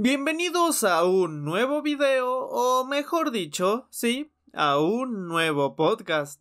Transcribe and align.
Bienvenidos 0.00 0.84
a 0.84 1.02
un 1.02 1.44
nuevo 1.44 1.82
video, 1.82 2.46
o 2.46 2.84
mejor 2.84 3.32
dicho, 3.32 3.88
sí, 3.90 4.30
a 4.52 4.78
un 4.78 5.26
nuevo 5.26 5.74
podcast. 5.74 6.40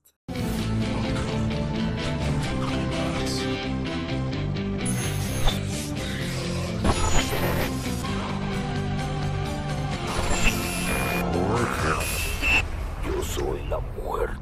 Yo 13.08 13.24
soy 13.24 13.68
la 13.70 13.80
muerte. 13.80 14.37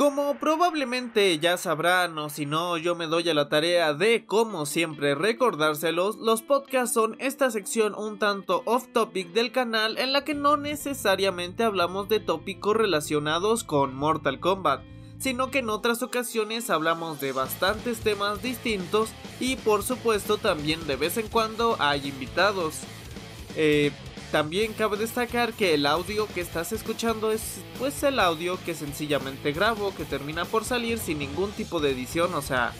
Como 0.00 0.36
probablemente 0.36 1.38
ya 1.40 1.58
sabrán 1.58 2.16
o 2.16 2.30
si 2.30 2.46
no 2.46 2.78
yo 2.78 2.94
me 2.94 3.06
doy 3.06 3.28
a 3.28 3.34
la 3.34 3.50
tarea 3.50 3.92
de 3.92 4.24
como 4.24 4.64
siempre 4.64 5.14
recordárselos, 5.14 6.16
los 6.16 6.40
podcasts 6.40 6.94
son 6.94 7.16
esta 7.18 7.50
sección 7.50 7.94
un 7.94 8.18
tanto 8.18 8.62
off 8.64 8.86
topic 8.94 9.34
del 9.34 9.52
canal 9.52 9.98
en 9.98 10.14
la 10.14 10.24
que 10.24 10.32
no 10.32 10.56
necesariamente 10.56 11.64
hablamos 11.64 12.08
de 12.08 12.18
tópicos 12.18 12.74
relacionados 12.74 13.62
con 13.62 13.94
Mortal 13.94 14.40
Kombat, 14.40 14.80
sino 15.18 15.50
que 15.50 15.58
en 15.58 15.68
otras 15.68 16.02
ocasiones 16.02 16.70
hablamos 16.70 17.20
de 17.20 17.32
bastantes 17.32 18.00
temas 18.00 18.42
distintos 18.42 19.10
y 19.38 19.56
por 19.56 19.82
supuesto 19.82 20.38
también 20.38 20.86
de 20.86 20.96
vez 20.96 21.18
en 21.18 21.28
cuando 21.28 21.76
hay 21.78 22.08
invitados. 22.08 22.78
Eh, 23.54 23.92
también 24.30 24.72
cabe 24.74 24.96
destacar 24.96 25.52
que 25.52 25.74
el 25.74 25.86
audio 25.86 26.26
que 26.28 26.40
estás 26.40 26.72
escuchando 26.72 27.32
es 27.32 27.60
pues 27.78 28.02
el 28.02 28.18
audio 28.20 28.58
que 28.64 28.74
sencillamente 28.74 29.52
grabo, 29.52 29.94
que 29.94 30.04
termina 30.04 30.44
por 30.44 30.64
salir 30.64 30.98
sin 30.98 31.18
ningún 31.18 31.50
tipo 31.52 31.80
de 31.80 31.90
edición, 31.90 32.34
o 32.34 32.42
sea, 32.42 32.72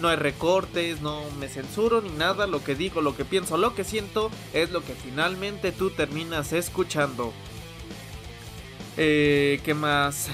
no 0.00 0.08
hay 0.08 0.16
recortes, 0.16 1.00
no 1.00 1.22
me 1.38 1.48
censuro 1.48 2.00
ni 2.00 2.10
nada, 2.10 2.46
lo 2.46 2.62
que 2.62 2.74
digo, 2.74 3.00
lo 3.00 3.16
que 3.16 3.24
pienso, 3.24 3.56
lo 3.56 3.74
que 3.74 3.84
siento 3.84 4.30
es 4.52 4.70
lo 4.70 4.84
que 4.84 4.94
finalmente 4.94 5.72
tú 5.72 5.90
terminas 5.90 6.52
escuchando. 6.52 7.32
Eh, 8.96 9.60
¿Qué 9.64 9.74
más? 9.74 10.28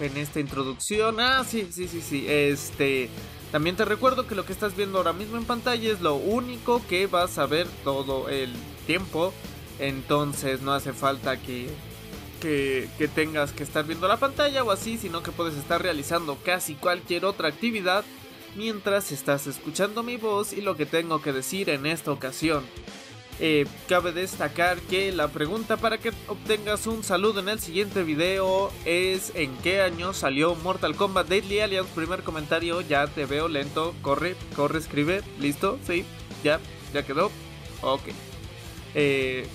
En 0.00 0.16
esta 0.16 0.40
introducción, 0.40 1.20
ah, 1.20 1.44
sí, 1.46 1.68
sí, 1.70 1.86
sí, 1.88 2.00
sí, 2.00 2.26
este... 2.28 3.08
También 3.52 3.76
te 3.76 3.84
recuerdo 3.84 4.26
que 4.26 4.34
lo 4.34 4.46
que 4.46 4.54
estás 4.54 4.74
viendo 4.74 4.96
ahora 4.96 5.12
mismo 5.12 5.36
en 5.36 5.44
pantalla 5.44 5.92
es 5.92 6.00
lo 6.00 6.14
único 6.14 6.80
que 6.88 7.06
vas 7.06 7.36
a 7.36 7.44
ver 7.44 7.66
todo 7.84 8.30
el 8.30 8.50
tiempo 8.86 9.34
entonces 9.78 10.62
no 10.62 10.72
hace 10.72 10.92
falta 10.92 11.36
que, 11.36 11.68
que, 12.40 12.88
que, 12.98 13.08
tengas 13.08 13.52
que 13.52 13.62
estar 13.62 13.84
viendo 13.84 14.08
la 14.08 14.16
pantalla 14.16 14.64
o 14.64 14.70
así, 14.70 14.98
sino 14.98 15.22
que 15.22 15.32
puedes 15.32 15.56
estar 15.56 15.82
realizando 15.82 16.36
casi 16.44 16.74
cualquier 16.74 17.24
otra 17.24 17.48
actividad 17.48 18.04
mientras 18.54 19.12
estás 19.12 19.46
escuchando 19.46 20.02
mi 20.02 20.16
voz 20.16 20.52
y 20.52 20.60
lo 20.60 20.76
que 20.76 20.86
tengo 20.86 21.22
que 21.22 21.32
decir 21.32 21.70
en 21.70 21.86
esta 21.86 22.12
ocasión. 22.12 22.64
Eh, 23.40 23.66
cabe 23.88 24.12
destacar 24.12 24.78
que 24.82 25.10
la 25.10 25.28
pregunta 25.28 25.76
para 25.76 25.98
que 25.98 26.12
obtengas 26.28 26.86
un 26.86 27.02
saludo 27.02 27.40
en 27.40 27.48
el 27.48 27.60
siguiente 27.60 28.02
video 28.02 28.70
es 28.84 29.32
en 29.34 29.56
qué 29.58 29.80
año 29.80 30.12
salió 30.12 30.54
Mortal 30.54 30.94
Kombat 30.94 31.28
Deadly 31.28 31.60
Alliance. 31.60 31.90
Primer 31.94 32.22
comentario, 32.22 32.82
ya 32.82 33.06
te 33.06 33.24
veo 33.24 33.48
lento, 33.48 33.94
corre, 34.02 34.36
corre, 34.54 34.78
escribe, 34.78 35.22
listo, 35.40 35.78
sí, 35.86 36.04
ya, 36.44 36.60
ya 36.92 37.04
quedó, 37.04 37.30
ok. 37.80 38.02
Eh, 38.94 39.46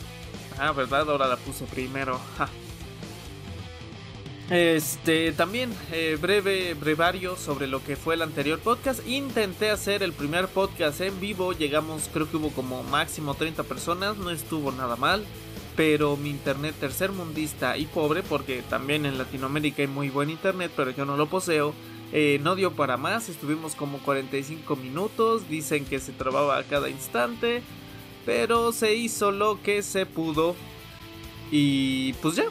Ah, 0.60 0.72
verdad, 0.72 1.10
ahora 1.10 1.28
la 1.28 1.38
puse 1.38 1.66
primero. 1.66 2.20
Este, 4.50 5.34
también 5.34 5.74
eh, 5.92 6.18
breve 6.22 6.74
brevario 6.74 7.36
sobre 7.36 7.68
lo 7.68 7.84
que 7.84 7.98
fue 7.98 8.16
el 8.16 8.22
anterior 8.22 8.60
podcast. 8.60 9.06
Intenté 9.06 9.70
hacer 9.70 10.04
el 10.04 10.14
primer 10.14 10.48
podcast 10.48 11.02
en 11.02 11.20
vivo, 11.20 11.52
llegamos, 11.52 12.10
creo 12.14 12.32
que 12.32 12.38
hubo 12.38 12.52
como 12.52 12.82
máximo 12.84 13.34
30 13.34 13.64
personas, 13.64 14.16
no 14.17 14.30
estuvo 14.30 14.72
nada 14.72 14.96
mal. 14.96 15.26
Pero 15.76 16.17
mi 16.17 16.30
internet 16.30 16.76
tercermundista 16.80 17.78
y 17.78 17.86
pobre, 17.86 18.23
porque 18.23 18.64
también 18.67 19.06
en 19.06 19.17
Latinoamérica 19.17 19.84
hay 19.84 19.88
muy 19.88 20.10
buen 20.10 20.32
internet, 20.32 20.72
pero 20.76 20.90
yo 20.90 21.06
no 21.06 21.17
lo 21.17 21.28
poseo, 21.28 21.73
eh, 22.14 22.40
no 22.42 22.56
dio 22.56 22.72
para 22.72 22.98
más. 22.98 23.30
Estuvimos 23.30 23.76
como 23.76 24.00
45 24.00 24.76
minutos, 24.76 25.48
dicen 25.50 25.86
que 25.86 26.00
se 26.00 26.14
trababa 26.14 26.58
a 26.58 26.64
cada 26.64 26.90
instante 26.90 27.62
pero 28.27 28.73
se 28.73 28.93
hizo 28.93 29.32
lo 29.32 29.64
que 29.64 29.82
se 29.82 30.05
pudo. 30.05 30.54
Y 31.49 32.11
pues 32.21 32.36
ya. 32.36 32.43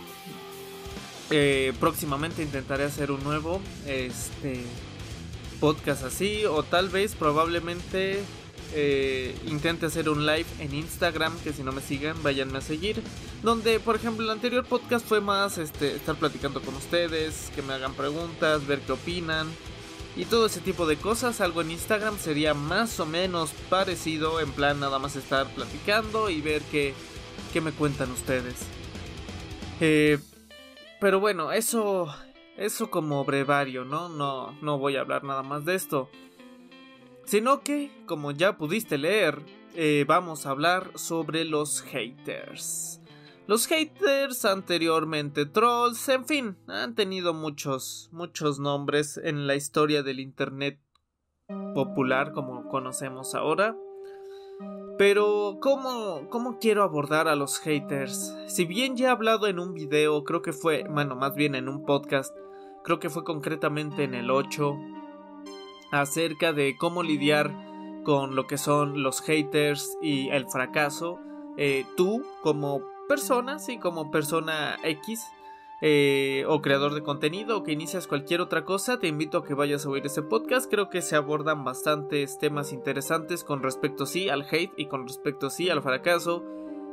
Eh, 1.30 1.74
próximamente 1.78 2.42
intentaré 2.42 2.84
hacer 2.84 3.10
un 3.10 3.22
nuevo 3.22 3.60
este, 3.86 4.62
podcast 5.60 6.02
así. 6.02 6.46
O 6.46 6.62
tal 6.62 6.88
vez 6.88 7.14
probablemente 7.14 8.22
eh, 8.74 9.36
intente 9.46 9.84
hacer 9.84 10.08
un 10.08 10.24
live 10.24 10.46
en 10.60 10.74
Instagram. 10.74 11.38
Que 11.40 11.52
si 11.52 11.62
no 11.62 11.72
me 11.72 11.82
sigan, 11.82 12.22
váyanme 12.22 12.56
a 12.56 12.62
seguir. 12.62 13.02
Donde, 13.42 13.78
por 13.78 13.96
ejemplo, 13.96 14.24
el 14.24 14.30
anterior 14.30 14.64
podcast 14.64 15.06
fue 15.06 15.20
más 15.20 15.58
este, 15.58 15.94
estar 15.94 16.16
platicando 16.16 16.62
con 16.62 16.74
ustedes. 16.74 17.52
Que 17.54 17.60
me 17.60 17.74
hagan 17.74 17.92
preguntas, 17.92 18.66
ver 18.66 18.80
qué 18.80 18.92
opinan 18.92 19.46
y 20.16 20.24
todo 20.24 20.46
ese 20.46 20.60
tipo 20.60 20.86
de 20.86 20.96
cosas. 20.96 21.40
Algo 21.40 21.60
en 21.60 21.70
Instagram 21.70 22.18
sería 22.18 22.54
más 22.54 22.98
o 23.00 23.06
menos 23.06 23.52
parecido, 23.68 24.40
en 24.40 24.50
plan 24.52 24.80
nada 24.80 24.98
más 24.98 25.14
estar 25.16 25.46
platicando 25.54 26.30
y 26.30 26.40
ver 26.40 26.62
qué, 26.70 26.94
qué 27.52 27.60
me 27.60 27.72
cuentan 27.72 28.10
ustedes. 28.10 28.56
Eh, 29.80 30.18
pero 31.00 31.20
bueno, 31.20 31.52
eso, 31.52 32.12
eso 32.56 32.90
como 32.90 33.24
brevario, 33.24 33.84
¿no? 33.84 34.08
¿no? 34.08 34.56
No 34.62 34.78
voy 34.78 34.96
a 34.96 35.00
hablar 35.00 35.24
nada 35.24 35.42
más 35.42 35.64
de 35.64 35.74
esto. 35.74 36.08
Sino 37.24 37.60
que, 37.60 37.90
como 38.06 38.30
ya 38.30 38.56
pudiste 38.56 38.98
leer, 38.98 39.42
eh, 39.74 40.04
vamos 40.08 40.46
a 40.46 40.50
hablar 40.50 40.92
sobre 40.94 41.44
los 41.44 41.82
haters. 41.82 43.00
Los 43.46 43.68
haters 43.68 44.44
anteriormente 44.44 45.46
trolls, 45.46 46.08
en 46.08 46.24
fin, 46.24 46.56
han 46.66 46.96
tenido 46.96 47.32
muchos, 47.32 48.08
muchos 48.10 48.58
nombres 48.58 49.20
en 49.22 49.46
la 49.46 49.54
historia 49.54 50.02
del 50.02 50.18
Internet 50.18 50.80
popular 51.72 52.32
como 52.32 52.66
conocemos 52.68 53.36
ahora. 53.36 53.76
Pero, 54.98 55.58
¿cómo, 55.60 56.28
¿cómo 56.28 56.58
quiero 56.58 56.82
abordar 56.82 57.28
a 57.28 57.36
los 57.36 57.60
haters? 57.60 58.34
Si 58.48 58.64
bien 58.64 58.96
ya 58.96 59.08
he 59.08 59.10
hablado 59.10 59.46
en 59.46 59.60
un 59.60 59.74
video, 59.74 60.24
creo 60.24 60.42
que 60.42 60.52
fue, 60.52 60.84
bueno, 60.90 61.14
más 61.14 61.36
bien 61.36 61.54
en 61.54 61.68
un 61.68 61.84
podcast, 61.84 62.34
creo 62.82 62.98
que 62.98 63.10
fue 63.10 63.22
concretamente 63.22 64.02
en 64.02 64.14
el 64.14 64.28
8, 64.28 64.76
acerca 65.92 66.52
de 66.52 66.76
cómo 66.76 67.04
lidiar 67.04 67.54
con 68.02 68.34
lo 68.34 68.48
que 68.48 68.58
son 68.58 69.04
los 69.04 69.20
haters 69.20 69.96
y 70.02 70.30
el 70.30 70.48
fracaso, 70.48 71.20
eh, 71.58 71.84
tú 71.96 72.24
como 72.42 72.95
persona, 73.08 73.58
sí, 73.58 73.78
como 73.78 74.10
persona 74.10 74.76
X 74.82 75.26
eh, 75.82 76.44
o 76.48 76.62
creador 76.62 76.94
de 76.94 77.02
contenido 77.02 77.58
o 77.58 77.62
que 77.62 77.72
inicias 77.72 78.06
cualquier 78.06 78.40
otra 78.40 78.64
cosa, 78.64 78.98
te 78.98 79.08
invito 79.08 79.38
a 79.38 79.44
que 79.44 79.54
vayas 79.54 79.84
a 79.84 79.90
oír 79.90 80.06
ese 80.06 80.22
podcast. 80.22 80.70
Creo 80.70 80.88
que 80.88 81.02
se 81.02 81.16
abordan 81.16 81.64
bastantes 81.64 82.38
temas 82.38 82.72
interesantes 82.72 83.44
con 83.44 83.62
respecto 83.62 84.06
sí 84.06 84.28
al 84.28 84.46
hate 84.50 84.72
y 84.76 84.86
con 84.86 85.06
respecto 85.06 85.50
sí 85.50 85.68
al 85.68 85.82
fracaso. 85.82 86.44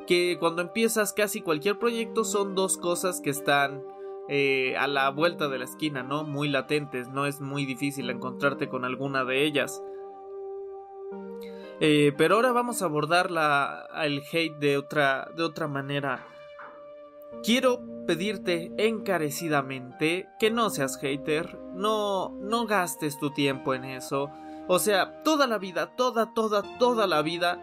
Que 0.05 0.37
cuando 0.37 0.61
empiezas 0.61 1.13
casi 1.13 1.41
cualquier 1.41 1.79
proyecto 1.79 2.25
son 2.25 2.55
dos 2.55 2.77
cosas 2.77 3.21
que 3.21 3.29
están 3.29 3.83
eh, 4.27 4.75
a 4.77 4.87
la 4.87 5.09
vuelta 5.11 5.47
de 5.47 5.59
la 5.59 5.65
esquina, 5.65 6.03
¿no? 6.03 6.25
Muy 6.25 6.49
latentes, 6.49 7.07
no 7.07 7.25
es 7.25 7.39
muy 7.39 7.65
difícil 7.65 8.09
encontrarte 8.09 8.67
con 8.67 8.83
alguna 8.83 9.23
de 9.23 9.45
ellas. 9.45 9.81
Eh, 11.79 12.13
pero 12.17 12.35
ahora 12.35 12.51
vamos 12.51 12.81
a 12.81 12.85
abordar 12.85 13.31
la, 13.31 13.87
el 14.03 14.23
hate 14.31 14.57
de 14.57 14.77
otra, 14.77 15.29
de 15.35 15.43
otra 15.43 15.67
manera. 15.67 16.25
Quiero 17.43 17.81
pedirte 18.05 18.71
encarecidamente 18.77 20.29
que 20.39 20.51
no 20.51 20.69
seas 20.69 20.97
hater, 20.97 21.57
no, 21.73 22.29
no 22.39 22.65
gastes 22.67 23.17
tu 23.19 23.31
tiempo 23.31 23.73
en 23.73 23.85
eso. 23.85 24.29
O 24.67 24.79
sea, 24.79 25.23
toda 25.23 25.47
la 25.47 25.57
vida, 25.57 25.95
toda, 25.95 26.33
toda, 26.33 26.63
toda 26.77 27.07
la 27.07 27.21
vida 27.21 27.59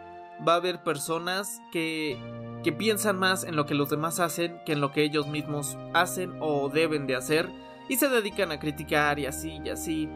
va 0.47 0.55
a 0.55 0.57
haber 0.57 0.83
personas 0.83 1.61
que, 1.73 2.19
que 2.63 2.73
piensan 2.73 3.19
más 3.19 3.45
en 3.45 3.57
lo 3.57 3.65
que 3.65 3.75
los 3.75 3.91
demás 3.91 4.21
hacen 4.21 4.61
que 4.67 4.73
en 4.73 4.81
lo 4.81 4.93
que 4.93 5.03
ellos 5.03 5.27
mismos 5.27 5.79
hacen 5.95 6.37
o 6.41 6.69
deben 6.69 7.07
de 7.07 7.17
hacer 7.17 7.49
y 7.89 7.97
se 7.97 8.09
dedican 8.09 8.53
a 8.53 8.61
criticar 8.61 9.19
y 9.19 9.27
así 9.27 9.61
y 9.65 9.71
así. 9.71 10.09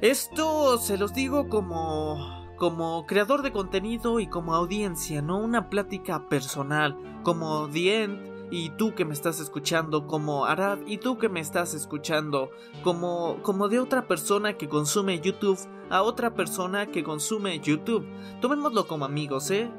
Esto 0.00 0.78
se 0.78 0.96
los 0.96 1.12
digo 1.12 1.48
como 1.48 2.39
como 2.60 3.06
creador 3.06 3.40
de 3.40 3.52
contenido 3.52 4.20
y 4.20 4.26
como 4.26 4.54
audiencia, 4.54 5.22
no 5.22 5.38
una 5.38 5.70
plática 5.70 6.28
personal, 6.28 6.94
como 7.22 7.66
The 7.70 8.02
End 8.02 8.50
y 8.50 8.68
tú 8.68 8.94
que 8.94 9.06
me 9.06 9.14
estás 9.14 9.40
escuchando, 9.40 10.06
como 10.06 10.44
Arad 10.44 10.80
y 10.86 10.98
tú 10.98 11.16
que 11.16 11.30
me 11.30 11.40
estás 11.40 11.72
escuchando, 11.72 12.50
como, 12.82 13.38
como 13.40 13.70
de 13.70 13.78
otra 13.78 14.06
persona 14.06 14.58
que 14.58 14.68
consume 14.68 15.20
YouTube 15.20 15.58
a 15.88 16.02
otra 16.02 16.34
persona 16.34 16.84
que 16.84 17.02
consume 17.02 17.60
YouTube. 17.60 18.06
Tomémoslo 18.42 18.86
como 18.86 19.06
amigos, 19.06 19.50
¿eh? 19.50 19.70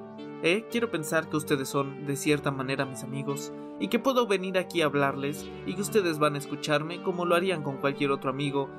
¿eh? 0.42 0.66
Quiero 0.72 0.90
pensar 0.90 1.30
que 1.30 1.38
ustedes 1.38 1.70
son 1.70 2.08
de 2.08 2.16
cierta 2.16 2.50
manera 2.50 2.86
mis 2.86 3.04
amigos 3.04 3.54
y 3.80 3.90
que 3.90 4.00
puedo 4.00 4.26
venir 4.26 4.58
aquí 4.58 4.82
a 4.82 4.86
hablarles 4.86 5.48
y 5.68 5.76
que 5.76 5.82
ustedes 5.82 6.18
van 6.18 6.34
a 6.34 6.40
escucharme 6.40 7.04
como 7.04 7.26
lo 7.26 7.36
harían 7.36 7.62
con 7.62 7.78
cualquier 7.78 8.10
otro 8.10 8.32
amigo 8.32 8.72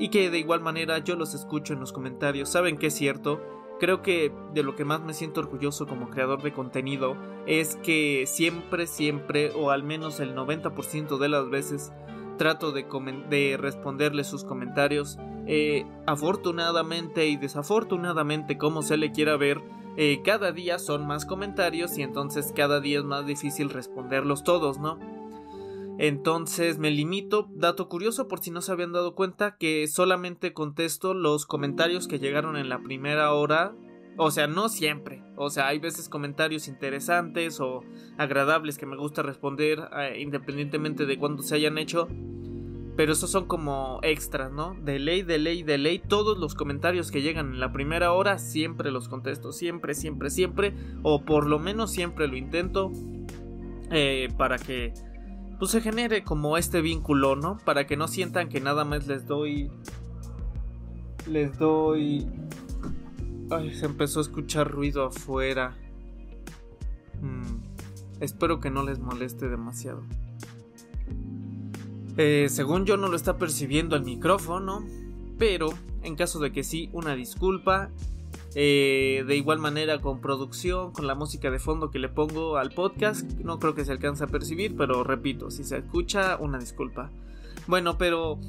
y 0.00 0.08
que 0.08 0.30
de 0.30 0.38
igual 0.38 0.62
manera 0.62 0.98
yo 0.98 1.14
los 1.14 1.34
escucho 1.34 1.74
en 1.74 1.80
los 1.80 1.92
comentarios. 1.92 2.48
Saben 2.48 2.78
que 2.78 2.88
es 2.88 2.94
cierto, 2.94 3.40
creo 3.78 4.02
que 4.02 4.32
de 4.54 4.62
lo 4.62 4.74
que 4.74 4.86
más 4.86 5.02
me 5.02 5.12
siento 5.12 5.40
orgulloso 5.40 5.86
como 5.86 6.08
creador 6.08 6.42
de 6.42 6.52
contenido 6.52 7.16
es 7.46 7.76
que 7.76 8.24
siempre, 8.26 8.86
siempre, 8.86 9.52
o 9.54 9.70
al 9.70 9.84
menos 9.84 10.18
el 10.18 10.34
90% 10.34 11.18
de 11.18 11.28
las 11.28 11.50
veces, 11.50 11.92
trato 12.38 12.72
de, 12.72 12.86
de 13.28 13.58
responderle 13.58 14.24
sus 14.24 14.42
comentarios. 14.42 15.18
Eh, 15.46 15.84
afortunadamente 16.06 17.26
y 17.26 17.36
desafortunadamente, 17.36 18.56
como 18.56 18.82
se 18.82 18.96
le 18.96 19.12
quiera 19.12 19.36
ver, 19.36 19.60
eh, 19.96 20.22
cada 20.24 20.52
día 20.52 20.78
son 20.78 21.06
más 21.06 21.26
comentarios 21.26 21.98
y 21.98 22.02
entonces 22.02 22.52
cada 22.56 22.80
día 22.80 23.00
es 23.00 23.04
más 23.04 23.26
difícil 23.26 23.68
responderlos 23.68 24.44
todos, 24.44 24.78
¿no? 24.78 24.98
Entonces 26.02 26.78
me 26.78 26.90
limito, 26.90 27.50
dato 27.52 27.90
curioso 27.90 28.26
por 28.26 28.40
si 28.40 28.50
no 28.50 28.62
se 28.62 28.72
habían 28.72 28.90
dado 28.90 29.14
cuenta, 29.14 29.58
que 29.58 29.86
solamente 29.86 30.54
contesto 30.54 31.12
los 31.12 31.44
comentarios 31.44 32.08
que 32.08 32.18
llegaron 32.18 32.56
en 32.56 32.70
la 32.70 32.82
primera 32.82 33.34
hora. 33.34 33.74
O 34.16 34.30
sea, 34.30 34.46
no 34.46 34.70
siempre. 34.70 35.22
O 35.36 35.50
sea, 35.50 35.66
hay 35.66 35.78
veces 35.78 36.08
comentarios 36.08 36.68
interesantes 36.68 37.60
o 37.60 37.82
agradables 38.16 38.78
que 38.78 38.86
me 38.86 38.96
gusta 38.96 39.20
responder 39.20 39.90
eh, 39.94 40.20
independientemente 40.20 41.04
de 41.04 41.18
cuándo 41.18 41.42
se 41.42 41.56
hayan 41.56 41.76
hecho. 41.76 42.08
Pero 42.96 43.12
esos 43.12 43.30
son 43.30 43.44
como 43.44 44.00
extras, 44.02 44.50
¿no? 44.50 44.74
De 44.82 44.98
ley, 44.98 45.20
de 45.20 45.38
ley, 45.38 45.62
de 45.62 45.76
ley. 45.76 45.98
Todos 45.98 46.38
los 46.38 46.54
comentarios 46.54 47.10
que 47.10 47.20
llegan 47.20 47.52
en 47.52 47.60
la 47.60 47.72
primera 47.72 48.14
hora 48.14 48.38
siempre 48.38 48.90
los 48.90 49.10
contesto. 49.10 49.52
Siempre, 49.52 49.92
siempre, 49.94 50.30
siempre. 50.30 50.74
O 51.02 51.26
por 51.26 51.46
lo 51.46 51.58
menos 51.58 51.92
siempre 51.92 52.26
lo 52.26 52.38
intento. 52.38 52.90
Eh, 53.90 54.28
para 54.38 54.56
que 54.56 54.94
pues 55.60 55.72
se 55.72 55.82
genere 55.82 56.24
como 56.24 56.56
este 56.56 56.80
vínculo, 56.80 57.36
¿no? 57.36 57.58
Para 57.58 57.86
que 57.86 57.94
no 57.94 58.08
sientan 58.08 58.48
que 58.48 58.62
nada 58.62 58.86
más 58.86 59.06
les 59.06 59.26
doy. 59.26 59.70
Les 61.28 61.58
doy. 61.58 62.26
Ay, 63.50 63.74
se 63.74 63.84
empezó 63.84 64.20
a 64.20 64.22
escuchar 64.22 64.70
ruido 64.70 65.04
afuera. 65.04 65.76
Mm, 67.20 67.58
espero 68.20 68.58
que 68.58 68.70
no 68.70 68.82
les 68.84 69.00
moleste 69.00 69.50
demasiado. 69.50 70.02
Eh, 72.16 72.46
según 72.48 72.86
yo 72.86 72.96
no 72.96 73.08
lo 73.08 73.16
está 73.16 73.36
percibiendo 73.36 73.96
el 73.96 74.02
micrófono, 74.02 74.86
pero 75.38 75.68
en 76.02 76.16
caso 76.16 76.38
de 76.38 76.52
que 76.52 76.64
sí, 76.64 76.88
una 76.94 77.14
disculpa. 77.14 77.90
Eh, 78.54 79.24
de 79.26 79.36
igual 79.36 79.58
manera 79.58 80.00
con 80.00 80.20
producción, 80.20 80.92
con 80.92 81.06
la 81.06 81.14
música 81.14 81.50
de 81.50 81.60
fondo 81.60 81.90
que 81.90 82.00
le 82.00 82.08
pongo 82.08 82.56
al 82.56 82.70
podcast, 82.70 83.22
no 83.38 83.58
creo 83.60 83.74
que 83.74 83.84
se 83.84 83.92
alcance 83.92 84.24
a 84.24 84.26
percibir, 84.26 84.76
pero 84.76 85.04
repito, 85.04 85.50
si 85.50 85.62
se 85.62 85.78
escucha, 85.78 86.36
una 86.36 86.58
disculpa. 86.58 87.10
Bueno, 87.68 87.96
pero 87.96 88.40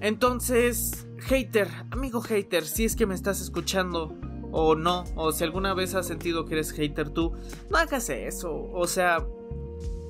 entonces, 0.00 1.06
hater, 1.20 1.68
amigo 1.90 2.20
hater, 2.20 2.64
si 2.64 2.84
es 2.84 2.96
que 2.96 3.06
me 3.06 3.14
estás 3.14 3.40
escuchando 3.40 4.16
o 4.50 4.74
no, 4.74 5.04
o 5.14 5.30
si 5.30 5.44
alguna 5.44 5.74
vez 5.74 5.94
has 5.94 6.06
sentido 6.06 6.44
que 6.44 6.54
eres 6.54 6.72
hater 6.72 7.10
tú, 7.10 7.32
no 7.70 7.78
hagas 7.78 8.10
eso, 8.10 8.68
o 8.72 8.86
sea, 8.88 9.24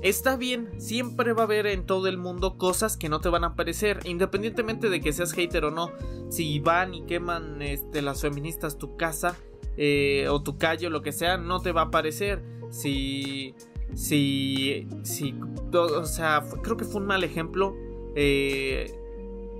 Está 0.02 0.36
bien, 0.36 0.68
siempre 0.80 1.32
va 1.32 1.42
a 1.42 1.44
haber 1.44 1.68
en 1.68 1.86
todo 1.86 2.08
el 2.08 2.18
mundo 2.18 2.58
cosas 2.58 2.96
que 2.96 3.08
no 3.08 3.20
te 3.20 3.28
van 3.28 3.44
a 3.44 3.54
parecer, 3.54 4.00
independientemente 4.04 4.90
de 4.90 5.00
que 5.00 5.12
seas 5.12 5.32
hater 5.32 5.64
o 5.64 5.70
no. 5.70 5.92
Si 6.28 6.58
van 6.58 6.92
y 6.92 7.02
queman 7.02 7.62
este, 7.62 8.02
las 8.02 8.20
feministas 8.20 8.78
tu 8.78 8.96
casa 8.96 9.36
eh, 9.76 10.26
o 10.28 10.42
tu 10.42 10.58
calle 10.58 10.88
o 10.88 10.90
lo 10.90 11.02
que 11.02 11.12
sea, 11.12 11.36
no 11.36 11.60
te 11.60 11.70
va 11.70 11.82
a 11.82 11.90
parecer. 11.92 12.42
Si, 12.70 13.54
si, 13.94 14.88
si, 15.04 15.36
o 15.72 16.04
sea, 16.04 16.42
creo 16.62 16.76
que 16.76 16.84
fue 16.84 17.00
un 17.00 17.06
mal 17.06 17.22
ejemplo. 17.22 17.76
Eh, 18.16 18.92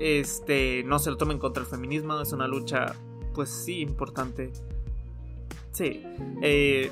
este, 0.01 0.83
no 0.85 0.99
se 0.99 1.11
lo 1.11 1.19
tomen 1.19 1.39
contra 1.39 1.63
el 1.63 1.69
feminismo, 1.69 2.21
es 2.21 2.33
una 2.33 2.49
lucha, 2.49 2.97
pues 3.33 3.49
sí, 3.49 3.81
importante. 3.81 4.51
Sí. 5.71 6.03
Eh, 6.43 6.91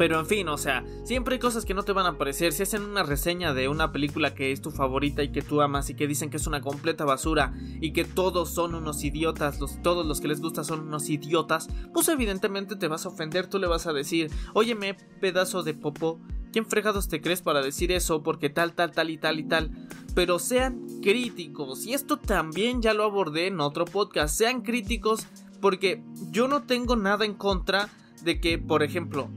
pero 0.00 0.18
en 0.18 0.24
fin, 0.24 0.48
o 0.48 0.56
sea, 0.56 0.82
siempre 1.04 1.34
hay 1.34 1.38
cosas 1.38 1.66
que 1.66 1.74
no 1.74 1.82
te 1.82 1.92
van 1.92 2.06
a 2.06 2.16
parecer. 2.16 2.54
Si 2.54 2.62
hacen 2.62 2.84
una 2.84 3.02
reseña 3.02 3.52
de 3.52 3.68
una 3.68 3.92
película 3.92 4.34
que 4.34 4.50
es 4.50 4.62
tu 4.62 4.70
favorita 4.70 5.22
y 5.22 5.30
que 5.30 5.42
tú 5.42 5.60
amas 5.60 5.90
y 5.90 5.94
que 5.94 6.06
dicen 6.06 6.30
que 6.30 6.38
es 6.38 6.46
una 6.46 6.62
completa 6.62 7.04
basura 7.04 7.52
y 7.82 7.92
que 7.92 8.06
todos 8.06 8.48
son 8.48 8.74
unos 8.74 9.04
idiotas, 9.04 9.60
los, 9.60 9.82
todos 9.82 10.06
los 10.06 10.22
que 10.22 10.28
les 10.28 10.40
gusta 10.40 10.64
son 10.64 10.88
unos 10.88 11.10
idiotas, 11.10 11.68
pues 11.92 12.08
evidentemente 12.08 12.76
te 12.76 12.88
vas 12.88 13.04
a 13.04 13.10
ofender, 13.10 13.46
tú 13.46 13.58
le 13.58 13.66
vas 13.66 13.86
a 13.86 13.92
decir, 13.92 14.30
óyeme, 14.54 14.94
pedazo 15.20 15.62
de 15.62 15.74
popo, 15.74 16.18
¿quién 16.50 16.64
fregados 16.64 17.08
te 17.08 17.20
crees 17.20 17.42
para 17.42 17.60
decir 17.60 17.92
eso? 17.92 18.22
Porque 18.22 18.48
tal, 18.48 18.72
tal, 18.72 18.92
tal 18.92 19.10
y 19.10 19.18
tal 19.18 19.38
y 19.38 19.44
tal. 19.44 19.70
Pero 20.14 20.38
sean 20.38 20.80
críticos, 21.02 21.84
y 21.84 21.92
esto 21.92 22.16
también 22.16 22.80
ya 22.80 22.94
lo 22.94 23.04
abordé 23.04 23.48
en 23.48 23.60
otro 23.60 23.84
podcast, 23.84 24.34
sean 24.34 24.62
críticos 24.62 25.26
porque 25.60 26.02
yo 26.30 26.48
no 26.48 26.62
tengo 26.62 26.96
nada 26.96 27.26
en 27.26 27.34
contra 27.34 27.90
de 28.22 28.40
que, 28.40 28.58
por 28.58 28.82
ejemplo, 28.82 29.28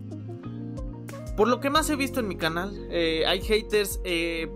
por 1.36 1.48
lo 1.48 1.60
que 1.60 1.70
más 1.70 1.90
he 1.90 1.96
visto 1.96 2.20
en 2.20 2.28
mi 2.28 2.36
canal, 2.36 2.88
eh, 2.92 3.24
hay 3.26 3.42
haters 3.42 4.00
eh, 4.04 4.50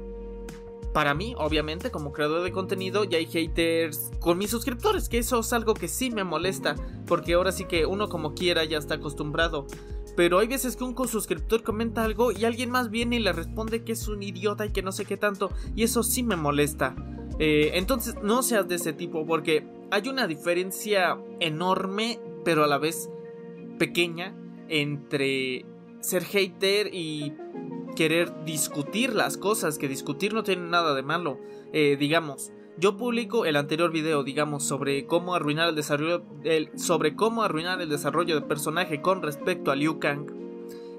para 0.94 1.14
mí, 1.14 1.36
obviamente, 1.38 1.92
como 1.92 2.12
creador 2.12 2.44
de 2.44 2.52
contenido, 2.52 3.04
y 3.04 3.14
hay 3.16 3.26
haters 3.28 4.12
con 4.20 4.38
mis 4.38 4.50
suscriptores, 4.50 5.10
que 5.10 5.20
eso 5.20 5.40
es 5.40 5.54
algo 5.54 5.74
que 5.74 5.88
sí 5.88 6.10
me 6.10 6.24
molesta, 6.24 6.76
porque 7.06 7.36
ahora 7.36 7.52
sí 7.52 7.66
que 7.66 7.86
uno 7.86 8.10
como 8.10 8.34
quiera 8.34 8.64
ya 8.66 8.78
está 8.78 8.96
acostumbrado. 8.96 9.68
Pero 10.16 10.40
hay 10.40 10.48
veces 10.48 10.76
que 10.76 10.84
un 10.84 10.96
suscriptor 11.08 11.62
comenta 11.62 12.04
algo 12.04 12.32
y 12.32 12.46
alguien 12.46 12.72
más 12.72 12.90
viene 12.90 13.18
y 13.18 13.20
le 13.20 13.32
responde 13.32 13.84
que 13.84 13.92
es 13.92 14.08
un 14.08 14.24
idiota 14.24 14.66
y 14.66 14.72
que 14.72 14.82
no 14.82 14.92
sé 14.92 15.06
qué 15.06 15.18
tanto, 15.18 15.52
y 15.76 15.84
eso 15.84 16.02
sí 16.02 16.24
me 16.24 16.36
molesta. 16.36 16.96
Eh, 17.38 17.74
entonces 17.76 18.16
no 18.24 18.42
seas 18.42 18.68
de 18.68 18.76
ese 18.76 18.94
tipo, 18.94 19.26
porque 19.26 19.68
hay 19.92 20.10
una 20.10 20.26
diferencia 20.26 21.18
enorme, 21.40 22.20
pero 22.44 22.64
a 22.64 22.68
la 22.68 22.80
vez 22.80 23.10
pequeña, 23.78 24.36
entre 24.68 25.64
ser 26.08 26.24
hater 26.24 26.90
y 26.94 27.34
querer 27.96 28.46
discutir 28.46 29.14
las 29.14 29.38
cosas, 29.38 29.78
que 29.78 29.90
discutir 29.90 30.34
no 30.34 30.44
tiene 30.44 30.70
nada 30.70 30.96
de 30.96 31.04
malo. 31.04 31.40
Eh, 31.74 31.98
digamos, 32.00 32.52
yo 32.78 32.96
publico 32.96 33.46
el 33.46 33.58
anterior 33.58 33.92
video, 33.92 34.24
digamos, 34.24 34.64
sobre 34.64 35.06
cómo 35.06 35.36
arruinar 35.36 35.70
el 35.70 35.76
desarrollo, 35.76 36.24
sobre 36.76 37.16
cómo 37.16 37.44
arruinar 37.44 37.82
el 37.82 37.90
desarrollo 37.90 38.36
de 38.36 38.48
personaje 38.48 39.02
con 39.02 39.22
respecto 39.22 39.70
a 39.70 39.76
Liu 39.76 40.00
Kang. 40.00 40.32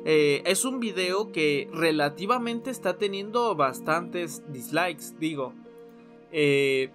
Eh, 0.04 0.42
es 0.44 0.64
un 0.64 0.78
video 0.78 1.32
que 1.32 1.68
relativamente 1.72 2.70
está 2.70 2.98
teniendo 2.98 3.54
bastantes 3.54 4.42
dislikes, 4.52 5.14
digo. 5.18 5.54
Eh, 6.32 6.90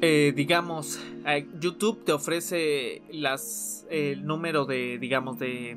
digamos, 0.00 1.00
YouTube 1.60 2.04
te 2.04 2.12
ofrece 2.12 3.02
las, 3.10 3.86
el 3.90 4.26
número 4.26 4.64
de, 4.66 4.98
digamos, 4.98 5.38
de 5.38 5.76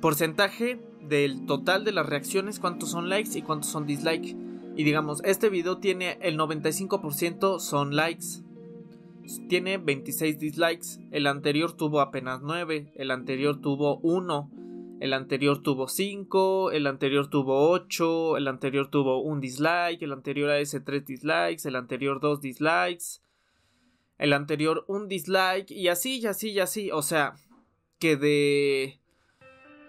porcentaje 0.00 0.78
del 1.08 1.46
total 1.46 1.84
de 1.84 1.92
las 1.92 2.06
reacciones, 2.06 2.58
cuántos 2.58 2.90
son 2.90 3.08
likes 3.08 3.38
y 3.38 3.42
cuántos 3.42 3.70
son 3.70 3.86
dislikes. 3.86 4.36
Y 4.76 4.84
digamos, 4.84 5.22
este 5.24 5.50
video 5.50 5.78
tiene 5.78 6.18
el 6.20 6.36
95% 6.36 7.60
son 7.60 7.94
likes. 7.94 8.42
Tiene 9.48 9.78
26 9.78 10.38
dislikes. 10.38 11.00
El 11.10 11.26
anterior 11.26 11.72
tuvo 11.72 12.00
apenas 12.00 12.42
9. 12.42 12.92
El 12.96 13.10
anterior 13.10 13.60
tuvo 13.60 13.98
1. 13.98 14.50
El 15.00 15.12
anterior 15.12 15.62
tuvo 15.62 15.88
5. 15.88 16.72
El 16.72 16.86
anterior 16.86 17.30
tuvo 17.30 17.70
8. 17.70 18.36
El 18.36 18.48
anterior 18.48 18.88
tuvo 18.88 19.22
un 19.22 19.40
dislike. 19.40 20.02
El 20.02 20.12
anterior 20.12 20.50
a 20.50 20.58
ese 20.58 20.80
3 20.80 21.06
dislikes. 21.06 21.68
El 21.68 21.76
anterior 21.76 22.20
2 22.20 22.40
dislikes 22.40 23.23
el 24.18 24.32
anterior 24.32 24.84
un 24.88 25.08
dislike 25.08 25.70
y 25.70 25.88
así 25.88 26.20
y 26.20 26.26
así 26.26 26.50
y 26.50 26.60
así. 26.60 26.90
O 26.90 27.02
sea, 27.02 27.34
que 27.98 28.16
de... 28.16 29.00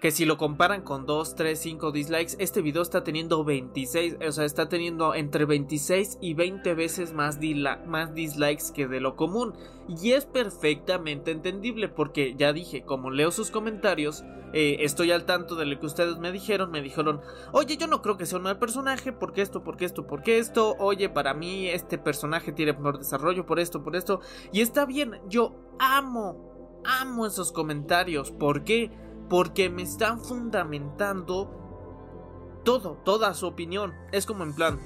Que 0.06 0.12
si 0.12 0.26
lo 0.26 0.38
comparan 0.38 0.84
con 0.84 1.08
2, 1.08 1.34
3, 1.34 1.60
5 1.60 1.92
dislikes, 1.92 2.36
este 2.38 2.62
video 2.62 2.84
está 2.84 3.04
teniendo 3.04 3.44
26, 3.44 4.18
o 4.28 4.32
sea, 4.32 4.46
está 4.46 4.70
teniendo 4.70 5.16
entre 5.16 5.46
26 5.46 6.20
y 6.22 6.36
20 6.36 6.76
veces 6.76 7.12
más, 7.12 7.40
más 7.88 8.14
dislikes 8.14 8.66
que 8.72 8.86
de 8.86 9.00
lo 9.00 9.16
común. 9.16 9.56
Y 9.88 10.12
es 10.12 10.28
perfectamente 10.28 11.32
entendible 11.32 11.90
porque 11.90 12.36
ya 12.38 12.54
dije, 12.54 12.84
como 12.84 13.10
leo 13.10 13.32
sus 13.32 13.50
comentarios, 13.50 14.24
eh, 14.54 14.78
estoy 14.82 15.12
al 15.12 15.26
tanto 15.26 15.56
de 15.56 15.66
lo 15.66 15.80
que 15.80 15.88
ustedes 15.88 16.20
me 16.20 16.32
dijeron. 16.32 16.70
Me 16.70 16.84
dijeron, 16.84 17.22
oye, 17.52 17.76
yo 17.76 17.88
no 17.88 18.04
creo 18.04 18.16
que 18.16 18.28
sea 18.28 18.38
un 18.38 18.44
mal 18.44 18.60
personaje, 18.60 19.12
porque 19.12 19.42
esto, 19.42 19.64
porque 19.64 19.86
esto, 19.86 20.06
porque 20.06 20.38
esto. 20.38 20.76
Oye, 20.78 21.10
para 21.10 21.34
mí 21.34 21.68
este 21.68 21.98
personaje 21.98 22.52
tiene 22.52 22.74
mejor 22.74 23.00
desarrollo 23.00 23.48
por 23.48 23.60
esto, 23.60 23.84
por 23.84 23.96
esto. 23.96 24.22
Y 24.52 24.62
está 24.62 24.86
bien, 24.86 25.20
yo 25.28 25.56
amo, 25.80 26.84
amo 26.84 27.26
esos 27.26 27.52
comentarios. 27.52 28.30
¿Por 28.30 28.64
qué? 28.64 28.92
Porque 29.30 29.70
me 29.70 29.82
están 29.82 30.20
fundamentando 30.20 31.52
todo, 32.64 32.98
toda 33.04 33.34
su 33.34 33.48
opinión. 33.48 33.94
Es 34.12 34.26
como 34.26 34.44
en 34.44 34.54
plan, 34.54 34.80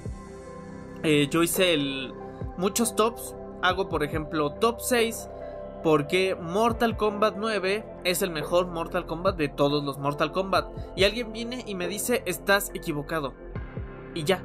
eh, 1.02 1.28
yo 1.30 1.42
hice 1.42 1.74
el, 1.74 2.14
muchos 2.56 2.96
tops. 2.96 3.34
Hago, 3.62 3.88
por 3.88 4.02
ejemplo, 4.02 4.52
top 4.52 4.80
6 4.80 5.28
por 5.82 6.06
qué 6.06 6.34
Mortal 6.34 6.96
Kombat 6.96 7.36
9 7.38 7.84
es 8.04 8.22
el 8.22 8.30
mejor 8.30 8.66
Mortal 8.66 9.06
Kombat 9.06 9.36
de 9.36 9.48
todos 9.48 9.82
los 9.82 9.98
Mortal 9.98 10.32
Kombat. 10.32 10.70
Y 10.96 11.04
alguien 11.04 11.32
viene 11.32 11.64
y 11.66 11.74
me 11.74 11.88
dice, 11.88 12.22
estás 12.26 12.70
equivocado. 12.74 13.34
Y 14.14 14.24
ya. 14.24 14.42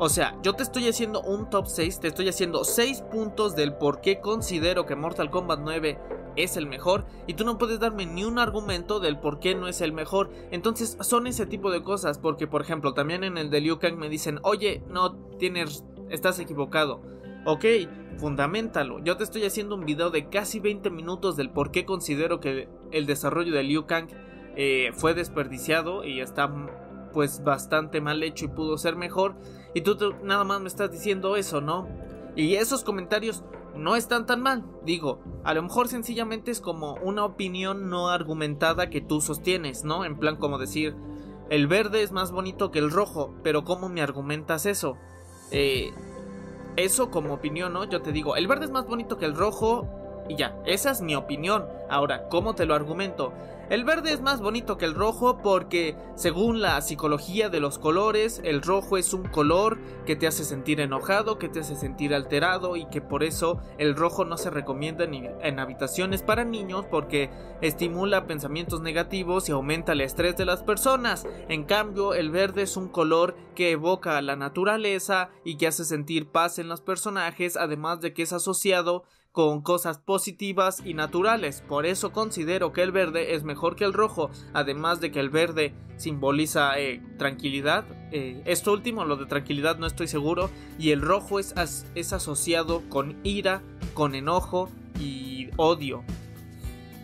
O 0.00 0.08
sea, 0.08 0.38
yo 0.42 0.52
te 0.52 0.62
estoy 0.62 0.86
haciendo 0.86 1.20
un 1.22 1.50
top 1.50 1.66
6, 1.66 1.98
te 1.98 2.06
estoy 2.06 2.28
haciendo 2.28 2.62
6 2.62 3.02
puntos 3.10 3.56
del 3.56 3.74
por 3.74 4.00
qué 4.00 4.20
considero 4.20 4.86
que 4.86 4.94
Mortal 4.94 5.28
Kombat 5.28 5.58
9 5.60 5.98
es 6.36 6.56
el 6.56 6.66
mejor 6.66 7.04
y 7.26 7.34
tú 7.34 7.44
no 7.44 7.58
puedes 7.58 7.80
darme 7.80 8.06
ni 8.06 8.22
un 8.22 8.38
argumento 8.38 9.00
del 9.00 9.18
por 9.18 9.40
qué 9.40 9.56
no 9.56 9.66
es 9.66 9.80
el 9.80 9.92
mejor. 9.92 10.30
Entonces 10.52 10.96
son 11.00 11.26
ese 11.26 11.46
tipo 11.46 11.72
de 11.72 11.82
cosas 11.82 12.18
porque 12.18 12.46
por 12.46 12.62
ejemplo 12.62 12.94
también 12.94 13.24
en 13.24 13.38
el 13.38 13.50
de 13.50 13.60
Liu 13.60 13.80
Kang 13.80 13.96
me 13.96 14.08
dicen, 14.08 14.38
oye, 14.44 14.84
no 14.88 15.16
tienes, 15.38 15.84
estás 16.10 16.38
equivocado. 16.38 17.02
Ok, 17.44 17.64
fundamentalo. 18.18 19.00
Yo 19.00 19.16
te 19.16 19.24
estoy 19.24 19.44
haciendo 19.46 19.74
un 19.74 19.84
video 19.84 20.10
de 20.10 20.28
casi 20.28 20.60
20 20.60 20.90
minutos 20.90 21.36
del 21.36 21.50
por 21.50 21.72
qué 21.72 21.84
considero 21.84 22.38
que 22.38 22.68
el 22.92 23.06
desarrollo 23.06 23.52
de 23.52 23.64
Liu 23.64 23.86
Kang 23.86 24.06
eh, 24.54 24.92
fue 24.94 25.14
desperdiciado 25.14 26.04
y 26.04 26.20
está 26.20 26.52
pues 27.12 27.42
bastante 27.42 28.00
mal 28.00 28.22
hecho 28.22 28.44
y 28.44 28.48
pudo 28.48 28.78
ser 28.78 28.94
mejor. 28.94 29.34
Y 29.74 29.82
tú 29.82 29.96
nada 30.22 30.44
más 30.44 30.60
me 30.60 30.68
estás 30.68 30.90
diciendo 30.90 31.36
eso, 31.36 31.60
¿no? 31.60 31.88
Y 32.36 32.54
esos 32.54 32.84
comentarios 32.84 33.44
no 33.74 33.96
están 33.96 34.26
tan 34.26 34.40
mal. 34.40 34.64
Digo, 34.84 35.20
a 35.44 35.54
lo 35.54 35.62
mejor 35.62 35.88
sencillamente 35.88 36.50
es 36.50 36.60
como 36.60 36.94
una 37.02 37.24
opinión 37.24 37.88
no 37.88 38.08
argumentada 38.08 38.90
que 38.90 39.00
tú 39.00 39.20
sostienes, 39.20 39.84
¿no? 39.84 40.04
En 40.04 40.18
plan 40.18 40.36
como 40.36 40.58
decir, 40.58 40.94
el 41.50 41.66
verde 41.66 42.02
es 42.02 42.12
más 42.12 42.32
bonito 42.32 42.70
que 42.70 42.78
el 42.78 42.90
rojo, 42.90 43.34
pero 43.42 43.64
¿cómo 43.64 43.88
me 43.88 44.02
argumentas 44.02 44.66
eso? 44.66 44.96
Eh, 45.50 45.92
eso 46.76 47.10
como 47.10 47.34
opinión, 47.34 47.72
¿no? 47.72 47.84
Yo 47.84 48.02
te 48.02 48.12
digo, 48.12 48.36
el 48.36 48.46
verde 48.46 48.66
es 48.66 48.70
más 48.70 48.86
bonito 48.86 49.18
que 49.18 49.24
el 49.24 49.34
rojo 49.34 49.88
y 50.28 50.36
ya, 50.36 50.56
esa 50.66 50.90
es 50.90 51.00
mi 51.00 51.14
opinión. 51.14 51.66
Ahora, 51.88 52.28
¿cómo 52.28 52.54
te 52.54 52.66
lo 52.66 52.74
argumento? 52.74 53.32
El 53.70 53.84
verde 53.84 54.14
es 54.14 54.22
más 54.22 54.40
bonito 54.40 54.78
que 54.78 54.86
el 54.86 54.94
rojo 54.94 55.42
porque, 55.42 55.94
según 56.14 56.62
la 56.62 56.80
psicología 56.80 57.50
de 57.50 57.60
los 57.60 57.78
colores, 57.78 58.40
el 58.42 58.62
rojo 58.62 58.96
es 58.96 59.12
un 59.12 59.24
color 59.24 59.78
que 60.06 60.16
te 60.16 60.26
hace 60.26 60.44
sentir 60.44 60.80
enojado, 60.80 61.38
que 61.38 61.50
te 61.50 61.60
hace 61.60 61.76
sentir 61.76 62.14
alterado 62.14 62.76
y 62.76 62.86
que 62.86 63.02
por 63.02 63.22
eso 63.22 63.60
el 63.76 63.94
rojo 63.94 64.24
no 64.24 64.38
se 64.38 64.48
recomienda 64.48 65.04
en, 65.04 65.58
habitaciones 65.58 66.22
para 66.22 66.44
niños 66.44 66.86
porque 66.90 67.28
estimula 67.60 68.26
pensamientos 68.26 68.80
negativos 68.80 69.50
y 69.50 69.52
aumenta 69.52 69.92
el 69.92 70.00
estrés 70.00 70.34
de 70.38 70.46
las 70.46 70.62
personas. 70.62 71.26
En 71.50 71.64
cambio, 71.64 72.14
el 72.14 72.30
verde 72.30 72.62
es 72.62 72.78
un 72.78 72.88
color 72.88 73.36
que 73.54 73.72
evoca 73.72 74.22
la 74.22 74.36
naturaleza 74.36 75.28
y 75.44 75.58
que 75.58 75.66
hace 75.66 75.84
sentir 75.84 76.30
paz 76.30 76.58
en 76.58 76.68
los 76.68 76.80
personajes, 76.80 77.58
además 77.58 78.00
de 78.00 78.14
que 78.14 78.22
es 78.22 78.32
asociado 78.32 79.04
con 79.32 79.62
cosas 79.62 79.98
positivas 79.98 80.82
y 80.84 80.94
naturales. 80.94 81.62
Por 81.68 81.86
eso 81.86 82.12
considero 82.12 82.72
que 82.72 82.82
el 82.82 82.92
verde 82.92 83.34
es 83.34 83.44
mejor 83.44 83.76
que 83.76 83.84
el 83.84 83.92
rojo, 83.92 84.30
además 84.52 85.00
de 85.00 85.10
que 85.10 85.20
el 85.20 85.30
verde 85.30 85.74
simboliza 85.96 86.78
eh, 86.78 87.02
tranquilidad. 87.18 87.84
Eh, 88.12 88.42
esto 88.46 88.72
último, 88.72 89.04
lo 89.04 89.16
de 89.16 89.26
tranquilidad, 89.26 89.78
no 89.78 89.86
estoy 89.86 90.08
seguro. 90.08 90.50
Y 90.78 90.90
el 90.90 91.02
rojo 91.02 91.38
es, 91.38 91.54
es 91.94 92.12
asociado 92.12 92.82
con 92.88 93.18
ira, 93.22 93.62
con 93.94 94.14
enojo 94.14 94.70
y 95.00 95.50
odio. 95.56 96.04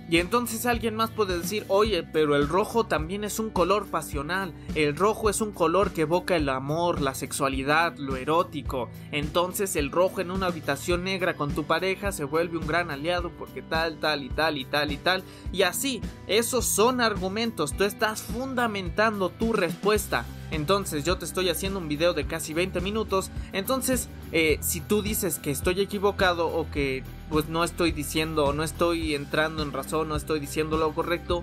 Y 0.08 0.18
entonces 0.18 0.66
alguien 0.66 0.96
más 0.96 1.10
puede 1.10 1.38
decir, 1.38 1.64
oye, 1.68 2.02
pero 2.02 2.36
el 2.36 2.48
rojo 2.48 2.84
también 2.84 3.24
es 3.24 3.38
un 3.38 3.50
color 3.50 3.86
pasional, 3.86 4.52
el 4.74 4.96
rojo 4.96 5.30
es 5.30 5.40
un 5.40 5.52
color 5.52 5.92
que 5.92 6.02
evoca 6.02 6.36
el 6.36 6.48
amor, 6.48 7.00
la 7.00 7.14
sexualidad, 7.14 7.96
lo 7.96 8.16
erótico. 8.16 8.90
Entonces 9.12 9.76
el 9.76 9.90
rojo 9.90 10.20
en 10.20 10.30
una 10.30 10.46
habitación 10.46 11.04
negra 11.04 11.34
con 11.34 11.54
tu 11.54 11.64
pareja 11.64 12.12
se 12.12 12.24
vuelve 12.24 12.58
un 12.58 12.66
gran 12.66 12.90
aliado 12.90 13.30
porque 13.30 13.62
tal, 13.62 13.98
tal 13.98 14.22
y 14.22 14.28
tal 14.28 14.58
y 14.58 14.64
tal 14.66 14.92
y 14.92 14.96
tal. 14.98 15.24
Y 15.52 15.62
así, 15.62 16.02
esos 16.26 16.66
son 16.66 17.00
argumentos, 17.00 17.72
tú 17.72 17.84
estás 17.84 18.22
fundamentando 18.22 19.30
tu 19.30 19.52
respuesta. 19.52 20.26
Entonces 20.54 21.02
yo 21.02 21.18
te 21.18 21.24
estoy 21.24 21.48
haciendo 21.48 21.80
un 21.80 21.88
video 21.88 22.14
de 22.14 22.26
casi 22.26 22.54
20 22.54 22.80
minutos. 22.80 23.32
Entonces, 23.52 24.08
eh, 24.30 24.58
si 24.60 24.80
tú 24.80 25.02
dices 25.02 25.40
que 25.40 25.50
estoy 25.50 25.80
equivocado 25.80 26.46
o 26.46 26.70
que 26.70 27.02
pues 27.28 27.48
no 27.48 27.64
estoy 27.64 27.90
diciendo, 27.90 28.52
no 28.52 28.62
estoy 28.62 29.16
entrando 29.16 29.64
en 29.64 29.72
razón, 29.72 30.08
no 30.08 30.14
estoy 30.14 30.38
diciendo 30.38 30.76
lo 30.76 30.94
correcto, 30.94 31.42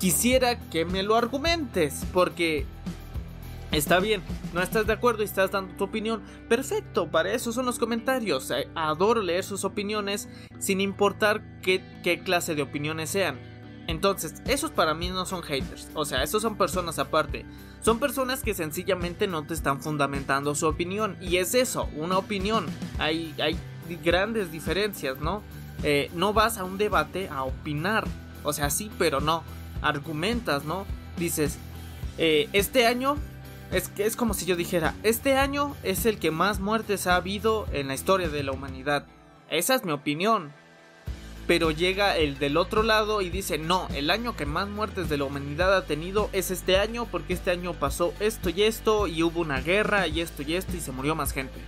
quisiera 0.00 0.58
que 0.58 0.84
me 0.84 1.04
lo 1.04 1.14
argumentes. 1.14 2.04
Porque 2.12 2.66
Está 3.72 4.00
bien, 4.00 4.20
no 4.52 4.60
estás 4.60 4.88
de 4.88 4.92
acuerdo 4.92 5.22
y 5.22 5.26
estás 5.26 5.52
dando 5.52 5.72
tu 5.76 5.84
opinión. 5.84 6.22
Perfecto, 6.48 7.08
para 7.08 7.32
eso 7.32 7.52
son 7.52 7.66
los 7.66 7.78
comentarios. 7.78 8.50
Eh, 8.50 8.66
adoro 8.74 9.22
leer 9.22 9.44
sus 9.44 9.64
opiniones 9.64 10.28
sin 10.58 10.80
importar 10.80 11.60
qué, 11.62 11.80
qué 12.02 12.18
clase 12.18 12.56
de 12.56 12.62
opiniones 12.62 13.10
sean. 13.10 13.38
Entonces, 13.86 14.42
esos 14.46 14.70
para 14.70 14.94
mí 14.94 15.08
no 15.08 15.26
son 15.26 15.42
haters, 15.42 15.88
o 15.94 16.04
sea, 16.04 16.22
esos 16.22 16.42
son 16.42 16.56
personas 16.56 16.98
aparte. 16.98 17.44
Son 17.80 17.98
personas 17.98 18.42
que 18.42 18.54
sencillamente 18.54 19.26
no 19.26 19.44
te 19.44 19.54
están 19.54 19.80
fundamentando 19.80 20.54
su 20.54 20.66
opinión. 20.66 21.16
Y 21.20 21.38
es 21.38 21.54
eso, 21.54 21.88
una 21.96 22.18
opinión. 22.18 22.66
Hay, 22.98 23.34
hay 23.40 23.58
grandes 24.04 24.52
diferencias, 24.52 25.18
¿no? 25.18 25.42
Eh, 25.82 26.10
no 26.14 26.34
vas 26.34 26.58
a 26.58 26.64
un 26.64 26.76
debate 26.76 27.28
a 27.30 27.42
opinar. 27.44 28.04
O 28.44 28.52
sea, 28.52 28.68
sí, 28.68 28.90
pero 28.98 29.20
no. 29.20 29.42
Argumentas, 29.80 30.64
¿no? 30.64 30.84
Dices, 31.16 31.58
eh, 32.18 32.50
este 32.52 32.86
año 32.86 33.16
es 33.72 33.88
que 33.88 34.04
es 34.04 34.14
como 34.14 34.34
si 34.34 34.44
yo 34.44 34.56
dijera, 34.56 34.94
este 35.02 35.36
año 35.36 35.74
es 35.82 36.04
el 36.04 36.18
que 36.18 36.30
más 36.30 36.60
muertes 36.60 37.06
ha 37.06 37.16
habido 37.16 37.66
en 37.72 37.88
la 37.88 37.94
historia 37.94 38.28
de 38.28 38.42
la 38.42 38.52
humanidad. 38.52 39.06
Esa 39.48 39.74
es 39.74 39.84
mi 39.84 39.92
opinión 39.92 40.52
pero 41.50 41.72
llega 41.72 42.16
el 42.16 42.38
del 42.38 42.56
otro 42.56 42.84
lado 42.84 43.22
y 43.22 43.28
dice, 43.28 43.58
no, 43.58 43.88
el 43.92 44.12
año 44.12 44.36
que 44.36 44.46
más 44.46 44.68
muertes 44.68 45.08
de 45.08 45.18
la 45.18 45.24
humanidad 45.24 45.76
ha 45.76 45.84
tenido 45.84 46.30
es 46.32 46.52
este 46.52 46.78
año 46.78 47.08
porque 47.10 47.32
este 47.32 47.50
año 47.50 47.74
pasó 47.74 48.14
esto 48.20 48.50
y 48.50 48.62
esto 48.62 49.08
y 49.08 49.24
hubo 49.24 49.40
una 49.40 49.60
guerra 49.60 50.06
y 50.06 50.20
esto 50.20 50.42
y 50.42 50.54
esto 50.54 50.76
y 50.76 50.80
se 50.80 50.92
murió 50.92 51.16
más 51.16 51.32
gente. 51.32 51.58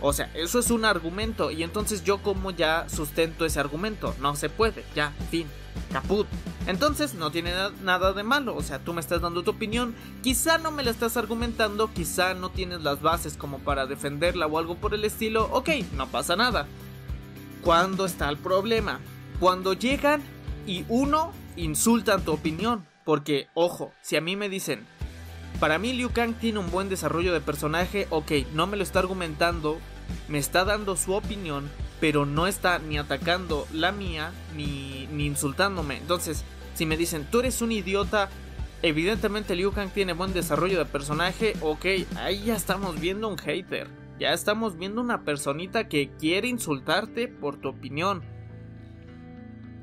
O 0.00 0.14
sea, 0.14 0.30
eso 0.32 0.58
es 0.58 0.70
un 0.70 0.86
argumento 0.86 1.50
y 1.50 1.62
entonces 1.62 2.02
yo 2.02 2.22
como 2.22 2.50
ya 2.50 2.88
sustento 2.88 3.44
ese 3.44 3.60
argumento, 3.60 4.14
no 4.22 4.36
se 4.36 4.48
puede, 4.48 4.86
ya, 4.94 5.12
fin, 5.30 5.46
caput. 5.92 6.26
Entonces 6.66 7.12
no 7.12 7.30
tiene 7.30 7.52
nada 7.82 8.14
de 8.14 8.22
malo, 8.22 8.56
o 8.56 8.62
sea, 8.62 8.78
tú 8.78 8.94
me 8.94 9.02
estás 9.02 9.20
dando 9.20 9.42
tu 9.42 9.50
opinión, 9.50 9.94
quizá 10.22 10.56
no 10.56 10.70
me 10.70 10.82
la 10.82 10.92
estás 10.92 11.18
argumentando, 11.18 11.92
quizá 11.92 12.32
no 12.32 12.48
tienes 12.48 12.80
las 12.80 13.02
bases 13.02 13.36
como 13.36 13.58
para 13.58 13.84
defenderla 13.84 14.46
o 14.46 14.58
algo 14.58 14.76
por 14.76 14.94
el 14.94 15.04
estilo, 15.04 15.46
ok, 15.52 15.68
no 15.94 16.06
pasa 16.06 16.36
nada. 16.36 16.66
¿Cuándo 17.62 18.06
está 18.06 18.28
el 18.28 18.38
problema? 18.38 19.00
Cuando 19.38 19.74
llegan 19.74 20.22
y 20.66 20.84
uno 20.88 21.32
insultan 21.56 22.24
tu 22.24 22.32
opinión. 22.32 22.86
Porque, 23.04 23.48
ojo, 23.54 23.92
si 24.02 24.16
a 24.16 24.20
mí 24.20 24.36
me 24.36 24.48
dicen, 24.48 24.86
para 25.58 25.78
mí 25.78 25.92
Liu 25.92 26.10
Kang 26.10 26.34
tiene 26.34 26.58
un 26.58 26.70
buen 26.70 26.88
desarrollo 26.88 27.32
de 27.32 27.40
personaje, 27.40 28.06
ok, 28.10 28.32
no 28.54 28.66
me 28.66 28.76
lo 28.76 28.82
está 28.82 29.00
argumentando, 29.00 29.78
me 30.28 30.38
está 30.38 30.64
dando 30.64 30.96
su 30.96 31.12
opinión, 31.12 31.70
pero 32.00 32.24
no 32.24 32.46
está 32.46 32.78
ni 32.78 32.98
atacando 32.98 33.66
la 33.72 33.90
mía, 33.90 34.32
ni, 34.56 35.08
ni 35.12 35.26
insultándome. 35.26 35.96
Entonces, 35.96 36.44
si 36.74 36.86
me 36.86 36.96
dicen, 36.96 37.26
tú 37.30 37.40
eres 37.40 37.60
un 37.62 37.72
idiota, 37.72 38.28
evidentemente 38.82 39.56
Liu 39.56 39.72
Kang 39.72 39.90
tiene 39.90 40.12
buen 40.12 40.32
desarrollo 40.32 40.78
de 40.78 40.86
personaje, 40.86 41.54
ok, 41.60 41.84
ahí 42.16 42.44
ya 42.44 42.54
estamos 42.54 43.00
viendo 43.00 43.28
un 43.28 43.38
hater. 43.38 43.99
Ya 44.20 44.34
estamos 44.34 44.76
viendo 44.76 45.00
una 45.00 45.22
personita 45.22 45.88
que 45.88 46.10
quiere 46.10 46.46
insultarte 46.46 47.26
por 47.26 47.56
tu 47.56 47.70
opinión. 47.70 48.22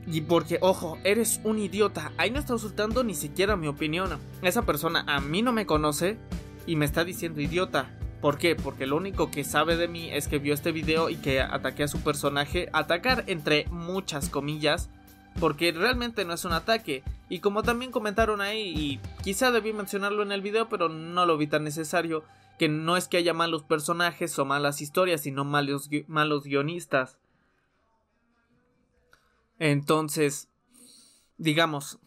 Y 0.06 0.22
porque, 0.22 0.60
ojo, 0.62 1.00
eres 1.04 1.42
un 1.44 1.58
idiota. 1.58 2.12
Ahí 2.18 2.30
no 2.30 2.38
está 2.40 2.54
insultando 2.54 3.04
ni 3.04 3.16
siquiera 3.16 3.56
mi 3.56 3.68
opinión. 3.68 4.20
Esa 4.44 4.62
persona 4.62 5.04
a 5.08 5.20
mí 5.22 5.42
no 5.42 5.54
me 5.54 5.66
conoce 5.66 6.20
y 6.68 6.76
me 6.76 6.86
está 6.86 7.04
diciendo 7.04 7.42
idiota. 7.42 7.90
¿Por 8.22 8.38
qué? 8.38 8.56
Porque 8.56 8.86
lo 8.86 8.96
único 8.96 9.32
que 9.32 9.44
sabe 9.44 9.76
de 9.76 9.88
mí 9.88 10.12
es 10.12 10.28
que 10.28 10.38
vio 10.38 10.54
este 10.54 10.72
video 10.72 11.10
y 11.10 11.16
que 11.16 11.42
ataqué 11.42 11.82
a 11.84 11.88
su 11.88 12.02
personaje. 12.02 12.70
Atacar 12.74 13.24
entre 13.26 13.66
muchas 13.72 14.30
comillas. 14.30 14.92
Porque 15.40 15.72
realmente 15.72 16.26
no 16.26 16.34
es 16.34 16.46
un 16.46 16.54
ataque. 16.54 17.02
Y 17.28 17.40
como 17.40 17.64
también 17.64 17.92
comentaron 17.92 18.42
ahí, 18.42 18.70
y 18.70 19.00
quizá 19.24 19.50
debí 19.50 19.74
mencionarlo 19.74 20.22
en 20.22 20.32
el 20.32 20.42
video, 20.42 20.70
pero 20.70 20.90
no 20.90 21.26
lo 21.26 21.38
vi 21.38 21.48
tan 21.48 21.64
necesario 21.64 22.24
que 22.58 22.70
no 22.70 22.98
es 22.98 23.08
que 23.08 23.18
haya 23.18 23.34
malos 23.34 23.64
personajes 23.64 24.38
o 24.40 24.46
malas 24.46 24.82
historias, 24.82 25.22
sino 25.22 25.46
malos, 25.46 25.90
malos 26.08 26.44
guionistas. 26.44 27.18
Entonces, 29.60 30.50
digamos, 31.38 32.00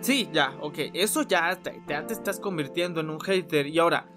sí, 0.00 0.28
ya, 0.32 0.56
ok, 0.60 0.78
eso 0.94 1.22
ya 1.22 1.54
te, 1.56 1.82
te 1.86 2.12
estás 2.12 2.40
convirtiendo 2.40 3.00
en 3.00 3.10
un 3.10 3.20
hater. 3.20 3.66
Y 3.66 3.78
ahora, 3.78 4.08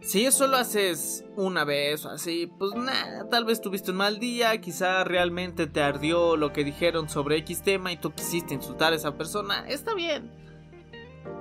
si 0.00 0.24
eso 0.24 0.46
lo 0.46 0.56
haces 0.56 1.24
una 1.36 1.64
vez 1.64 2.04
o 2.04 2.10
así, 2.10 2.46
pues 2.58 2.74
nada, 2.74 3.28
tal 3.28 3.44
vez 3.44 3.60
tuviste 3.60 3.90
un 3.90 3.96
mal 3.96 4.18
día, 4.18 4.60
quizá 4.60 5.04
realmente 5.04 5.66
te 5.66 5.80
ardió 5.80 6.36
lo 6.36 6.52
que 6.52 6.64
dijeron 6.64 7.08
sobre 7.08 7.36
X 7.38 7.62
tema 7.62 7.92
y 7.92 7.96
tú 7.96 8.12
quisiste 8.12 8.54
insultar 8.54 8.92
a 8.92 8.96
esa 8.96 9.16
persona, 9.16 9.68
está 9.68 9.94
bien. 9.94 10.47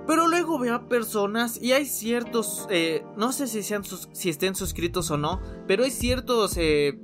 Pero 0.07 0.27
luego 0.27 0.57
veo 0.57 0.75
a 0.75 0.87
personas 0.87 1.61
y 1.61 1.73
hay 1.73 1.85
ciertos, 1.85 2.65
eh, 2.69 3.03
no 3.17 3.33
sé 3.33 3.47
si, 3.47 3.61
sean 3.61 3.83
si 3.83 4.29
estén 4.29 4.55
suscritos 4.55 5.11
o 5.11 5.17
no, 5.17 5.41
pero 5.67 5.83
hay 5.83 5.91
ciertos 5.91 6.55
eh, 6.55 6.97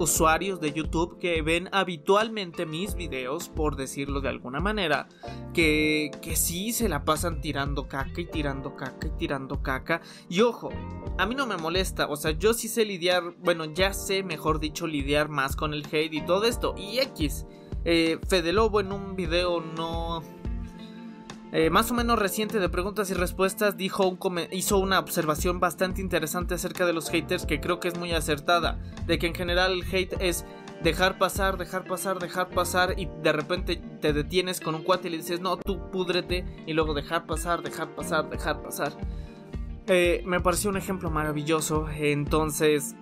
usuarios 0.00 0.60
de 0.60 0.72
YouTube 0.72 1.18
que 1.18 1.42
ven 1.42 1.68
habitualmente 1.70 2.66
mis 2.66 2.96
videos, 2.96 3.48
por 3.48 3.76
decirlo 3.76 4.20
de 4.20 4.30
alguna 4.30 4.58
manera, 4.58 5.08
que, 5.54 6.10
que 6.20 6.34
sí 6.34 6.72
se 6.72 6.88
la 6.88 7.04
pasan 7.04 7.40
tirando 7.40 7.88
caca 7.88 8.20
y 8.20 8.26
tirando 8.26 8.74
caca 8.74 9.06
y 9.06 9.10
tirando 9.10 9.62
caca. 9.62 10.00
Y 10.28 10.40
ojo, 10.40 10.70
a 11.18 11.26
mí 11.26 11.36
no 11.36 11.46
me 11.46 11.56
molesta, 11.56 12.08
o 12.08 12.16
sea, 12.16 12.32
yo 12.32 12.52
sí 12.52 12.68
sé 12.68 12.84
lidiar, 12.84 13.34
bueno, 13.38 13.64
ya 13.66 13.92
sé, 13.92 14.22
mejor 14.22 14.60
dicho, 14.60 14.86
lidiar 14.86 15.28
más 15.28 15.56
con 15.56 15.72
el 15.72 15.86
hate 15.86 16.14
y 16.14 16.20
todo 16.22 16.44
esto. 16.44 16.74
Y 16.76 16.98
X, 16.98 17.46
eh, 17.84 18.18
Fede 18.28 18.52
Lobo 18.52 18.80
en 18.80 18.92
un 18.92 19.16
video 19.16 19.60
no 19.60 20.22
eh, 21.52 21.70
más 21.70 21.90
o 21.90 21.94
menos 21.94 22.18
reciente 22.18 22.58
de 22.58 22.68
preguntas 22.68 23.10
y 23.10 23.14
respuestas, 23.14 23.76
dijo 23.76 24.18
hizo 24.52 24.78
una 24.78 24.98
observación 24.98 25.60
bastante 25.60 26.02
interesante 26.02 26.54
acerca 26.54 26.84
de 26.84 26.92
los 26.92 27.08
haters 27.10 27.46
que 27.46 27.60
creo 27.60 27.80
que 27.80 27.88
es 27.88 27.98
muy 27.98 28.12
acertada, 28.12 28.78
de 29.06 29.18
que 29.18 29.26
en 29.26 29.34
general 29.34 29.72
el 29.72 29.82
hate 29.90 30.14
es 30.20 30.44
dejar 30.82 31.18
pasar, 31.18 31.56
dejar 31.56 31.84
pasar, 31.84 32.18
dejar 32.18 32.50
pasar 32.50 32.94
y 32.98 33.08
de 33.22 33.32
repente 33.32 33.80
te 34.00 34.12
detienes 34.12 34.60
con 34.60 34.74
un 34.74 34.82
cuate 34.82 35.08
y 35.08 35.12
le 35.12 35.16
dices, 35.16 35.40
no, 35.40 35.56
tú 35.56 35.90
púdrete 35.90 36.44
y 36.66 36.74
luego 36.74 36.92
dejar 36.92 37.26
pasar, 37.26 37.62
dejar 37.62 37.94
pasar, 37.94 38.28
dejar 38.28 38.62
pasar. 38.62 38.92
Eh, 39.86 40.22
me 40.26 40.40
pareció 40.40 40.68
un 40.68 40.76
ejemplo 40.76 41.10
maravilloso, 41.10 41.88
entonces 41.88 42.94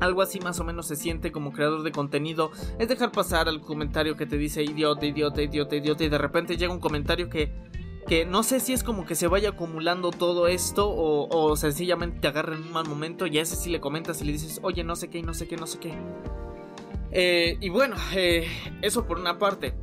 algo 0.00 0.22
así 0.22 0.40
más 0.40 0.60
o 0.60 0.64
menos 0.64 0.86
se 0.86 0.96
siente 0.96 1.32
como 1.32 1.52
creador 1.52 1.82
de 1.82 1.92
contenido. 1.92 2.50
Es 2.78 2.88
dejar 2.88 3.12
pasar 3.12 3.48
al 3.48 3.60
comentario 3.60 4.16
que 4.16 4.26
te 4.26 4.38
dice 4.38 4.62
idiota, 4.62 5.06
idiota, 5.06 5.42
idiota, 5.42 5.76
idiota. 5.76 6.04
Y 6.04 6.08
de 6.08 6.18
repente 6.18 6.56
llega 6.56 6.72
un 6.72 6.80
comentario 6.80 7.28
que, 7.28 7.52
que 8.06 8.24
no 8.24 8.42
sé 8.42 8.60
si 8.60 8.72
es 8.72 8.82
como 8.82 9.06
que 9.06 9.14
se 9.14 9.26
vaya 9.26 9.50
acumulando 9.50 10.10
todo 10.10 10.48
esto. 10.48 10.88
O, 10.90 11.56
sencillamente 11.56 12.20
te 12.20 12.28
agarra 12.28 12.54
en 12.54 12.62
un 12.62 12.72
mal 12.72 12.88
momento. 12.88 13.26
Y 13.26 13.38
a 13.38 13.42
ese 13.42 13.56
sí 13.56 13.70
le 13.70 13.80
comentas 13.80 14.22
y 14.22 14.24
le 14.24 14.32
dices, 14.32 14.60
oye, 14.62 14.84
no 14.84 14.96
sé 14.96 15.08
qué, 15.08 15.22
no 15.22 15.34
sé 15.34 15.48
qué, 15.48 15.56
no 15.56 15.66
sé 15.66 15.78
qué. 15.78 15.94
Eh, 17.10 17.56
y 17.60 17.68
bueno, 17.70 17.96
eh, 18.14 18.46
eso 18.82 19.06
por 19.06 19.18
una 19.18 19.38
parte. 19.38 19.74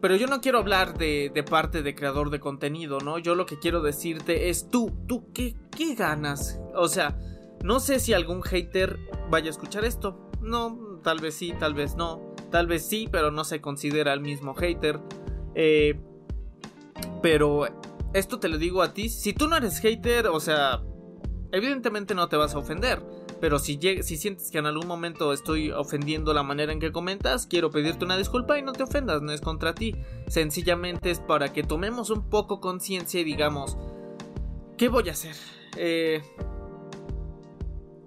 Pero 0.00 0.16
yo 0.16 0.26
no 0.26 0.40
quiero 0.40 0.58
hablar 0.58 0.98
de, 0.98 1.30
de, 1.32 1.44
parte 1.44 1.84
de 1.84 1.94
creador 1.94 2.30
de 2.30 2.40
contenido, 2.40 2.98
¿no? 2.98 3.18
Yo 3.18 3.36
lo 3.36 3.46
que 3.46 3.60
quiero 3.60 3.82
decirte 3.82 4.48
es 4.48 4.68
tú, 4.68 4.90
tú, 5.06 5.30
¿qué, 5.32 5.54
qué 5.70 5.94
ganas? 5.94 6.58
O 6.74 6.88
sea, 6.88 7.16
no 7.62 7.80
sé 7.80 8.00
si 8.00 8.12
algún 8.12 8.42
hater 8.42 8.98
vaya 9.30 9.46
a 9.46 9.50
escuchar 9.50 9.84
esto. 9.84 10.30
No, 10.40 11.00
tal 11.02 11.20
vez 11.20 11.34
sí, 11.34 11.54
tal 11.58 11.74
vez 11.74 11.96
no. 11.96 12.34
Tal 12.50 12.66
vez 12.66 12.86
sí, 12.86 13.08
pero 13.10 13.30
no 13.30 13.44
se 13.44 13.60
considera 13.60 14.12
el 14.12 14.20
mismo 14.20 14.54
hater. 14.54 15.00
Eh, 15.54 16.00
pero 17.22 17.66
esto 18.12 18.40
te 18.40 18.48
lo 18.48 18.58
digo 18.58 18.82
a 18.82 18.92
ti. 18.92 19.08
Si 19.08 19.32
tú 19.32 19.48
no 19.48 19.56
eres 19.56 19.78
hater, 19.80 20.26
o 20.26 20.40
sea, 20.40 20.82
evidentemente 21.52 22.14
no 22.14 22.28
te 22.28 22.36
vas 22.36 22.54
a 22.54 22.58
ofender. 22.58 23.00
Pero 23.40 23.58
si, 23.58 23.78
si 24.02 24.16
sientes 24.16 24.50
que 24.50 24.58
en 24.58 24.66
algún 24.66 24.86
momento 24.86 25.32
estoy 25.32 25.70
ofendiendo 25.70 26.32
la 26.32 26.42
manera 26.42 26.72
en 26.72 26.78
que 26.78 26.92
comentas, 26.92 27.46
quiero 27.46 27.70
pedirte 27.70 28.04
una 28.04 28.16
disculpa 28.16 28.58
y 28.58 28.62
no 28.62 28.72
te 28.72 28.84
ofendas, 28.84 29.22
no 29.22 29.32
es 29.32 29.40
contra 29.40 29.74
ti. 29.74 29.96
Sencillamente 30.28 31.10
es 31.10 31.18
para 31.20 31.52
que 31.52 31.62
tomemos 31.62 32.10
un 32.10 32.28
poco 32.28 32.60
conciencia 32.60 33.20
y 33.20 33.24
digamos, 33.24 33.76
¿qué 34.76 34.88
voy 34.88 35.08
a 35.08 35.12
hacer? 35.12 35.34
Eh, 35.76 36.22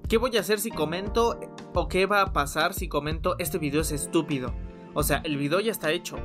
¿Qué 0.08 0.18
voy 0.18 0.38
a 0.38 0.42
hacer 0.42 0.60
si 0.60 0.70
comento 0.70 1.40
o 1.74 1.88
qué 1.88 2.06
va 2.06 2.22
a 2.22 2.32
pasar 2.32 2.76
si 2.76 2.88
comento 2.88 3.36
este 3.40 3.58
video 3.58 3.82
es 3.82 3.92
estúpido? 3.92 4.54
O 4.94 5.02
sea, 5.02 5.22
el 5.24 5.36
video 5.38 5.60
ya 5.60 5.72
está 5.72 5.92
hecho. 5.92 6.18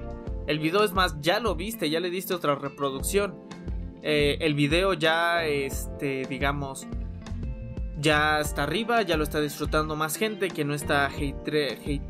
El 0.46 0.58
video 0.58 0.84
es 0.84 0.92
más, 0.92 1.18
ya 1.22 1.40
lo 1.40 1.54
viste, 1.54 1.88
ya 1.88 1.98
le 1.98 2.10
diste 2.10 2.34
otra 2.34 2.56
reproducción. 2.56 3.34
Eh, 4.02 4.36
el 4.40 4.54
video 4.54 4.92
ya, 4.92 5.46
este, 5.46 6.26
digamos, 6.28 6.86
ya 7.98 8.40
está 8.40 8.64
arriba, 8.64 9.00
ya 9.00 9.16
lo 9.16 9.24
está 9.24 9.40
disfrutando 9.40 9.96
más 9.96 10.16
gente 10.16 10.48
que 10.48 10.64
no 10.64 10.74
está 10.74 11.06
hate, 11.06 12.02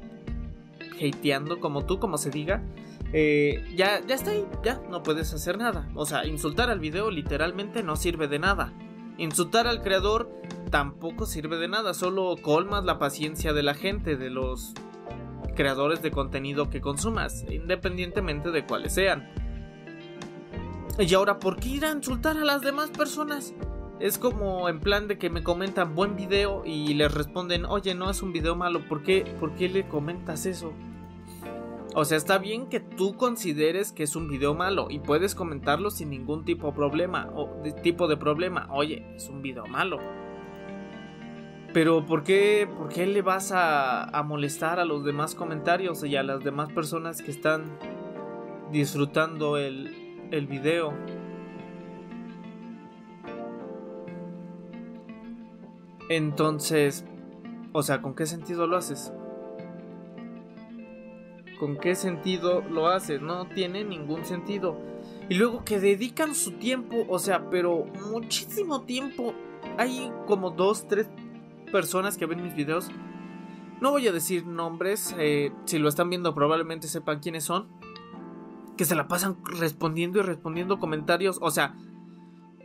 hateando 1.00 1.60
como 1.60 1.86
tú, 1.86 2.00
como 2.00 2.18
se 2.18 2.30
diga. 2.30 2.64
Eh, 3.12 3.64
ya, 3.76 4.04
ya 4.04 4.16
está 4.16 4.32
ahí, 4.32 4.44
ya 4.64 4.80
no 4.90 5.04
puedes 5.04 5.32
hacer 5.32 5.56
nada. 5.56 5.88
O 5.94 6.04
sea, 6.04 6.26
insultar 6.26 6.68
al 6.68 6.80
video 6.80 7.12
literalmente 7.12 7.84
no 7.84 7.94
sirve 7.94 8.26
de 8.26 8.40
nada. 8.40 8.72
Insultar 9.18 9.68
al 9.68 9.82
creador 9.82 10.30
tampoco 10.70 11.26
sirve 11.26 11.58
de 11.58 11.68
nada, 11.68 11.94
solo 11.94 12.36
colmas 12.40 12.84
la 12.84 12.98
paciencia 12.98 13.52
de 13.52 13.62
la 13.62 13.74
gente, 13.74 14.16
de 14.16 14.30
los 14.30 14.72
creadores 15.54 16.00
de 16.02 16.10
contenido 16.10 16.70
que 16.70 16.80
consumas, 16.80 17.44
independientemente 17.50 18.50
de 18.50 18.64
cuáles 18.64 18.94
sean. 18.94 19.28
Y 20.98 21.12
ahora, 21.14 21.38
¿por 21.38 21.56
qué 21.56 21.68
ir 21.68 21.84
a 21.84 21.92
insultar 21.92 22.36
a 22.36 22.44
las 22.44 22.62
demás 22.62 22.90
personas? 22.90 23.54
Es 24.00 24.16
como 24.16 24.68
en 24.68 24.80
plan 24.80 25.08
de 25.08 25.18
que 25.18 25.28
me 25.28 25.42
comentan 25.42 25.94
buen 25.94 26.16
video 26.16 26.62
y 26.64 26.94
les 26.94 27.12
responden, 27.12 27.66
oye, 27.66 27.94
no 27.94 28.10
es 28.10 28.22
un 28.22 28.32
video 28.32 28.56
malo, 28.56 28.86
¿por 28.88 29.02
qué, 29.02 29.24
¿por 29.38 29.54
qué 29.54 29.68
le 29.68 29.88
comentas 29.88 30.46
eso? 30.46 30.72
O 31.94 32.04
sea, 32.04 32.16
está 32.16 32.38
bien 32.38 32.68
que 32.68 32.78
tú 32.80 33.16
consideres 33.16 33.92
que 33.92 34.04
es 34.04 34.14
un 34.14 34.28
video 34.28 34.54
malo 34.54 34.86
y 34.90 35.00
puedes 35.00 35.34
comentarlo 35.34 35.90
sin 35.90 36.10
ningún 36.10 36.44
tipo 36.44 36.68
de 36.68 36.72
problema 36.74 37.28
o 37.34 37.60
de 37.62 37.72
tipo 37.72 38.06
de 38.06 38.16
problema. 38.16 38.68
Oye, 38.70 39.04
es 39.16 39.28
un 39.28 39.42
video 39.42 39.66
malo. 39.66 39.98
Pero 41.72 42.04
¿por 42.04 42.24
qué, 42.24 42.68
por 42.78 42.88
qué 42.88 43.06
le 43.06 43.22
vas 43.22 43.52
a, 43.52 44.04
a 44.04 44.22
molestar 44.22 44.80
a 44.80 44.84
los 44.84 45.04
demás 45.04 45.34
comentarios 45.34 46.02
y 46.04 46.16
a 46.16 46.22
las 46.22 46.42
demás 46.42 46.72
personas 46.72 47.22
que 47.22 47.30
están 47.30 47.64
disfrutando 48.72 49.56
el, 49.56 50.28
el 50.32 50.46
video? 50.46 50.92
Entonces, 56.08 57.04
o 57.72 57.82
sea, 57.82 58.02
¿con 58.02 58.14
qué 58.14 58.26
sentido 58.26 58.66
lo 58.66 58.76
haces? 58.76 59.12
con 61.60 61.76
qué 61.76 61.94
sentido 61.94 62.62
lo 62.62 62.88
haces, 62.88 63.20
no 63.20 63.46
tiene 63.46 63.84
ningún 63.84 64.24
sentido. 64.24 64.78
Y 65.28 65.34
luego 65.34 65.62
que 65.62 65.78
dedican 65.78 66.34
su 66.34 66.52
tiempo, 66.52 67.04
o 67.06 67.18
sea, 67.18 67.50
pero 67.50 67.84
muchísimo 68.10 68.80
tiempo. 68.80 69.34
Hay 69.76 70.10
como 70.26 70.50
dos, 70.50 70.88
tres 70.88 71.10
personas 71.70 72.16
que 72.16 72.26
ven 72.26 72.42
mis 72.42 72.54
videos. 72.54 72.88
No 73.80 73.90
voy 73.90 74.06
a 74.06 74.12
decir 74.12 74.46
nombres, 74.46 75.14
eh, 75.18 75.52
si 75.64 75.78
lo 75.78 75.88
están 75.88 76.10
viendo 76.10 76.34
probablemente 76.34 76.88
sepan 76.88 77.20
quiénes 77.20 77.44
son. 77.44 77.68
Que 78.76 78.84
se 78.84 78.94
la 78.94 79.08
pasan 79.08 79.38
respondiendo 79.44 80.18
y 80.18 80.22
respondiendo 80.22 80.78
comentarios. 80.78 81.38
O 81.40 81.50
sea, 81.50 81.74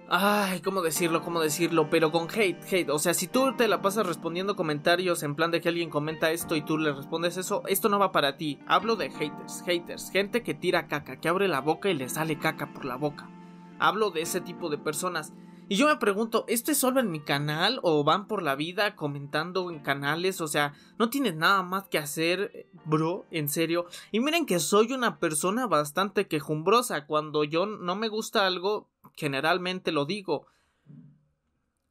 Ay, 0.08 0.62
¿cómo 0.62 0.84
decirlo? 0.84 1.24
¿Cómo 1.24 1.42
decirlo? 1.42 1.90
Pero 1.90 2.12
con 2.12 2.28
hate, 2.30 2.64
hate. 2.72 2.90
O 2.90 3.00
sea, 3.00 3.16
si 3.16 3.26
tú 3.26 3.56
te 3.58 3.68
la 3.68 3.82
pasas 3.82 4.06
respondiendo 4.06 4.56
comentarios 4.56 5.24
en 5.24 5.34
plan 5.34 5.50
de 5.50 5.62
que 5.62 5.70
alguien 5.70 5.90
comenta 5.90 6.30
esto 6.30 6.56
y 6.56 6.62
tú 6.62 6.78
le 6.78 6.94
respondes 6.94 7.38
eso, 7.38 7.64
esto 7.68 7.90
no 7.90 7.98
va 7.98 8.12
para 8.12 8.38
ti. 8.38 8.60
Hablo 8.68 8.98
de 8.98 9.10
haters, 9.10 9.64
haters. 9.66 10.12
Gente 10.12 10.44
que 10.44 10.54
tira 10.54 10.88
caca, 10.88 11.20
que 11.20 11.28
abre 11.28 11.48
la 11.48 11.60
boca 11.60 11.90
y 11.90 11.96
le 11.96 12.08
sale 12.08 12.38
caca 12.38 12.72
por 12.72 12.86
la 12.86 12.98
boca. 12.98 13.32
Hablo 13.80 14.12
de 14.12 14.22
ese 14.22 14.42
tipo 14.42 14.70
de 14.70 14.78
personas. 14.78 15.34
Y 15.68 15.78
yo 15.78 15.88
me 15.88 15.98
pregunto, 15.98 16.46
¿esto 16.48 16.72
es 16.72 16.78
solo 16.78 17.00
en 17.00 17.10
mi 17.10 17.20
canal 17.20 17.80
o 17.82 18.04
van 18.04 18.28
por 18.28 18.44
la 18.44 18.56
vida 18.56 18.96
comentando 18.96 19.72
en 19.72 19.80
canales? 19.80 20.40
O 20.40 20.48
sea, 20.48 20.74
no 21.00 21.10
tienes 21.10 21.36
nada 21.36 21.64
más 21.64 21.88
que 21.88 21.98
hacer, 21.98 22.68
bro, 22.86 23.26
en 23.32 23.50
serio. 23.50 23.88
Y 24.12 24.20
miren 24.20 24.46
que 24.46 24.60
soy 24.60 24.94
una 24.94 25.18
persona 25.18 25.66
bastante 25.66 26.28
quejumbrosa. 26.28 27.08
Cuando 27.08 27.44
yo 27.44 27.66
no 27.66 27.96
me 27.96 28.10
gusta 28.10 28.46
algo, 28.46 28.90
generalmente 29.16 29.92
lo 29.92 30.06
digo. 30.06 30.46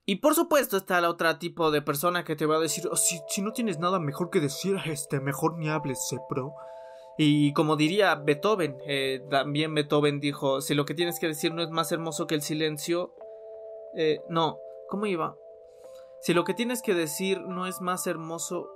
Y 0.07 0.17
por 0.17 0.35
supuesto 0.35 0.77
está 0.77 1.01
la 1.01 1.11
otra 1.11 1.39
tipo 1.41 1.73
de 1.73 1.83
persona 1.83 2.25
que 2.25 2.37
te 2.37 2.47
va 2.47 2.57
a 2.57 2.61
decir, 2.61 2.85
oh, 2.93 2.97
si, 2.97 3.19
si, 3.29 3.43
no 3.43 3.53
tienes 3.53 3.79
nada 3.81 3.99
mejor 3.99 4.31
que 4.31 4.39
decir, 4.39 4.77
este, 4.85 5.19
mejor 5.19 5.59
ni 5.59 5.69
hables, 5.69 6.15
bro. 6.31 6.55
Y 7.17 7.53
como 7.55 7.77
diría 7.77 8.15
Beethoven, 8.17 8.77
eh, 8.87 9.25
también 9.31 9.75
Beethoven 9.75 10.21
dijo, 10.21 10.61
si 10.61 10.75
lo 10.75 10.85
que 10.85 10.95
tienes 10.95 11.19
que 11.19 11.29
decir 11.29 11.55
no 11.55 11.63
es 11.63 11.71
más 11.71 11.91
hermoso 11.91 12.27
que 12.27 12.35
el 12.35 12.43
silencio, 12.43 13.15
eh, 13.97 14.21
no, 14.29 14.59
¿cómo 14.89 15.07
iba? 15.07 15.37
Si 16.21 16.33
lo 16.35 16.45
que 16.45 16.55
tienes 16.55 16.83
que 16.83 16.95
decir 16.95 17.41
no 17.41 17.67
es 17.67 17.81
más 17.81 18.07
hermoso... 18.07 18.71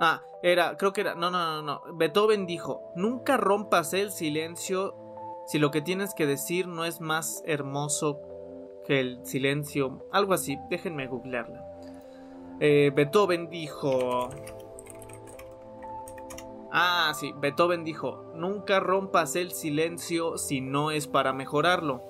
Ah, 0.00 0.24
era, 0.42 0.76
creo 0.78 0.92
que 0.92 1.02
era, 1.02 1.14
no, 1.14 1.30
no, 1.30 1.60
no, 1.60 1.62
no. 1.62 1.96
Beethoven 1.96 2.46
dijo, 2.46 2.92
nunca 2.94 3.36
rompas 3.36 3.92
el 3.92 4.10
silencio 4.10 4.94
si 5.46 5.58
lo 5.58 5.70
que 5.70 5.82
tienes 5.82 6.14
que 6.14 6.26
decir 6.26 6.68
no 6.68 6.84
es 6.84 7.00
más 7.00 7.42
hermoso 7.44 8.20
que 8.86 9.00
el 9.00 9.26
silencio, 9.26 10.06
algo 10.12 10.32
así, 10.32 10.56
déjenme 10.70 11.06
googlearla. 11.06 11.66
Eh, 12.60 12.92
Beethoven 12.94 13.50
dijo... 13.50 14.30
Ah, 16.72 17.12
sí, 17.18 17.34
Beethoven 17.40 17.84
dijo, 17.84 18.32
nunca 18.34 18.78
rompas 18.78 19.34
el 19.36 19.50
silencio 19.50 20.38
si 20.38 20.60
no 20.60 20.90
es 20.90 21.06
para 21.06 21.32
mejorarlo. 21.32 22.02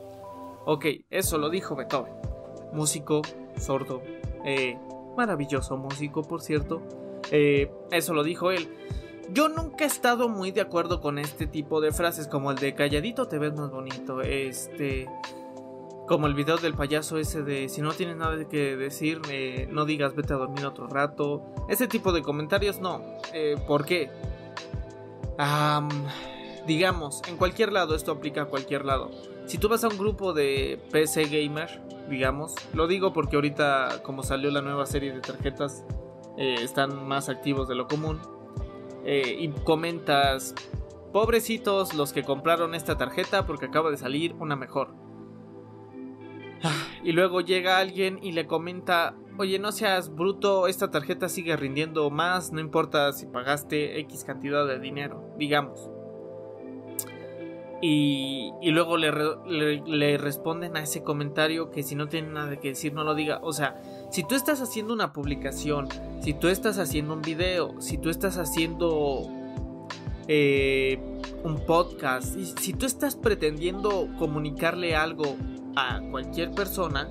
Ok, 0.66 0.86
eso 1.08 1.38
lo 1.38 1.48
dijo 1.48 1.76
Beethoven. 1.76 2.12
Músico, 2.72 3.22
sordo, 3.56 4.02
eh, 4.44 4.78
maravilloso 5.16 5.76
músico, 5.76 6.22
por 6.22 6.42
cierto. 6.42 6.82
Eh, 7.30 7.72
eso 7.90 8.12
lo 8.14 8.22
dijo 8.22 8.50
él. 8.50 8.68
Yo 9.32 9.48
nunca 9.48 9.84
he 9.84 9.86
estado 9.86 10.28
muy 10.28 10.50
de 10.50 10.60
acuerdo 10.60 11.00
con 11.00 11.18
este 11.18 11.46
tipo 11.46 11.80
de 11.80 11.92
frases 11.92 12.26
como 12.26 12.50
el 12.50 12.58
de 12.58 12.74
calladito 12.74 13.28
te 13.28 13.38
ves 13.38 13.54
más 13.54 13.70
bonito, 13.70 14.22
este 14.22 15.08
Como 16.08 16.26
el 16.26 16.34
video 16.34 16.56
del 16.56 16.74
payaso 16.74 17.16
ese 17.18 17.42
de 17.44 17.68
si 17.68 17.80
no 17.80 17.92
tienes 17.92 18.16
nada 18.16 18.48
que 18.48 18.76
decir, 18.76 19.20
eh, 19.30 19.68
no 19.70 19.84
digas 19.84 20.16
vete 20.16 20.32
a 20.32 20.36
dormir 20.36 20.66
otro 20.66 20.88
rato. 20.88 21.42
Ese 21.68 21.86
tipo 21.86 22.12
de 22.12 22.22
comentarios 22.22 22.80
no. 22.80 23.02
Eh, 23.32 23.54
¿Por 23.68 23.84
qué? 23.84 24.10
Digamos, 26.66 27.22
en 27.28 27.36
cualquier 27.36 27.72
lado, 27.72 27.94
esto 27.94 28.12
aplica 28.12 28.42
a 28.42 28.44
cualquier 28.46 28.84
lado. 28.84 29.10
Si 29.46 29.58
tú 29.58 29.68
vas 29.68 29.82
a 29.84 29.88
un 29.88 29.98
grupo 29.98 30.32
de 30.32 30.80
PC 30.90 31.24
gamer, 31.24 31.82
digamos, 32.08 32.54
lo 32.74 32.86
digo 32.86 33.12
porque 33.12 33.36
ahorita 33.36 34.02
como 34.02 34.22
salió 34.22 34.50
la 34.50 34.62
nueva 34.62 34.86
serie 34.86 35.12
de 35.12 35.20
tarjetas, 35.20 35.84
eh, 36.36 36.56
están 36.62 37.06
más 37.06 37.28
activos 37.28 37.68
de 37.68 37.74
lo 37.74 37.86
común. 37.86 38.20
Eh, 39.04 39.36
y 39.40 39.48
comentas, 39.48 40.54
pobrecitos 41.12 41.94
los 41.94 42.12
que 42.12 42.22
compraron 42.22 42.74
esta 42.74 42.96
tarjeta 42.96 43.46
porque 43.46 43.66
acaba 43.66 43.90
de 43.90 43.96
salir 43.96 44.34
una 44.38 44.56
mejor. 44.56 44.94
Ah, 46.62 46.86
y 47.02 47.12
luego 47.12 47.40
llega 47.40 47.78
alguien 47.78 48.18
y 48.22 48.32
le 48.32 48.46
comenta, 48.46 49.14
oye, 49.40 49.58
no 49.58 49.72
seas 49.72 50.14
bruto, 50.14 50.66
esta 50.66 50.90
tarjeta 50.90 51.28
sigue 51.28 51.56
rindiendo 51.56 52.10
más, 52.10 52.52
no 52.52 52.60
importa 52.60 53.12
si 53.12 53.26
pagaste 53.26 53.98
X 54.00 54.24
cantidad 54.24 54.66
de 54.66 54.78
dinero, 54.78 55.34
digamos. 55.38 55.88
Y, 57.82 58.52
luego 58.62 58.98
le, 58.98 60.18
responden 60.18 60.76
a 60.76 60.82
ese 60.82 61.02
comentario 61.02 61.70
que 61.70 61.82
si 61.82 61.94
no 61.94 62.08
tiene 62.08 62.28
nada 62.28 62.60
que 62.60 62.68
decir 62.68 62.92
no 62.92 63.04
lo 63.04 63.14
diga. 63.14 63.40
O 63.42 63.54
sea, 63.54 63.80
si 64.10 64.22
tú 64.22 64.34
estás 64.34 64.60
haciendo 64.60 64.92
una 64.92 65.14
publicación, 65.14 65.88
si 66.20 66.34
tú 66.34 66.48
estás 66.48 66.78
haciendo 66.78 67.14
un 67.14 67.22
video, 67.22 67.80
si 67.80 67.96
tú 67.96 68.10
estás 68.10 68.36
haciendo 68.36 69.26
eh, 70.28 71.00
un 71.42 71.64
podcast, 71.64 72.36
y 72.36 72.44
si 72.44 72.74
tú 72.74 72.84
estás 72.84 73.16
pretendiendo 73.16 74.08
comunicarle 74.18 74.94
algo 74.94 75.36
a 75.74 76.02
cualquier 76.10 76.50
persona, 76.50 77.08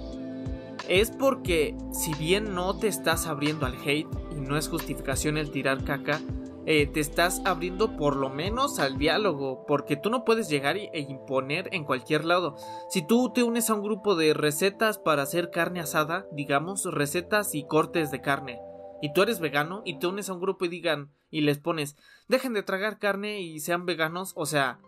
es 0.89 1.11
porque 1.11 1.77
si 1.93 2.13
bien 2.15 2.55
no 2.55 2.77
te 2.77 2.87
estás 2.87 3.27
abriendo 3.27 3.65
al 3.65 3.75
hate 3.75 4.07
y 4.31 4.41
no 4.41 4.57
es 4.57 4.67
justificación 4.67 5.37
el 5.37 5.51
tirar 5.51 5.83
caca, 5.83 6.19
eh, 6.65 6.87
te 6.87 6.99
estás 6.99 7.41
abriendo 7.45 7.95
por 7.95 8.15
lo 8.15 8.29
menos 8.29 8.79
al 8.79 8.97
diálogo, 8.97 9.65
porque 9.67 9.95
tú 9.95 10.09
no 10.09 10.25
puedes 10.25 10.49
llegar 10.49 10.77
e 10.77 10.99
imponer 10.99 11.69
en 11.71 11.83
cualquier 11.83 12.25
lado. 12.25 12.55
Si 12.89 13.05
tú 13.05 13.31
te 13.33 13.43
unes 13.43 13.69
a 13.69 13.75
un 13.75 13.83
grupo 13.83 14.15
de 14.15 14.33
recetas 14.33 14.97
para 14.97 15.23
hacer 15.23 15.51
carne 15.51 15.79
asada, 15.79 16.27
digamos, 16.31 16.85
recetas 16.85 17.55
y 17.55 17.65
cortes 17.65 18.11
de 18.11 18.21
carne, 18.21 18.59
y 19.01 19.13
tú 19.13 19.21
eres 19.21 19.39
vegano 19.39 19.81
y 19.85 19.99
te 19.99 20.07
unes 20.07 20.29
a 20.29 20.33
un 20.33 20.41
grupo 20.41 20.65
y 20.65 20.69
digan 20.69 21.11
y 21.31 21.41
les 21.41 21.59
pones, 21.59 21.95
dejen 22.27 22.53
de 22.53 22.63
tragar 22.63 22.99
carne 22.99 23.41
y 23.41 23.59
sean 23.59 23.85
veganos, 23.85 24.33
o 24.35 24.45
sea, 24.45 24.79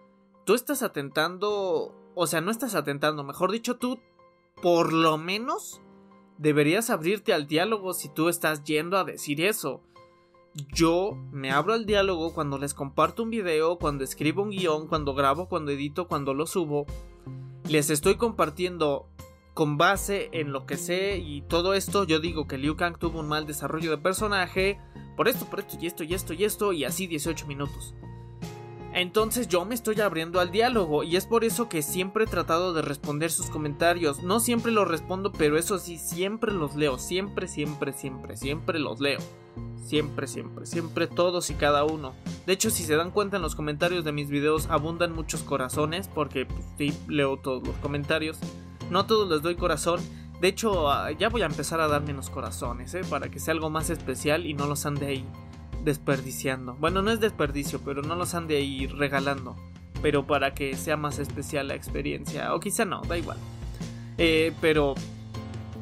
tú 0.46 0.54
estás 0.54 0.84
atentando, 0.84 1.96
o 2.16 2.28
sea, 2.28 2.42
no 2.42 2.52
estás 2.52 2.76
atentando, 2.76 3.24
mejor 3.24 3.52
dicho, 3.52 3.78
tú 3.78 4.00
por 4.62 4.94
lo 4.94 5.18
menos 5.18 5.82
deberías 6.42 6.90
abrirte 6.90 7.34
al 7.34 7.46
diálogo 7.46 7.94
si 7.94 8.10
tú 8.10 8.28
estás 8.28 8.64
yendo 8.64 8.98
a 8.98 9.04
decir 9.04 9.42
eso. 9.42 9.84
Yo 10.74 11.16
me 11.32 11.52
abro 11.52 11.74
al 11.74 11.86
diálogo 11.86 12.34
cuando 12.34 12.58
les 12.58 12.74
comparto 12.74 13.24
un 13.24 13.30
video, 13.30 13.78
cuando 13.78 14.04
escribo 14.04 14.42
un 14.42 14.50
guion, 14.50 14.88
cuando 14.88 15.14
grabo, 15.14 15.48
cuando 15.48 15.72
edito, 15.72 16.08
cuando 16.08 16.34
lo 16.34 16.48
subo. 16.48 16.88
Les 17.70 17.92
estoy 17.92 18.16
compartiendo 18.16 19.08
con 19.54 19.78
base 19.78 20.30
en 20.34 20.52
lo 20.52 20.66
que 20.66 20.78
sé 20.78 21.20
y 21.20 21.44
todo 21.44 21.76
esto. 21.76 22.06
Yo 22.06 22.20
digo 22.20 22.48
que 22.48 22.58
Liu 22.58 22.76
Kang 22.76 22.98
tuvo 22.98 23.20
un 23.20 23.30
mal 23.30 23.46
desarrollo 23.46 23.92
de 23.92 24.00
personaje. 24.00 24.80
Por 25.16 25.28
esto, 25.28 25.46
por 25.46 25.60
esto 25.60 25.78
y 25.80 25.86
esto 25.86 26.04
y 26.04 26.14
esto 26.16 26.34
y 26.34 26.44
esto 26.44 26.74
y 26.74 26.86
así 26.86 27.06
18 27.06 27.46
minutos. 27.46 27.94
Entonces 28.94 29.48
yo 29.48 29.64
me 29.64 29.74
estoy 29.74 30.02
abriendo 30.02 30.40
al 30.42 30.52
diálogo 30.52 31.04
y 31.04 31.16
es 31.16 31.26
por 31.26 31.46
eso 31.46 31.70
que 31.70 31.82
siempre 31.82 32.26
he 32.26 32.28
tratado 32.28 32.74
de 32.74 32.82
responder 32.82 33.32
sus 33.32 33.50
comentarios. 33.50 34.22
No 34.22 34.40
siempre 34.42 34.72
los 34.72 34.88
respondo, 34.88 35.32
pero 35.32 35.58
eso 35.58 35.80
sí, 35.80 35.98
siempre 35.98 36.52
los 36.52 36.76
leo. 36.76 37.00
Siempre, 37.00 37.48
siempre, 37.48 37.94
siempre, 37.94 38.36
siempre 38.36 38.80
los 38.80 39.00
leo. 39.00 39.20
Siempre, 39.82 40.28
siempre, 40.28 40.66
siempre 40.66 41.08
todos 41.08 41.50
y 41.50 41.54
cada 41.54 41.86
uno. 41.86 42.14
De 42.46 42.54
hecho, 42.54 42.70
si 42.70 42.84
se 42.84 42.96
dan 42.96 43.12
cuenta 43.12 43.38
en 43.38 43.44
los 43.44 43.56
comentarios 43.56 44.04
de 44.04 44.12
mis 44.12 44.30
videos 44.30 44.68
abundan 44.70 45.14
muchos 45.14 45.42
corazones 45.42 46.10
porque 46.10 46.46
pues, 46.46 46.66
sí, 46.78 46.94
leo 47.08 47.38
todos 47.38 47.66
los 47.66 47.76
comentarios. 47.78 48.38
No 48.90 49.06
todos 49.06 49.30
les 49.30 49.42
doy 49.42 49.56
corazón. 49.56 50.02
De 50.42 50.50
hecho, 50.50 50.90
ah, 50.92 51.12
ya 51.12 51.30
voy 51.30 51.44
a 51.44 51.46
empezar 51.46 51.80
a 51.80 51.88
dar 51.88 52.02
menos 52.02 52.30
corazones, 52.30 52.94
¿eh? 52.94 53.02
Para 53.10 53.30
que 53.30 53.40
sea 53.40 53.54
algo 53.54 53.70
más 53.70 53.90
especial 53.90 54.46
y 54.46 54.54
no 54.54 54.68
los 54.68 54.86
ande 54.86 55.06
ahí 55.06 55.26
desperdiciando. 55.84 56.76
Bueno, 56.76 57.02
no 57.02 57.12
es 57.12 57.20
desperdicio, 57.20 57.82
pero 57.84 58.02
no 58.02 58.16
los 58.16 58.34
han 58.34 58.48
de 58.48 58.62
ir 58.62 58.96
regalando. 58.96 59.56
Pero 60.02 60.26
para 60.26 60.54
que 60.54 60.76
sea 60.76 60.98
más 60.98 61.20
especial 61.20 61.68
la 61.68 61.76
experiencia. 61.76 62.54
O 62.54 62.60
quizá 62.60 62.86
no, 62.86 63.02
da 63.02 63.18
igual. 63.18 63.38
Eh, 64.18 64.54
pero... 64.62 64.96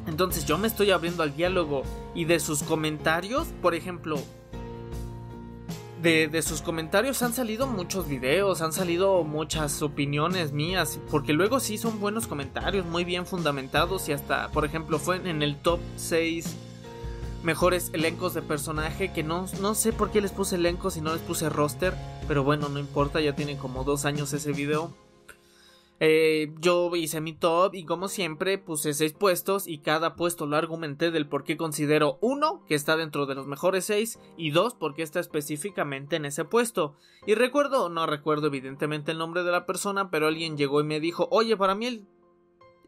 Entonces 0.06 0.46
yo 0.46 0.58
me 0.58 0.66
estoy 0.66 0.90
abriendo 0.90 1.22
al 1.22 1.36
diálogo 1.36 1.82
y 2.14 2.24
de 2.24 2.40
sus 2.40 2.62
comentarios, 2.62 3.48
por 3.60 3.74
ejemplo, 3.74 4.18
de, 6.02 6.26
de, 6.26 6.40
sus 6.40 6.62
comentarios 6.62 7.22
han 7.22 7.34
salido 7.34 7.66
muchos 7.66 8.08
videos, 8.08 8.62
han 8.62 8.72
salido 8.72 9.22
muchas 9.24 9.82
opiniones 9.82 10.52
mías, 10.52 10.98
porque 11.10 11.34
luego 11.34 11.60
sí 11.60 11.76
son 11.76 12.00
buenos 12.00 12.26
comentarios, 12.26 12.86
muy 12.86 13.04
bien 13.04 13.26
fundamentados 13.26 14.08
y 14.08 14.12
hasta, 14.12 14.48
por 14.48 14.64
ejemplo, 14.64 14.98
fue 14.98 15.16
en 15.16 15.42
el 15.42 15.56
top 15.56 15.78
6 15.96 16.56
mejores 17.42 17.90
elencos 17.92 18.34
de 18.34 18.42
personaje 18.42 19.12
que 19.12 19.22
no, 19.22 19.46
no 19.60 19.74
sé 19.74 19.92
por 19.92 20.10
qué 20.10 20.20
les 20.20 20.32
puse 20.32 20.56
elencos 20.56 20.96
y 20.96 21.00
no 21.00 21.12
les 21.12 21.22
puse 21.22 21.48
roster, 21.48 21.94
pero 22.28 22.44
bueno, 22.44 22.68
no 22.68 22.78
importa, 22.78 23.20
ya 23.20 23.34
tiene 23.34 23.56
como 23.56 23.84
dos 23.84 24.04
años 24.04 24.32
ese 24.32 24.52
video. 24.52 24.92
Eh, 26.02 26.54
yo 26.60 26.96
hice 26.96 27.20
mi 27.20 27.34
top 27.34 27.74
y 27.74 27.84
como 27.84 28.08
siempre 28.08 28.56
puse 28.56 28.94
seis 28.94 29.12
puestos 29.12 29.68
y 29.68 29.78
cada 29.78 30.16
puesto 30.16 30.46
lo 30.46 30.56
argumenté 30.56 31.10
del 31.10 31.28
por 31.28 31.44
qué 31.44 31.58
considero 31.58 32.16
uno 32.22 32.64
que 32.66 32.74
está 32.74 32.96
dentro 32.96 33.26
de 33.26 33.34
los 33.34 33.46
mejores 33.46 33.84
seis 33.84 34.18
y 34.38 34.50
dos 34.50 34.72
porque 34.72 35.02
está 35.02 35.20
específicamente 35.20 36.16
en 36.16 36.24
ese 36.24 36.46
puesto. 36.46 36.94
Y 37.26 37.34
recuerdo, 37.34 37.90
no 37.90 38.06
recuerdo 38.06 38.46
evidentemente 38.46 39.12
el 39.12 39.18
nombre 39.18 39.42
de 39.42 39.52
la 39.52 39.66
persona, 39.66 40.10
pero 40.10 40.26
alguien 40.26 40.56
llegó 40.56 40.80
y 40.80 40.84
me 40.84 41.00
dijo, 41.00 41.28
oye, 41.30 41.54
para 41.58 41.74
mí 41.74 41.86
el, 41.86 42.06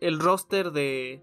el 0.00 0.18
roster 0.18 0.72
de, 0.72 1.22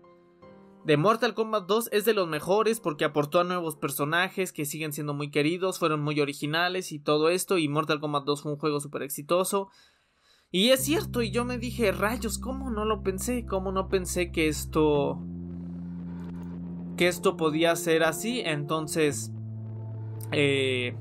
de 0.89 0.97
Mortal 0.97 1.36
Kombat 1.36 1.67
2 1.67 1.89
es 1.91 2.04
de 2.06 2.15
los 2.15 2.28
mejores 2.28 2.80
porque 2.80 3.06
aportó 3.06 3.39
a 3.39 3.43
nuevos 3.43 3.75
personajes 3.75 4.52
que 4.52 4.65
siguen 4.65 4.91
siendo 4.91 5.13
muy 5.13 5.30
queridos, 5.30 5.78
fueron 5.78 6.02
muy 6.02 6.19
originales 6.19 6.91
y 6.91 6.97
todo 6.97 7.30
esto 7.30 7.60
y 7.60 7.67
Mortal 7.67 7.99
Kombat 7.99 8.23
2 8.23 8.41
fue 8.41 8.54
un 8.54 8.58
juego 8.58 8.80
súper 8.80 9.04
exitoso. 9.04 9.69
Y 10.49 10.69
es 10.69 10.84
cierto, 10.84 11.21
y 11.21 11.30
yo 11.30 11.45
me 11.45 11.60
dije, 11.60 11.91
rayos, 11.91 12.39
¿cómo 12.39 12.71
no 12.71 12.86
lo 12.86 13.04
pensé? 13.04 13.45
¿Cómo 13.45 13.71
no 13.71 13.88
pensé 13.88 14.32
que 14.32 14.47
esto... 14.47 15.19
que 16.97 17.08
esto 17.08 17.38
podía 17.38 17.75
ser 17.75 18.02
así? 18.02 18.41
Entonces... 18.43 19.32
Eh... 20.32 20.97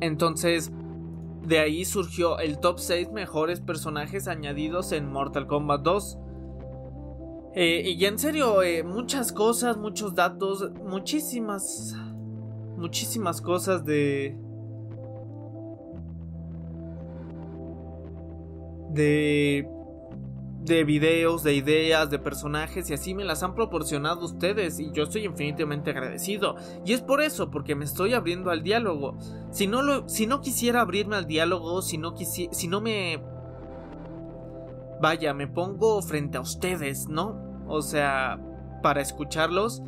Entonces... 0.00 0.72
De 1.42 1.58
ahí 1.58 1.84
surgió 1.84 2.38
el 2.38 2.58
top 2.58 2.78
6 2.78 3.12
mejores 3.12 3.60
personajes 3.60 4.28
añadidos 4.28 4.92
en 4.92 5.12
Mortal 5.12 5.46
Kombat 5.46 5.82
2. 5.82 6.18
Eh, 7.58 7.94
y 7.96 8.04
en 8.04 8.18
serio, 8.18 8.62
eh, 8.62 8.82
muchas 8.82 9.32
cosas, 9.32 9.78
muchos 9.78 10.14
datos, 10.14 10.70
muchísimas, 10.84 11.96
muchísimas 12.76 13.40
cosas 13.40 13.82
de... 13.86 14.36
De... 18.90 19.66
De 20.66 20.84
videos, 20.84 21.44
de 21.44 21.54
ideas, 21.54 22.10
de 22.10 22.18
personajes 22.18 22.90
y 22.90 22.94
así 22.94 23.14
me 23.14 23.24
las 23.24 23.42
han 23.42 23.54
proporcionado 23.54 24.24
ustedes 24.24 24.80
y 24.80 24.90
yo 24.92 25.04
estoy 25.04 25.24
infinitamente 25.24 25.90
agradecido. 25.90 26.56
Y 26.84 26.92
es 26.92 27.00
por 27.00 27.22
eso, 27.22 27.50
porque 27.50 27.74
me 27.74 27.86
estoy 27.86 28.12
abriendo 28.12 28.50
al 28.50 28.64
diálogo. 28.64 29.16
Si 29.52 29.66
no, 29.66 29.80
lo, 29.80 30.08
si 30.08 30.26
no 30.26 30.40
quisiera 30.40 30.82
abrirme 30.82 31.16
al 31.16 31.26
diálogo, 31.26 31.80
si 31.82 31.98
no, 31.98 32.14
si 32.16 32.68
no 32.68 32.80
me 32.80 33.22
vaya, 35.00 35.32
me 35.34 35.46
pongo 35.46 36.02
frente 36.02 36.36
a 36.36 36.40
ustedes, 36.40 37.08
¿no? 37.08 37.45
O 37.66 37.82
sea, 37.82 38.38
para 38.82 39.00
escucharlos. 39.00 39.82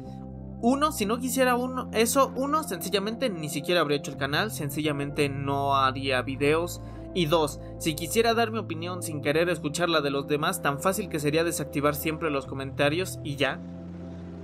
Uno, 0.61 0.91
si 0.91 1.07
no 1.07 1.19
quisiera 1.19 1.55
uno, 1.55 1.89
eso, 1.93 2.33
uno, 2.35 2.65
sencillamente 2.65 3.31
ni 3.31 3.49
siquiera 3.49 3.81
habría 3.81 3.99
hecho 3.99 4.11
el 4.11 4.17
canal, 4.17 4.51
sencillamente 4.51 5.29
no 5.29 5.77
haría 5.77 6.21
videos. 6.23 6.81
Y 7.15 7.27
dos, 7.27 7.61
si 7.79 7.95
quisiera 7.95 8.35
dar 8.35 8.51
mi 8.51 8.59
opinión 8.59 9.03
sin 9.03 9.23
querer 9.23 9.49
escuchar 9.49 9.89
la 9.89 10.01
de 10.01 10.11
los 10.11 10.27
demás, 10.27 10.61
tan 10.61 10.81
fácil 10.81 11.09
que 11.09 11.21
sería 11.21 11.45
desactivar 11.45 11.95
siempre 11.95 12.31
los 12.31 12.47
comentarios 12.47 13.19
y 13.23 13.37
ya. 13.37 13.61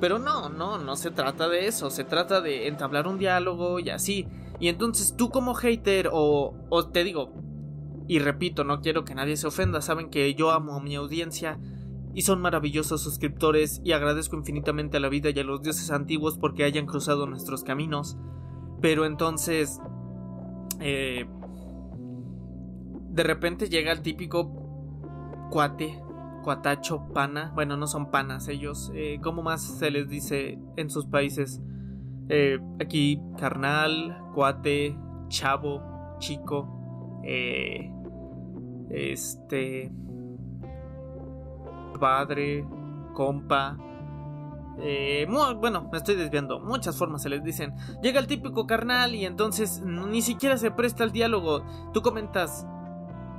Pero 0.01 0.19
no, 0.19 0.49
no, 0.49 0.79
no 0.79 0.97
se 0.97 1.11
trata 1.11 1.49
de 1.49 1.67
eso, 1.67 1.91
se 1.91 2.05
trata 2.05 2.41
de 2.41 2.69
entablar 2.69 3.07
un 3.07 3.19
diálogo 3.19 3.81
y 3.81 3.91
así. 3.91 4.29
Y 4.61 4.69
entonces 4.69 5.17
tú 5.17 5.31
como 5.31 5.55
hater 5.55 6.11
o, 6.13 6.55
o 6.69 6.87
te 6.87 7.05
digo, 7.05 7.33
y 8.07 8.19
repito, 8.19 8.65
no 8.65 8.81
quiero 8.81 9.05
que 9.05 9.15
nadie 9.15 9.37
se 9.37 9.47
ofenda, 9.47 9.81
saben 9.81 10.11
que 10.11 10.35
yo 10.35 10.51
amo 10.51 10.77
a 10.77 10.81
mi 10.81 10.95
audiencia 10.95 11.59
y 12.15 12.23
son 12.23 12.41
maravillosos 12.41 13.03
suscriptores 13.03 13.81
y 13.85 13.93
agradezco 13.93 14.37
infinitamente 14.37 14.97
a 14.97 15.01
la 15.01 15.09
vida 15.09 15.31
y 15.31 15.39
a 15.39 15.45
los 15.45 15.63
dioses 15.63 15.91
antiguos 15.91 16.39
porque 16.39 16.65
hayan 16.65 16.87
cruzado 16.87 17.27
nuestros 17.27 17.65
caminos. 17.65 18.17
Pero 18.81 19.05
entonces... 19.05 19.81
Eh, 20.81 21.27
de 23.15 23.23
repente 23.23 23.69
llega 23.69 23.93
el 23.93 24.03
típico 24.03 24.51
cuate, 25.51 26.03
cuatacho, 26.43 27.09
pana. 27.15 27.53
Bueno, 27.55 27.77
no 27.77 27.87
son 27.87 28.11
panas 28.11 28.49
ellos. 28.49 28.91
Eh, 28.95 29.21
¿Cómo 29.23 29.43
más 29.43 29.63
se 29.63 29.91
les 29.93 30.09
dice 30.09 30.59
en 30.77 30.91
sus 30.91 31.07
países? 31.07 31.61
Eh, 32.29 32.59
aquí, 32.81 33.23
carnal, 33.39 34.19
cuate, 34.35 34.99
chavo, 35.29 36.17
chico, 36.19 37.21
eh, 37.23 37.93
este, 38.91 39.93
padre, 41.95 42.67
compa. 43.15 43.77
Eh, 44.79 45.27
bueno, 45.29 45.89
me 45.91 45.99
estoy 45.99 46.17
desviando. 46.17 46.61
Muchas 46.61 46.97
formas 46.97 47.23
se 47.23 47.29
les 47.29 47.43
dicen. 47.43 47.75
Llega 48.03 48.21
el 48.21 48.27
típico 48.27 48.67
carnal 48.67 49.15
y 49.15 49.25
entonces 49.25 49.83
ni 49.85 50.23
siquiera 50.23 50.59
se 50.59 50.71
presta 50.71 51.05
el 51.05 51.13
diálogo. 51.13 51.65
Tú 51.93 52.03
comentas, 52.03 52.67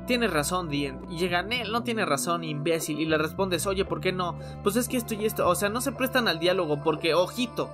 tienes 0.07 0.31
razón, 0.31 0.69
Dien. 0.69 1.01
Y 1.09 1.17
llega, 1.17 1.41
él 1.41 1.71
no 1.71 1.83
tiene 1.83 2.05
razón, 2.05 2.43
imbécil. 2.43 2.99
Y 2.99 3.05
le 3.05 3.17
respondes, 3.17 3.67
oye, 3.67 3.85
¿por 3.85 3.99
qué 4.01 4.11
no? 4.11 4.37
Pues 4.63 4.75
es 4.75 4.87
que 4.87 4.97
esto 4.97 5.13
y 5.13 5.25
esto. 5.25 5.47
O 5.47 5.55
sea, 5.55 5.69
no 5.69 5.81
se 5.81 5.91
prestan 5.91 6.27
al 6.27 6.39
diálogo 6.39 6.81
porque, 6.83 7.13
ojito, 7.13 7.69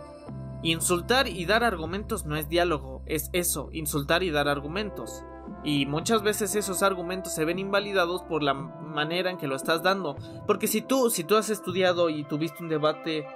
insultar 0.64 1.28
y 1.28 1.46
dar 1.46 1.64
argumentos 1.64 2.26
no 2.26 2.36
es 2.36 2.48
diálogo, 2.48 3.04
es 3.06 3.30
eso, 3.34 3.70
insultar 3.72 4.24
y 4.24 4.32
dar 4.32 4.48
argumentos. 4.48 5.24
Y 5.64 5.86
muchas 5.86 6.24
veces 6.24 6.56
esos 6.56 6.82
argumentos 6.82 7.34
se 7.34 7.46
ven 7.46 7.60
invalidados 7.60 8.24
por 8.24 8.42
la 8.42 8.54
manera 8.54 9.30
en 9.30 9.38
que 9.38 9.48
lo 9.48 9.56
estás 9.56 9.84
dando. 9.84 10.16
Porque 10.48 10.68
si 10.68 10.82
tú, 10.82 11.10
si 11.10 11.24
tú 11.24 11.36
has 11.36 11.50
estudiado 11.50 12.10
y 12.10 12.24
tuviste 12.24 12.64
un 12.64 12.70
debate 12.70 13.28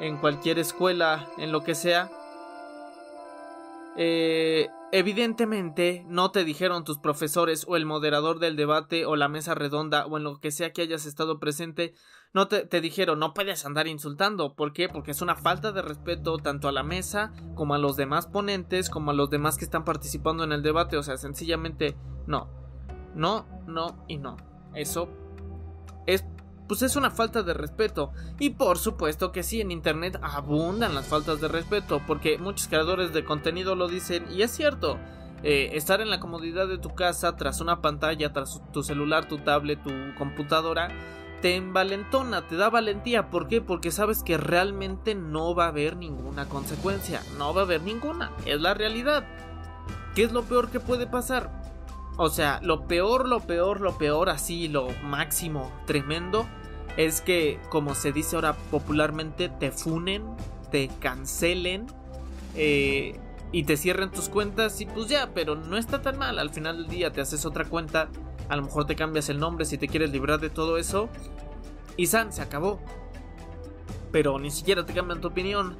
en 0.00 0.16
cualquier 0.18 0.58
escuela, 0.58 1.28
en 1.38 1.50
lo 1.50 1.62
que 1.64 1.74
sea, 1.74 2.10
eh, 3.96 4.70
evidentemente 4.92 6.04
no 6.06 6.30
te 6.30 6.44
dijeron 6.44 6.84
tus 6.84 6.98
profesores 6.98 7.64
o 7.68 7.76
el 7.76 7.84
moderador 7.84 8.38
del 8.38 8.56
debate 8.56 9.04
o 9.04 9.16
la 9.16 9.28
mesa 9.28 9.54
redonda 9.54 10.06
o 10.06 10.16
en 10.16 10.24
lo 10.24 10.38
que 10.38 10.50
sea 10.50 10.72
que 10.72 10.82
hayas 10.82 11.04
estado 11.04 11.38
presente, 11.38 11.94
no 12.34 12.48
te, 12.48 12.80
dijeron 12.80 13.18
no 13.18 13.34
puedes 13.34 13.64
andar 13.66 13.86
insultando. 13.86 14.54
¿Por 14.54 14.72
qué? 14.72 14.88
Porque 14.88 15.10
es 15.10 15.22
una 15.22 15.36
falta 15.36 15.72
de 15.72 15.82
respeto 15.82 16.38
tanto 16.38 16.68
a 16.68 16.72
la 16.72 16.82
mesa 16.82 17.32
como 17.54 17.74
a 17.74 17.78
los 17.78 17.96
demás 17.96 18.26
ponentes, 18.26 18.88
como 18.88 19.10
a 19.10 19.14
los 19.14 19.30
demás 19.30 19.58
que 19.58 19.64
están 19.64 19.84
participando 19.84 20.44
en 20.44 20.52
el 20.52 20.62
debate. 20.62 20.96
O 20.96 21.02
sea, 21.02 21.16
sencillamente 21.16 21.96
no. 22.26 22.48
No, 23.14 23.46
no 23.66 24.04
y 24.08 24.16
no. 24.16 24.36
Eso 24.74 25.08
es 26.06 26.24
pues 26.68 26.80
es 26.80 26.96
una 26.96 27.10
falta 27.10 27.42
de 27.42 27.52
respeto. 27.52 28.12
Y 28.38 28.50
por 28.50 28.78
supuesto 28.78 29.30
que 29.30 29.42
sí, 29.42 29.60
en 29.60 29.70
internet 29.70 30.18
abundan 30.22 30.94
las 30.94 31.06
faltas 31.06 31.38
de 31.38 31.48
respeto, 31.48 32.00
porque 32.06 32.38
muchos 32.38 32.66
creadores 32.66 33.12
de 33.12 33.24
contenido 33.24 33.74
lo 33.74 33.88
dicen, 33.88 34.24
y 34.30 34.40
es 34.40 34.52
cierto. 34.52 34.98
Eh, 35.42 35.76
estar 35.76 36.00
en 36.00 36.08
la 36.08 36.18
comodidad 36.20 36.68
de 36.68 36.78
tu 36.78 36.94
casa, 36.94 37.36
tras 37.36 37.60
una 37.60 37.82
pantalla, 37.82 38.32
tras 38.32 38.62
tu 38.72 38.82
celular, 38.82 39.28
tu 39.28 39.38
tablet, 39.38 39.82
tu 39.82 39.90
computadora, 40.16 40.88
te 41.42 41.56
envalentona, 41.56 42.46
te 42.46 42.56
da 42.56 42.70
valentía. 42.70 43.28
¿Por 43.28 43.48
qué? 43.48 43.60
Porque 43.60 43.90
sabes 43.90 44.22
que 44.22 44.38
realmente 44.38 45.14
no 45.14 45.54
va 45.54 45.66
a 45.66 45.68
haber 45.68 45.96
ninguna 45.96 46.48
consecuencia. 46.48 47.20
No 47.36 47.52
va 47.52 47.62
a 47.62 47.64
haber 47.64 47.82
ninguna. 47.82 48.30
Es 48.46 48.60
la 48.60 48.74
realidad. 48.74 49.26
¿Qué 50.14 50.22
es 50.22 50.32
lo 50.32 50.44
peor 50.44 50.70
que 50.70 50.78
puede 50.78 51.06
pasar? 51.06 51.62
O 52.16 52.28
sea, 52.28 52.60
lo 52.62 52.86
peor, 52.86 53.28
lo 53.28 53.40
peor, 53.40 53.80
lo 53.80 53.98
peor, 53.98 54.28
así, 54.28 54.68
lo 54.68 54.88
máximo, 55.02 55.72
tremendo, 55.86 56.46
es 56.96 57.22
que, 57.22 57.58
como 57.70 57.94
se 57.94 58.12
dice 58.12 58.36
ahora 58.36 58.54
popularmente, 58.70 59.48
te 59.48 59.70
funen, 59.70 60.24
te 60.70 60.88
cancelen 61.00 61.86
eh, 62.54 63.18
y 63.50 63.64
te 63.64 63.78
cierren 63.78 64.10
tus 64.10 64.28
cuentas 64.28 64.80
y 64.82 64.86
pues 64.86 65.08
ya, 65.08 65.30
pero 65.34 65.54
no 65.56 65.78
está 65.78 66.02
tan 66.02 66.18
mal. 66.18 66.38
Al 66.38 66.50
final 66.50 66.76
del 66.76 66.88
día 66.88 67.10
te 67.10 67.22
haces 67.22 67.46
otra 67.46 67.64
cuenta, 67.64 68.10
a 68.52 68.56
lo 68.56 68.64
mejor 68.64 68.84
te 68.84 68.96
cambias 68.96 69.30
el 69.30 69.40
nombre 69.40 69.64
si 69.64 69.78
te 69.78 69.88
quieres 69.88 70.10
librar 70.10 70.38
de 70.38 70.50
todo 70.50 70.76
eso 70.76 71.08
y 71.96 72.08
San, 72.08 72.34
se 72.34 72.42
acabó. 72.42 72.80
Pero 74.10 74.38
ni 74.38 74.50
siquiera 74.50 74.84
te 74.84 74.92
cambian 74.92 75.22
tu 75.22 75.28
opinión. 75.28 75.78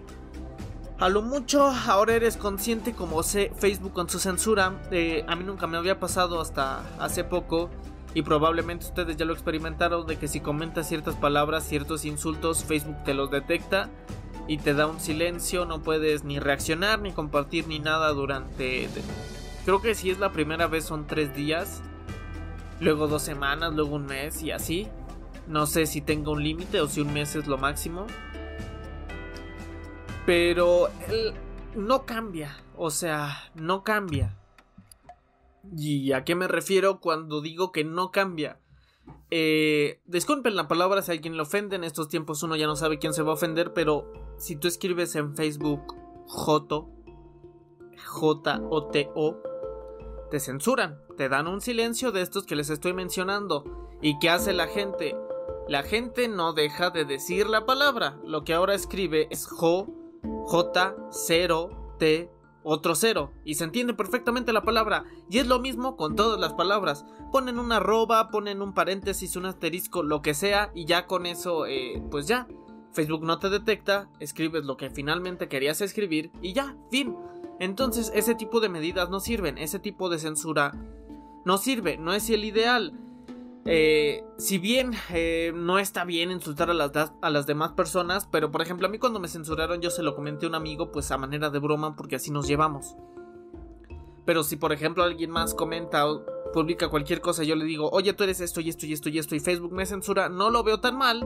A 0.99 1.11
lo 1.11 1.21
mucho, 1.21 1.67
ahora 1.67 2.15
eres 2.15 2.39
consciente 2.39 2.95
como 2.95 3.23
sé 3.23 3.53
Facebook 3.59 3.93
con 3.93 4.09
su 4.09 4.19
censura. 4.19 4.81
Eh, 4.91 5.23
a 5.29 5.37
mí 5.37 5.45
nunca 5.45 5.67
me 5.67 5.77
había 5.77 6.01
pasado 6.01 6.41
hasta 6.41 6.81
hace 6.99 7.25
poco 7.25 7.69
y 8.15 8.23
probablemente 8.23 8.87
ustedes 8.87 9.19
ya 9.19 9.27
lo 9.27 9.35
experimentaron 9.35 10.07
de 10.07 10.17
que 10.17 10.27
si 10.27 10.41
comentas 10.41 10.89
ciertas 10.89 11.17
palabras, 11.17 11.69
ciertos 11.69 12.07
insultos, 12.07 12.65
Facebook 12.65 13.05
te 13.05 13.13
los 13.13 13.31
detecta 13.31 13.91
y 14.49 14.57
te 14.57 14.73
da 14.73 14.87
un 14.87 14.99
silencio, 14.99 15.67
no 15.67 15.83
puedes 15.83 16.25
ni 16.25 16.39
reaccionar, 16.39 17.01
ni 17.01 17.13
compartir, 17.13 17.69
ni 17.69 17.81
nada 17.81 18.15
durante... 18.15 18.89
Creo 19.67 19.83
que 19.83 19.95
si 19.95 20.09
es 20.09 20.19
la 20.19 20.33
primera 20.33 20.69
vez 20.69 20.87
son 20.87 21.07
tres 21.07 21.37
días, 21.37 21.83
luego 22.83 23.07
dos 23.07 23.23
semanas, 23.23 23.73
luego 23.73 23.97
un 23.97 24.07
mes 24.07 24.43
y 24.43 24.51
así. 24.51 24.89
No 25.47 25.67
sé 25.67 25.87
si 25.87 26.01
tengo 26.01 26.33
un 26.33 26.43
límite 26.43 26.81
o 26.81 26.89
si 26.89 27.01
un 27.01 27.13
mes 27.13 27.35
es 27.37 27.47
lo 27.47 27.59
máximo. 27.59 28.07
Pero 30.27 30.89
no 31.75 32.05
cambia, 32.05 32.57
o 32.77 32.91
sea, 32.91 33.51
no 33.55 33.83
cambia. 33.83 34.37
¿Y 35.77 36.13
a 36.13 36.25
qué 36.25 36.35
me 36.35 36.49
refiero 36.49 37.01
cuando 37.01 37.41
digo 37.41 37.73
que 37.73 37.85
no 37.85 38.11
cambia? 38.11 38.59
Eh, 39.31 40.01
disculpen 40.07 40.57
la 40.57 40.69
palabra 40.69 41.03
si 41.03 41.13
alguien 41.13 41.37
le 41.37 41.43
ofende. 41.43 41.77
En 41.77 41.85
estos 41.85 42.09
tiempos 42.09 42.43
uno 42.43 42.57
ya 42.57 42.67
no 42.67 42.77
sabe 42.77 42.99
quién 42.99 43.15
se 43.15 43.23
va 43.23 43.31
a 43.31 43.35
ofender. 43.35 43.73
Pero 43.73 44.13
si 44.39 44.57
tú 44.57 44.69
escribes 44.69 45.15
en 45.17 45.35
Facebook 45.35 45.95
Joto, 46.27 46.91
J-O-T-O, 48.05 49.37
te 50.31 50.41
censuran. 50.41 50.99
Te 51.17 51.29
dan 51.29 51.47
un 51.47 51.61
silencio 51.61 52.13
de 52.13 52.23
estos 52.23 52.47
que 52.47 52.57
les 52.57 52.71
estoy 52.71 52.95
mencionando. 52.95 53.89
¿Y 54.01 54.19
qué 54.19 54.31
hace 54.31 54.53
la 54.53 54.67
gente? 54.67 55.17
La 55.69 55.83
gente 55.83 56.29
no 56.29 56.53
deja 56.53 56.91
de 56.91 57.05
decir 57.05 57.47
la 57.49 57.67
palabra. 57.67 58.19
Lo 58.25 58.45
que 58.45 58.55
ahora 58.55 58.75
escribe 58.75 59.29
es 59.31 59.47
Jo, 59.47 59.87
J, 60.47 60.97
0, 61.11 61.97
T, 61.99 62.31
otro 62.65 62.95
cero, 62.95 63.33
y 63.45 63.55
se 63.55 63.65
entiende 63.65 63.95
perfectamente 63.95 64.53
la 64.53 64.63
palabra, 64.63 65.05
y 65.29 65.39
es 65.39 65.47
lo 65.47 65.59
mismo 65.59 65.97
con 65.97 66.17
todas 66.17 66.39
las 66.39 66.53
palabras. 66.53 67.05
Ponen 67.33 67.59
una 67.59 67.79
arroba, 67.79 68.31
ponen 68.31 68.63
un 68.63 68.73
paréntesis, 68.73 69.37
un 69.37 69.47
asterisco, 69.47 70.03
lo 70.03 70.23
que 70.23 70.35
sea, 70.35 70.71
y 70.75 70.85
ya 70.85 71.07
con 71.07 71.27
eso, 71.27 71.67
eh, 71.67 72.03
pues 72.11 72.27
ya. 72.27 72.47
Facebook 72.93 73.23
no 73.23 73.39
te 73.39 73.49
detecta, 73.49 74.11
escribes 74.21 74.65
lo 74.65 74.77
que 74.77 74.91
finalmente 74.91 75.49
querías 75.49 75.81
escribir, 75.81 76.31
y 76.43 76.53
ya, 76.53 76.77
fin. 76.91 77.17
Entonces 77.59 78.13
ese 78.15 78.35
tipo 78.35 78.61
de 78.61 78.69
medidas 78.69 79.09
no 79.09 79.21
sirven, 79.21 79.57
ese 79.57 79.79
tipo 79.79 80.09
de 80.09 80.19
censura 80.19 80.73
no 81.45 81.59
sirve, 81.59 81.97
no 81.97 82.13
es 82.13 82.29
el 82.31 82.45
ideal. 82.45 82.93
Eh, 83.65 84.25
si 84.39 84.59
bien 84.59 84.93
eh, 85.11 85.53
no 85.55 85.79
está 85.79 86.05
bien 86.05 86.33
insultar 86.33 86.69
a 86.71 86.75
las, 86.75 86.91
a 87.21 87.31
las 87.31 87.47
demás 87.47 87.73
personas, 87.73 88.27
pero 88.31 88.51
por 88.51 88.61
ejemplo 88.61 88.89
a 88.89 88.91
mí 88.91 88.99
cuando 88.99 89.21
me 89.21 89.29
censuraron 89.29 89.81
yo 89.81 89.91
se 89.91 90.03
lo 90.03 90.17
comenté 90.17 90.47
a 90.47 90.49
un 90.49 90.57
amigo 90.57 90.91
pues 90.91 91.13
a 91.13 91.19
manera 91.19 91.49
de 91.49 91.61
broma 91.61 91.95
porque 91.95 92.17
así 92.17 92.33
nos 92.33 92.49
llevamos. 92.49 92.97
Pero 94.25 94.43
si 94.43 94.57
por 94.57 94.73
ejemplo 94.73 95.05
alguien 95.05 95.31
más 95.31 95.55
comenta 95.55 96.11
o 96.11 96.25
publica 96.53 96.89
cualquier 96.89 97.21
cosa 97.21 97.45
yo 97.45 97.55
le 97.55 97.65
digo, 97.65 97.89
oye 97.93 98.13
tú 98.15 98.25
eres 98.25 98.41
esto 98.41 98.61
y 98.61 98.69
esto 98.69 98.85
y 98.87 98.95
esto 98.95 99.09
y 99.09 99.19
esto 99.19 99.37
y 99.37 99.41
Facebook 99.41 99.73
me 99.73 99.87
censura, 99.87 100.29
no 100.29 100.51
lo 100.51 100.65
veo 100.65 100.81
tan 100.81 100.97
mal. 100.99 101.25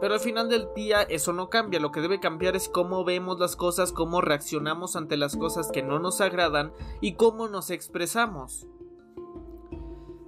Pero 0.00 0.14
al 0.14 0.20
final 0.20 0.48
del 0.48 0.68
día 0.76 1.02
eso 1.02 1.32
no 1.32 1.48
cambia, 1.50 1.80
lo 1.80 1.90
que 1.90 2.00
debe 2.00 2.20
cambiar 2.20 2.54
es 2.54 2.68
cómo 2.68 3.02
vemos 3.02 3.40
las 3.40 3.56
cosas, 3.56 3.92
cómo 3.92 4.20
reaccionamos 4.20 4.94
ante 4.94 5.16
las 5.16 5.36
cosas 5.36 5.72
que 5.72 5.82
no 5.82 5.98
nos 5.98 6.20
agradan 6.20 6.72
y 7.00 7.14
cómo 7.14 7.48
nos 7.48 7.70
expresamos. 7.70 8.68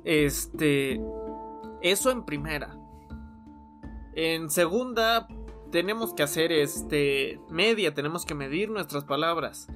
Este... 0.04 1.00
Eso 1.82 2.10
en 2.10 2.24
primera. 2.24 2.76
En 4.14 4.50
segunda, 4.50 5.28
tenemos 5.70 6.14
que 6.14 6.22
hacer 6.22 6.52
este 6.52 7.40
media, 7.48 7.94
tenemos 7.94 8.24
que 8.26 8.34
medir 8.34 8.70
nuestras 8.70 9.04
palabras. 9.04 9.68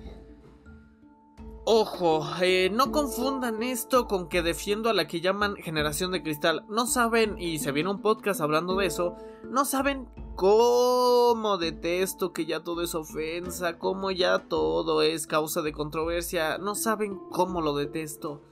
Ojo, 1.66 2.26
eh, 2.42 2.68
no 2.70 2.92
confundan 2.92 3.62
esto 3.62 4.06
con 4.06 4.28
que 4.28 4.42
defiendo 4.42 4.90
a 4.90 4.92
la 4.92 5.06
que 5.06 5.22
llaman 5.22 5.56
generación 5.56 6.12
de 6.12 6.22
cristal. 6.22 6.66
No 6.68 6.86
saben, 6.86 7.38
y 7.38 7.58
se 7.58 7.72
viene 7.72 7.90
un 7.90 8.02
podcast 8.02 8.42
hablando 8.42 8.76
de 8.76 8.84
eso, 8.84 9.16
no 9.48 9.64
saben 9.64 10.06
cómo 10.36 11.56
detesto 11.56 12.34
que 12.34 12.44
ya 12.44 12.62
todo 12.62 12.82
es 12.82 12.94
ofensa, 12.94 13.78
cómo 13.78 14.10
ya 14.10 14.40
todo 14.40 15.00
es 15.00 15.26
causa 15.26 15.62
de 15.62 15.72
controversia, 15.72 16.58
no 16.58 16.74
saben 16.74 17.18
cómo 17.30 17.62
lo 17.62 17.74
detesto 17.74 18.42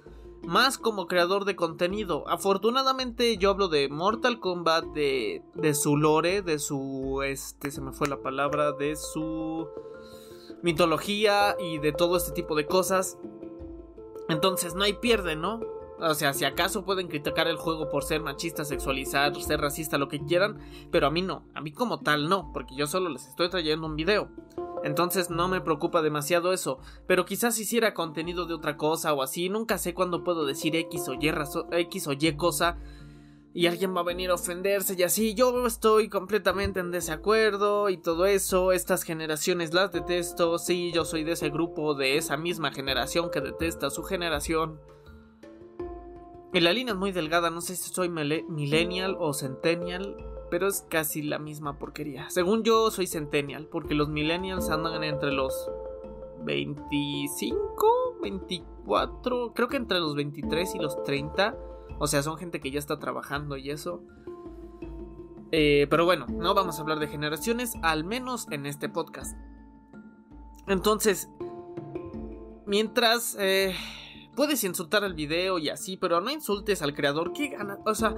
más 0.44 0.78
como 0.78 1.06
creador 1.06 1.44
de 1.44 1.56
contenido. 1.56 2.24
Afortunadamente 2.28 3.36
yo 3.36 3.50
hablo 3.50 3.68
de 3.68 3.88
Mortal 3.88 4.40
Kombat, 4.40 4.84
de, 4.86 5.42
de 5.54 5.74
su 5.74 5.96
lore, 5.96 6.42
de 6.42 6.58
su, 6.58 7.22
este, 7.24 7.70
se 7.70 7.80
me 7.80 7.92
fue 7.92 8.08
la 8.08 8.20
palabra, 8.20 8.72
de 8.72 8.96
su 8.96 9.68
mitología 10.62 11.56
y 11.58 11.78
de 11.78 11.92
todo 11.92 12.16
este 12.16 12.32
tipo 12.32 12.54
de 12.54 12.66
cosas. 12.66 13.18
Entonces 14.28 14.74
no 14.74 14.84
hay 14.84 14.94
pierde, 14.94 15.36
¿no? 15.36 15.60
O 16.02 16.14
sea, 16.14 16.32
si 16.32 16.44
acaso 16.44 16.84
pueden 16.84 17.06
criticar 17.06 17.46
el 17.46 17.56
juego 17.56 17.88
por 17.88 18.02
ser 18.02 18.20
machista, 18.20 18.64
sexualizar, 18.64 19.34
ser 19.40 19.60
racista, 19.60 19.98
lo 19.98 20.08
que 20.08 20.24
quieran, 20.24 20.58
pero 20.90 21.06
a 21.06 21.10
mí 21.10 21.22
no, 21.22 21.46
a 21.54 21.60
mí 21.60 21.70
como 21.70 22.00
tal 22.00 22.28
no, 22.28 22.50
porque 22.52 22.74
yo 22.74 22.88
solo 22.88 23.08
les 23.08 23.28
estoy 23.28 23.48
trayendo 23.48 23.86
un 23.86 23.94
video. 23.94 24.28
Entonces 24.82 25.30
no 25.30 25.46
me 25.46 25.60
preocupa 25.60 26.02
demasiado 26.02 26.52
eso, 26.52 26.80
pero 27.06 27.24
quizás 27.24 27.56
hiciera 27.60 27.94
contenido 27.94 28.46
de 28.46 28.54
otra 28.54 28.76
cosa 28.76 29.12
o 29.14 29.22
así, 29.22 29.48
nunca 29.48 29.78
sé 29.78 29.94
cuándo 29.94 30.24
puedo 30.24 30.44
decir 30.44 30.74
X 30.74 31.08
o 31.08 31.14
Y, 31.14 31.32
X 31.70 32.08
o 32.08 32.12
Y 32.12 32.36
cosa, 32.36 32.78
y 33.54 33.66
alguien 33.66 33.94
va 33.94 34.00
a 34.00 34.04
venir 34.04 34.30
a 34.30 34.34
ofenderse 34.34 34.96
y 34.98 35.02
así. 35.02 35.34
Yo 35.34 35.66
estoy 35.66 36.08
completamente 36.08 36.80
en 36.80 36.90
desacuerdo 36.90 37.90
y 37.90 37.98
todo 37.98 38.24
eso. 38.24 38.72
Estas 38.72 39.02
generaciones 39.02 39.74
las 39.74 39.92
detesto. 39.92 40.58
Sí, 40.58 40.90
yo 40.92 41.04
soy 41.04 41.22
de 41.22 41.32
ese 41.32 41.50
grupo, 41.50 41.94
de 41.94 42.16
esa 42.16 42.38
misma 42.38 42.72
generación 42.72 43.30
que 43.30 43.42
detesta 43.42 43.90
su 43.90 44.04
generación. 44.04 44.80
Y 46.52 46.60
la 46.60 46.72
línea 46.72 46.92
es 46.92 46.98
muy 46.98 47.12
delgada, 47.12 47.50
no 47.50 47.60
sé 47.60 47.76
si 47.76 47.92
soy 47.92 48.08
millennial 48.08 49.16
o 49.18 49.32
centennial, 49.32 50.16
pero 50.50 50.68
es 50.68 50.84
casi 50.88 51.22
la 51.22 51.38
misma 51.38 51.78
porquería. 51.78 52.28
Según 52.30 52.62
yo 52.62 52.90
soy 52.90 53.06
centennial, 53.06 53.68
porque 53.70 53.94
los 53.94 54.08
millennials 54.08 54.68
andan 54.68 55.02
entre 55.02 55.32
los 55.32 55.70
25, 56.44 58.18
24, 58.20 59.52
creo 59.54 59.68
que 59.68 59.76
entre 59.76 59.98
los 59.98 60.14
23 60.14 60.74
y 60.74 60.78
los 60.78 61.02
30 61.04 61.56
o 62.02 62.08
sea, 62.08 62.20
son 62.22 62.36
gente 62.36 62.60
que 62.60 62.72
ya 62.72 62.80
está 62.80 62.98
trabajando 62.98 63.56
y 63.56 63.70
eso. 63.70 64.02
Eh, 65.52 65.86
pero 65.88 66.04
bueno, 66.04 66.26
no 66.28 66.52
vamos 66.52 66.78
a 66.78 66.82
hablar 66.82 66.98
de 66.98 67.06
generaciones, 67.06 67.74
al 67.82 68.02
menos 68.02 68.48
en 68.50 68.66
este 68.66 68.88
podcast. 68.88 69.36
Entonces, 70.66 71.28
mientras 72.66 73.36
eh, 73.38 73.76
puedes 74.34 74.64
insultar 74.64 75.04
al 75.04 75.14
video 75.14 75.58
y 75.58 75.68
así, 75.68 75.96
pero 75.96 76.20
no 76.20 76.30
insultes 76.30 76.82
al 76.82 76.94
creador, 76.94 77.32
¿qué 77.32 77.48
gana? 77.48 77.78
O 77.84 77.94
sea, 77.94 78.14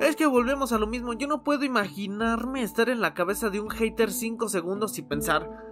es 0.00 0.16
que 0.16 0.26
volvemos 0.26 0.72
a 0.72 0.78
lo 0.78 0.86
mismo. 0.86 1.12
Yo 1.12 1.26
no 1.26 1.42
puedo 1.42 1.64
imaginarme 1.64 2.62
estar 2.62 2.88
en 2.88 3.00
la 3.00 3.14
cabeza 3.14 3.50
de 3.50 3.60
un 3.60 3.70
hater 3.70 4.10
5 4.10 4.48
segundos 4.48 4.98
y 4.98 5.02
pensar, 5.02 5.69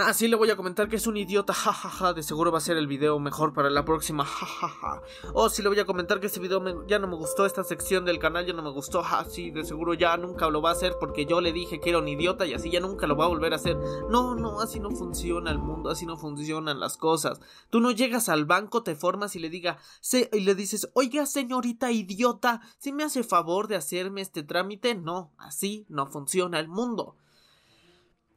Ah, 0.00 0.14
sí, 0.14 0.28
le 0.28 0.36
voy 0.36 0.48
a 0.48 0.54
comentar 0.54 0.88
que 0.88 0.94
es 0.94 1.08
un 1.08 1.16
idiota, 1.16 1.52
jajaja, 1.52 2.12
de 2.12 2.22
seguro 2.22 2.52
va 2.52 2.58
a 2.58 2.60
ser 2.60 2.76
el 2.76 2.86
video 2.86 3.18
mejor 3.18 3.52
para 3.52 3.68
la 3.68 3.84
próxima, 3.84 4.24
jajaja. 4.24 5.02
O 5.34 5.48
sí 5.48 5.60
le 5.60 5.70
voy 5.70 5.80
a 5.80 5.86
comentar 5.86 6.20
que 6.20 6.28
este 6.28 6.38
video 6.38 6.86
ya 6.86 7.00
no 7.00 7.08
me 7.08 7.16
gustó, 7.16 7.44
esta 7.44 7.64
sección 7.64 8.04
del 8.04 8.20
canal 8.20 8.46
ya 8.46 8.52
no 8.52 8.62
me 8.62 8.70
gustó, 8.70 9.02
ja, 9.02 9.24
sí, 9.24 9.50
de 9.50 9.64
seguro 9.64 9.94
ya 9.94 10.16
nunca 10.16 10.50
lo 10.50 10.62
va 10.62 10.70
a 10.70 10.74
hacer 10.74 10.94
porque 11.00 11.26
yo 11.26 11.40
le 11.40 11.52
dije 11.52 11.80
que 11.80 11.90
era 11.90 11.98
un 11.98 12.06
idiota 12.06 12.46
y 12.46 12.54
así 12.54 12.70
ya 12.70 12.78
nunca 12.78 13.08
lo 13.08 13.16
va 13.16 13.24
a 13.24 13.28
volver 13.28 13.52
a 13.52 13.56
hacer. 13.56 13.76
No, 14.08 14.36
no, 14.36 14.60
así 14.60 14.78
no 14.78 14.92
funciona 14.92 15.50
el 15.50 15.58
mundo, 15.58 15.90
así 15.90 16.06
no 16.06 16.16
funcionan 16.16 16.78
las 16.78 16.96
cosas. 16.96 17.40
Tú 17.68 17.80
no 17.80 17.90
llegas 17.90 18.28
al 18.28 18.44
banco, 18.44 18.84
te 18.84 18.94
formas 18.94 19.34
y 19.34 19.40
le 19.40 19.50
diga, 19.50 19.78
y 20.32 20.40
le 20.40 20.54
dices, 20.54 20.90
oiga 20.94 21.26
señorita 21.26 21.90
idiota, 21.90 22.60
si 22.78 22.92
me 22.92 23.02
hace 23.02 23.24
favor 23.24 23.66
de 23.66 23.74
hacerme 23.74 24.20
este 24.20 24.44
trámite, 24.44 24.94
no, 24.94 25.32
así 25.38 25.86
no 25.88 26.06
funciona 26.06 26.60
el 26.60 26.68
mundo. 26.68 27.16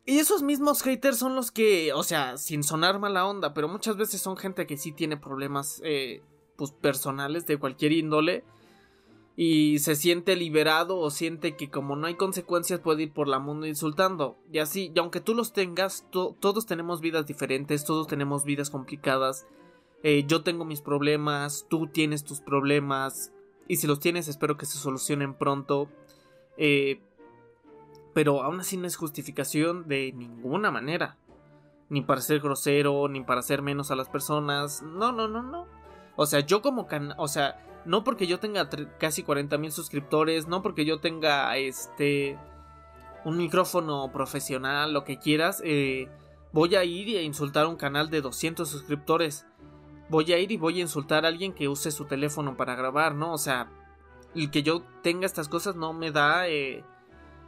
Y 0.06 0.18
esos 0.18 0.42
mismos 0.42 0.82
haters 0.82 1.18
son 1.18 1.36
los 1.36 1.52
que, 1.52 1.94
o 1.94 2.04
sea, 2.04 2.38
sin 2.38 2.64
sonar 2.64 3.00
mala 3.00 3.26
onda, 3.28 3.54
pero 3.54 3.68
muchas 3.68 3.98
veces 3.98 4.22
son 4.22 4.36
gente 4.36 4.66
que 4.66 4.78
sí 4.78 4.92
tiene 4.92 5.16
problemas, 5.16 5.80
eh, 5.84 6.24
pues, 6.56 6.72
personales 6.72 7.46
de 7.46 7.58
cualquier 7.58 7.92
índole. 7.92 8.44
Y 9.38 9.80
se 9.80 9.96
siente 9.96 10.36
liberado 10.36 10.98
o 10.98 11.10
siente 11.10 11.56
que 11.56 11.70
como 11.70 11.96
no 11.96 12.08
hay 12.08 12.16
consecuencias 12.16 12.80
puede 12.80 13.04
ir 13.04 13.14
por 13.14 13.28
la 13.28 13.40
mundo 13.40 13.66
insultando. 13.66 14.38
Y 14.52 14.60
así, 14.60 14.92
y 14.94 15.00
aunque 15.00 15.22
tú 15.22 15.34
los 15.34 15.54
tengas, 15.54 16.06
todos 16.12 16.66
tenemos 16.66 17.00
vidas 17.00 17.26
diferentes, 17.26 17.86
todos 17.86 18.08
tenemos 18.08 18.44
vidas 18.44 18.70
complicadas. 18.70 19.48
Eh, 20.04 20.26
yo 20.28 20.44
tengo 20.44 20.66
mis 20.66 20.82
problemas, 20.82 21.66
tú 21.70 21.88
tienes 21.88 22.24
tus 22.24 22.42
problemas. 22.42 23.32
Y 23.68 23.78
si 23.78 23.88
los 23.88 24.00
tienes, 24.00 24.28
espero 24.28 24.58
que 24.58 24.66
se 24.66 24.78
solucionen 24.78 25.34
pronto. 25.34 25.90
Eh, 26.58 27.02
pero 28.14 28.44
aún 28.44 28.60
así 28.60 28.78
no 28.78 28.88
es 28.88 28.96
justificación 28.96 29.88
de 29.88 30.12
ninguna 30.14 30.72
manera. 30.72 31.18
Ni 31.90 32.02
para 32.02 32.22
ser 32.22 32.40
grosero, 32.40 33.08
ni 33.08 33.22
para 33.22 33.42
hacer 33.42 33.62
menos 33.62 33.92
a 33.92 33.96
las 33.96 34.10
personas. 34.10 34.82
No, 34.82 35.12
no, 35.12 35.28
no, 35.28 35.44
no. 35.44 35.68
O 36.16 36.26
sea, 36.26 36.42
yo 36.42 36.62
como 36.62 36.88
can... 36.88 37.14
O 37.18 37.28
sea, 37.28 37.66
no 37.86 38.04
porque 38.04 38.28
yo 38.28 38.40
tenga 38.40 38.70
casi 39.00 39.24
40 39.24 39.58
mil 39.58 39.72
suscriptores, 39.72 40.48
no 40.48 40.62
porque 40.62 40.86
yo 40.86 41.00
tenga 41.00 41.56
este... 41.58 42.38
Un 43.24 43.38
micrófono 43.38 44.12
profesional, 44.12 44.94
lo 44.94 45.04
que 45.04 45.20
quieras, 45.20 45.62
eh, 45.64 46.10
voy 46.54 46.74
a 46.76 46.84
ir 46.84 47.16
a 47.20 47.22
insultar 47.22 47.66
a 47.66 47.68
un 47.68 47.76
canal 47.76 48.10
de 48.10 48.22
200 48.22 48.68
suscriptores. 48.68 49.46
Voy 50.10 50.34
a 50.34 50.40
ir 50.40 50.52
y 50.52 50.58
voy 50.58 50.80
a 50.80 50.82
insultar 50.82 51.24
a 51.24 51.28
alguien 51.28 51.54
que 51.54 51.68
use 51.68 51.92
su 51.92 52.06
teléfono 52.06 52.58
para 52.58 52.76
grabar, 52.76 53.14
¿no? 53.14 53.32
O 53.32 53.38
sea, 53.38 53.70
el 54.34 54.50
que 54.50 54.64
yo 54.64 54.82
tenga 55.04 55.28
estas 55.28 55.50
cosas 55.50 55.76
no 55.76 55.94
me 55.94 56.12
da... 56.12 56.48
Eh, 56.48 56.84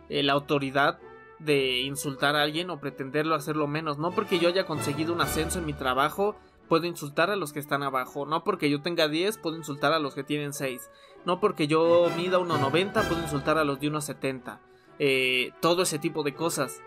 eh, 0.09 0.23
la 0.23 0.33
autoridad 0.33 0.99
de 1.39 1.81
insultar 1.81 2.35
a 2.35 2.43
alguien 2.43 2.69
o 2.69 2.79
pretenderlo 2.79 3.35
hacerlo 3.35 3.67
menos. 3.67 3.97
No 3.97 4.11
porque 4.11 4.39
yo 4.39 4.49
haya 4.49 4.65
conseguido 4.65 5.13
un 5.13 5.21
ascenso 5.21 5.59
en 5.59 5.65
mi 5.65 5.73
trabajo, 5.73 6.35
puedo 6.67 6.85
insultar 6.85 7.29
a 7.29 7.35
los 7.35 7.53
que 7.53 7.59
están 7.59 7.83
abajo. 7.83 8.25
No 8.25 8.43
porque 8.43 8.69
yo 8.69 8.81
tenga 8.81 9.07
10, 9.07 9.37
puedo 9.37 9.57
insultar 9.57 9.93
a 9.93 9.99
los 9.99 10.15
que 10.15 10.23
tienen 10.23 10.53
6. 10.53 10.89
No 11.25 11.39
porque 11.39 11.67
yo 11.67 12.09
mida 12.15 12.39
1,90, 12.39 13.07
puedo 13.07 13.21
insultar 13.21 13.57
a 13.57 13.63
los 13.63 13.79
de 13.79 13.91
1,70. 13.91 14.59
Eh, 14.99 15.51
todo 15.61 15.83
ese 15.83 15.99
tipo 15.99 16.23
de 16.23 16.33
cosas. 16.33 16.81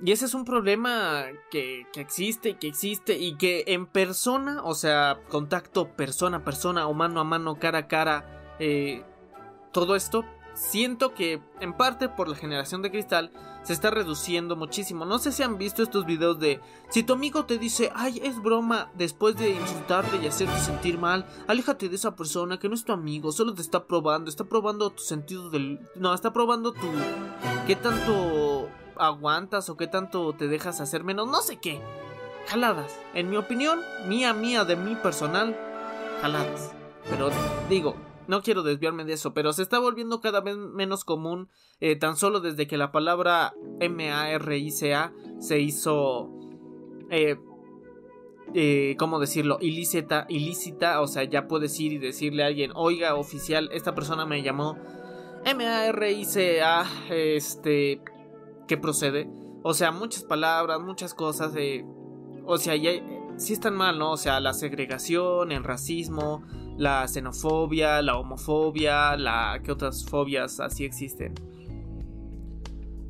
Y 0.00 0.12
ese 0.12 0.26
es 0.26 0.34
un 0.34 0.44
problema 0.44 1.24
que, 1.50 1.86
que, 1.92 2.00
existe, 2.00 2.56
que 2.56 2.68
existe 2.68 3.18
y 3.18 3.36
que 3.36 3.64
en 3.66 3.86
persona, 3.86 4.62
o 4.62 4.74
sea, 4.74 5.18
contacto 5.28 5.88
persona 5.88 6.38
a 6.38 6.44
persona 6.44 6.86
o 6.86 6.94
mano 6.94 7.20
a 7.20 7.24
mano, 7.24 7.58
cara 7.58 7.78
a 7.78 7.88
cara, 7.88 8.54
eh, 8.60 9.02
todo 9.72 9.96
esto 9.96 10.24
siento 10.58 11.14
que 11.14 11.40
en 11.60 11.72
parte 11.72 12.08
por 12.08 12.28
la 12.28 12.36
generación 12.36 12.82
de 12.82 12.90
cristal 12.90 13.30
se 13.62 13.72
está 13.72 13.90
reduciendo 13.90 14.56
muchísimo. 14.56 15.04
No 15.04 15.18
sé 15.18 15.30
si 15.30 15.42
han 15.42 15.58
visto 15.58 15.82
estos 15.82 16.04
videos 16.04 16.38
de 16.38 16.60
si 16.88 17.02
tu 17.02 17.12
amigo 17.12 17.44
te 17.44 17.58
dice, 17.58 17.92
ay, 17.94 18.20
es 18.24 18.40
broma, 18.42 18.90
después 18.94 19.36
de 19.36 19.50
insultarte 19.50 20.16
y 20.16 20.26
hacerte 20.26 20.58
sentir 20.58 20.98
mal, 20.98 21.26
aléjate 21.46 21.88
de 21.88 21.96
esa 21.96 22.16
persona 22.16 22.58
que 22.58 22.68
no 22.68 22.74
es 22.74 22.84
tu 22.84 22.92
amigo, 22.92 23.30
solo 23.30 23.54
te 23.54 23.62
está 23.62 23.84
probando, 23.86 24.28
está 24.30 24.44
probando 24.44 24.90
tu 24.90 25.02
sentido 25.02 25.50
del... 25.50 25.80
No, 25.94 26.12
está 26.12 26.32
probando 26.32 26.72
tu... 26.72 26.88
¿Qué 27.66 27.76
tanto 27.76 28.68
aguantas 28.96 29.68
o 29.68 29.76
qué 29.76 29.86
tanto 29.86 30.32
te 30.32 30.48
dejas 30.48 30.80
hacer 30.80 31.04
menos? 31.04 31.28
No 31.28 31.40
sé 31.42 31.58
qué. 31.58 31.80
Jaladas. 32.46 32.98
En 33.14 33.28
mi 33.30 33.36
opinión, 33.36 33.80
mía, 34.06 34.32
mía, 34.32 34.64
de 34.64 34.76
mi 34.76 34.96
personal, 34.96 35.56
jaladas. 36.22 36.72
Pero 37.10 37.30
digo, 37.68 37.96
no 38.28 38.42
quiero 38.42 38.62
desviarme 38.62 39.04
de 39.04 39.14
eso, 39.14 39.32
pero 39.32 39.52
se 39.52 39.62
está 39.62 39.78
volviendo 39.78 40.20
cada 40.20 40.40
vez 40.40 40.56
menos 40.56 41.02
común, 41.02 41.48
eh, 41.80 41.96
tan 41.96 42.16
solo 42.16 42.40
desde 42.40 42.66
que 42.66 42.76
la 42.76 42.92
palabra 42.92 43.54
M-A-R-I-C-A 43.80 45.12
se 45.40 45.60
hizo, 45.60 46.30
eh, 47.10 47.36
eh, 48.54 48.96
¿cómo 48.98 49.18
decirlo? 49.18 49.56
Ilícita, 49.62 50.26
ilícita, 50.28 51.00
o 51.00 51.06
sea, 51.06 51.24
ya 51.24 51.48
puedes 51.48 51.80
ir 51.80 51.94
y 51.94 51.98
decirle 51.98 52.44
a 52.44 52.48
alguien, 52.48 52.70
oiga, 52.74 53.14
oficial, 53.14 53.70
esta 53.72 53.94
persona 53.94 54.26
me 54.26 54.42
llamó 54.42 54.76
M-A-R-I-C-A, 55.46 56.84
este, 57.08 58.02
¿qué 58.68 58.76
procede? 58.76 59.26
O 59.62 59.72
sea, 59.72 59.90
muchas 59.90 60.22
palabras, 60.24 60.80
muchas 60.80 61.14
cosas, 61.14 61.54
o 62.44 62.58
sea, 62.58 62.76
ya, 62.76 62.90
sí 63.38 63.52
están 63.52 63.74
mal, 63.76 63.98
¿no? 63.98 64.12
O 64.12 64.16
sea, 64.16 64.40
la 64.40 64.52
segregación, 64.52 65.52
el 65.52 65.64
racismo, 65.64 66.42
la 66.76 67.06
xenofobia, 67.08 68.02
la 68.02 68.18
homofobia, 68.18 69.16
la... 69.16 69.60
¿Qué 69.64 69.72
otras 69.72 70.04
fobias 70.04 70.60
así 70.60 70.84
existen? 70.84 71.34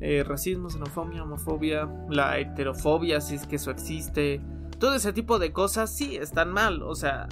Eh, 0.01 0.23
racismo, 0.23 0.69
xenofobia, 0.69 1.23
homofobia, 1.23 1.89
la 2.09 2.39
heterofobia, 2.39 3.19
si 3.21 3.35
es 3.35 3.45
que 3.45 3.57
eso 3.57 3.71
existe. 3.71 4.41
Todo 4.79 4.95
ese 4.95 5.11
tipo 5.11 5.39
de 5.39 5.51
cosas 5.51 5.95
sí 5.95 6.15
están 6.15 6.51
mal, 6.51 6.83
o 6.83 6.95
sea... 6.95 7.27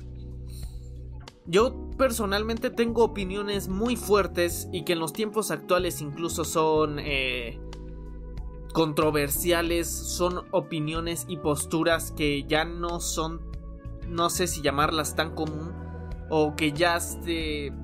Yo 1.50 1.90
personalmente 1.98 2.70
tengo 2.70 3.06
opiniones 3.06 3.70
muy 3.70 3.96
fuertes 3.96 4.68
y 4.74 4.84
que 4.84 4.94
en 4.94 5.00
los 5.00 5.14
tiempos 5.14 5.50
actuales 5.50 6.02
incluso 6.02 6.44
son 6.44 7.00
eh, 7.00 7.58
controversiales, 8.78 9.90
son 9.90 10.46
opiniones 10.52 11.26
y 11.28 11.38
posturas 11.38 12.12
que 12.12 12.44
ya 12.44 12.64
no 12.64 13.00
son, 13.00 13.42
no 14.08 14.30
sé 14.30 14.46
si 14.46 14.62
llamarlas 14.62 15.16
tan 15.16 15.34
común, 15.34 15.74
o 16.30 16.56
que 16.56 16.74
ya, 16.74 17.00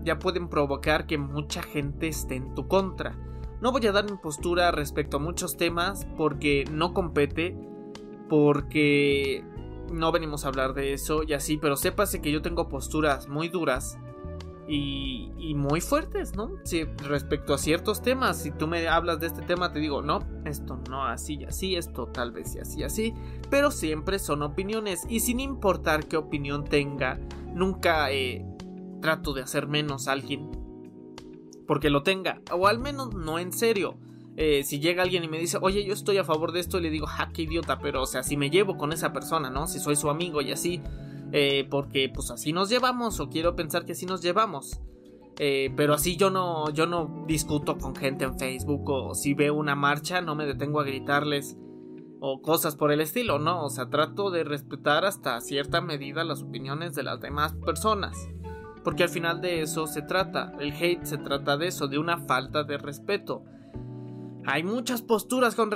ya 0.03 0.19
pueden 0.19 0.49
provocar 0.49 1.07
que 1.07 1.17
mucha 1.17 1.63
gente 1.63 2.09
esté 2.09 2.35
en 2.35 2.53
tu 2.53 2.67
contra. 2.67 3.17
No 3.59 3.71
voy 3.71 3.87
a 3.87 3.91
dar 3.91 4.05
mi 4.05 4.17
postura 4.17 4.69
respecto 4.69 5.17
a 5.17 5.19
muchos 5.19 5.57
temas 5.57 6.05
porque 6.15 6.63
no 6.71 6.93
compete, 6.93 7.57
porque 8.29 9.43
no 9.91 10.11
venimos 10.11 10.45
a 10.45 10.49
hablar 10.49 10.75
de 10.75 10.93
eso 10.93 11.23
y 11.23 11.33
así, 11.33 11.57
pero 11.57 11.75
sépase 11.75 12.21
que 12.21 12.31
yo 12.31 12.43
tengo 12.43 12.69
posturas 12.69 13.27
muy 13.27 13.49
duras 13.49 13.97
y, 14.67 15.31
y, 15.37 15.55
muy 15.55 15.81
fuertes, 15.81 16.35
¿no? 16.35 16.51
Respecto 17.07 17.53
a 17.53 17.57
ciertos 17.57 18.01
temas, 18.01 18.37
si 18.37 18.51
tú 18.51 18.67
me 18.67 18.87
hablas 18.87 19.19
de 19.19 19.27
este 19.27 19.41
tema, 19.41 19.73
te 19.73 19.79
digo, 19.79 20.01
no, 20.01 20.19
esto 20.45 20.79
no 20.89 21.05
así 21.05 21.35
y 21.35 21.45
así, 21.45 21.75
esto 21.75 22.07
tal 22.07 22.31
vez 22.31 22.55
y 22.55 22.59
así 22.59 22.79
y 22.79 22.83
así, 22.83 23.13
pero 23.49 23.71
siempre 23.71 24.19
son 24.19 24.41
opiniones 24.41 25.03
y 25.09 25.19
sin 25.19 25.39
importar 25.39 26.07
qué 26.07 26.15
opinión 26.15 26.63
tenga, 26.63 27.19
nunca 27.53 28.11
eh, 28.11 28.45
trato 29.01 29.33
de 29.33 29.41
hacer 29.41 29.67
menos 29.67 30.07
a 30.07 30.13
alguien 30.13 30.63
porque 31.67 31.89
lo 31.89 32.03
tenga, 32.03 32.41
o 32.51 32.67
al 32.67 32.79
menos 32.79 33.13
no 33.13 33.39
en 33.39 33.51
serio. 33.51 33.97
Eh, 34.35 34.63
si 34.63 34.79
llega 34.79 35.03
alguien 35.03 35.23
y 35.23 35.27
me 35.27 35.37
dice, 35.37 35.57
oye, 35.61 35.85
yo 35.85 35.93
estoy 35.93 36.17
a 36.17 36.23
favor 36.23 36.51
de 36.51 36.59
esto, 36.59 36.79
le 36.79 36.89
digo, 36.89 37.05
ja, 37.05 37.29
qué 37.33 37.43
idiota, 37.43 37.79
pero 37.79 38.01
o 38.01 38.05
sea, 38.05 38.23
si 38.23 38.35
me 38.35 38.49
llevo 38.49 38.77
con 38.77 38.91
esa 38.91 39.13
persona, 39.13 39.49
¿no? 39.49 39.67
Si 39.67 39.79
soy 39.79 39.95
su 39.95 40.09
amigo 40.09 40.41
y 40.41 40.51
así, 40.51 40.81
Eh, 41.35 41.67
porque 41.67 42.11
pues 42.13 42.29
así 42.29 42.53
nos 42.53 42.69
llevamos 42.69 43.19
o 43.19 43.27
quiero 43.27 43.55
pensar 43.55 43.85
que 43.85 43.93
así 43.93 44.05
nos 44.05 44.21
llevamos. 44.21 44.79
Eh, 45.39 45.73
pero 45.75 45.95
así 45.95 46.15
yo 46.15 46.29
no, 46.29 46.69
yo 46.69 46.85
no 46.85 47.25
discuto 47.27 47.79
con 47.79 47.95
gente 47.95 48.23
en 48.23 48.37
Facebook 48.37 48.87
o 48.87 49.15
si 49.15 49.33
veo 49.33 49.55
una 49.55 49.73
marcha 49.73 50.21
no 50.21 50.35
me 50.35 50.45
detengo 50.45 50.79
a 50.79 50.83
gritarles 50.83 51.57
o 52.19 52.39
cosas 52.39 52.75
por 52.75 52.91
el 52.91 53.01
estilo, 53.01 53.39
no, 53.39 53.65
o 53.65 53.69
sea, 53.69 53.89
trato 53.89 54.29
de 54.29 54.43
respetar 54.43 55.05
hasta 55.05 55.41
cierta 55.41 55.81
medida 55.81 56.23
las 56.23 56.43
opiniones 56.43 56.93
de 56.93 57.03
las 57.03 57.19
demás 57.19 57.53
personas. 57.65 58.29
Porque 58.83 59.03
al 59.03 59.09
final 59.09 59.41
de 59.41 59.61
eso 59.61 59.87
se 59.87 60.03
trata, 60.03 60.53
el 60.59 60.71
hate 60.71 61.03
se 61.03 61.17
trata 61.17 61.57
de 61.57 61.67
eso, 61.67 61.87
de 61.87 61.97
una 61.97 62.19
falta 62.19 62.63
de 62.63 62.77
respeto. 62.77 63.43
Hay 64.45 64.63
muchas 64.63 65.01
posturas 65.01 65.55
con, 65.55 65.71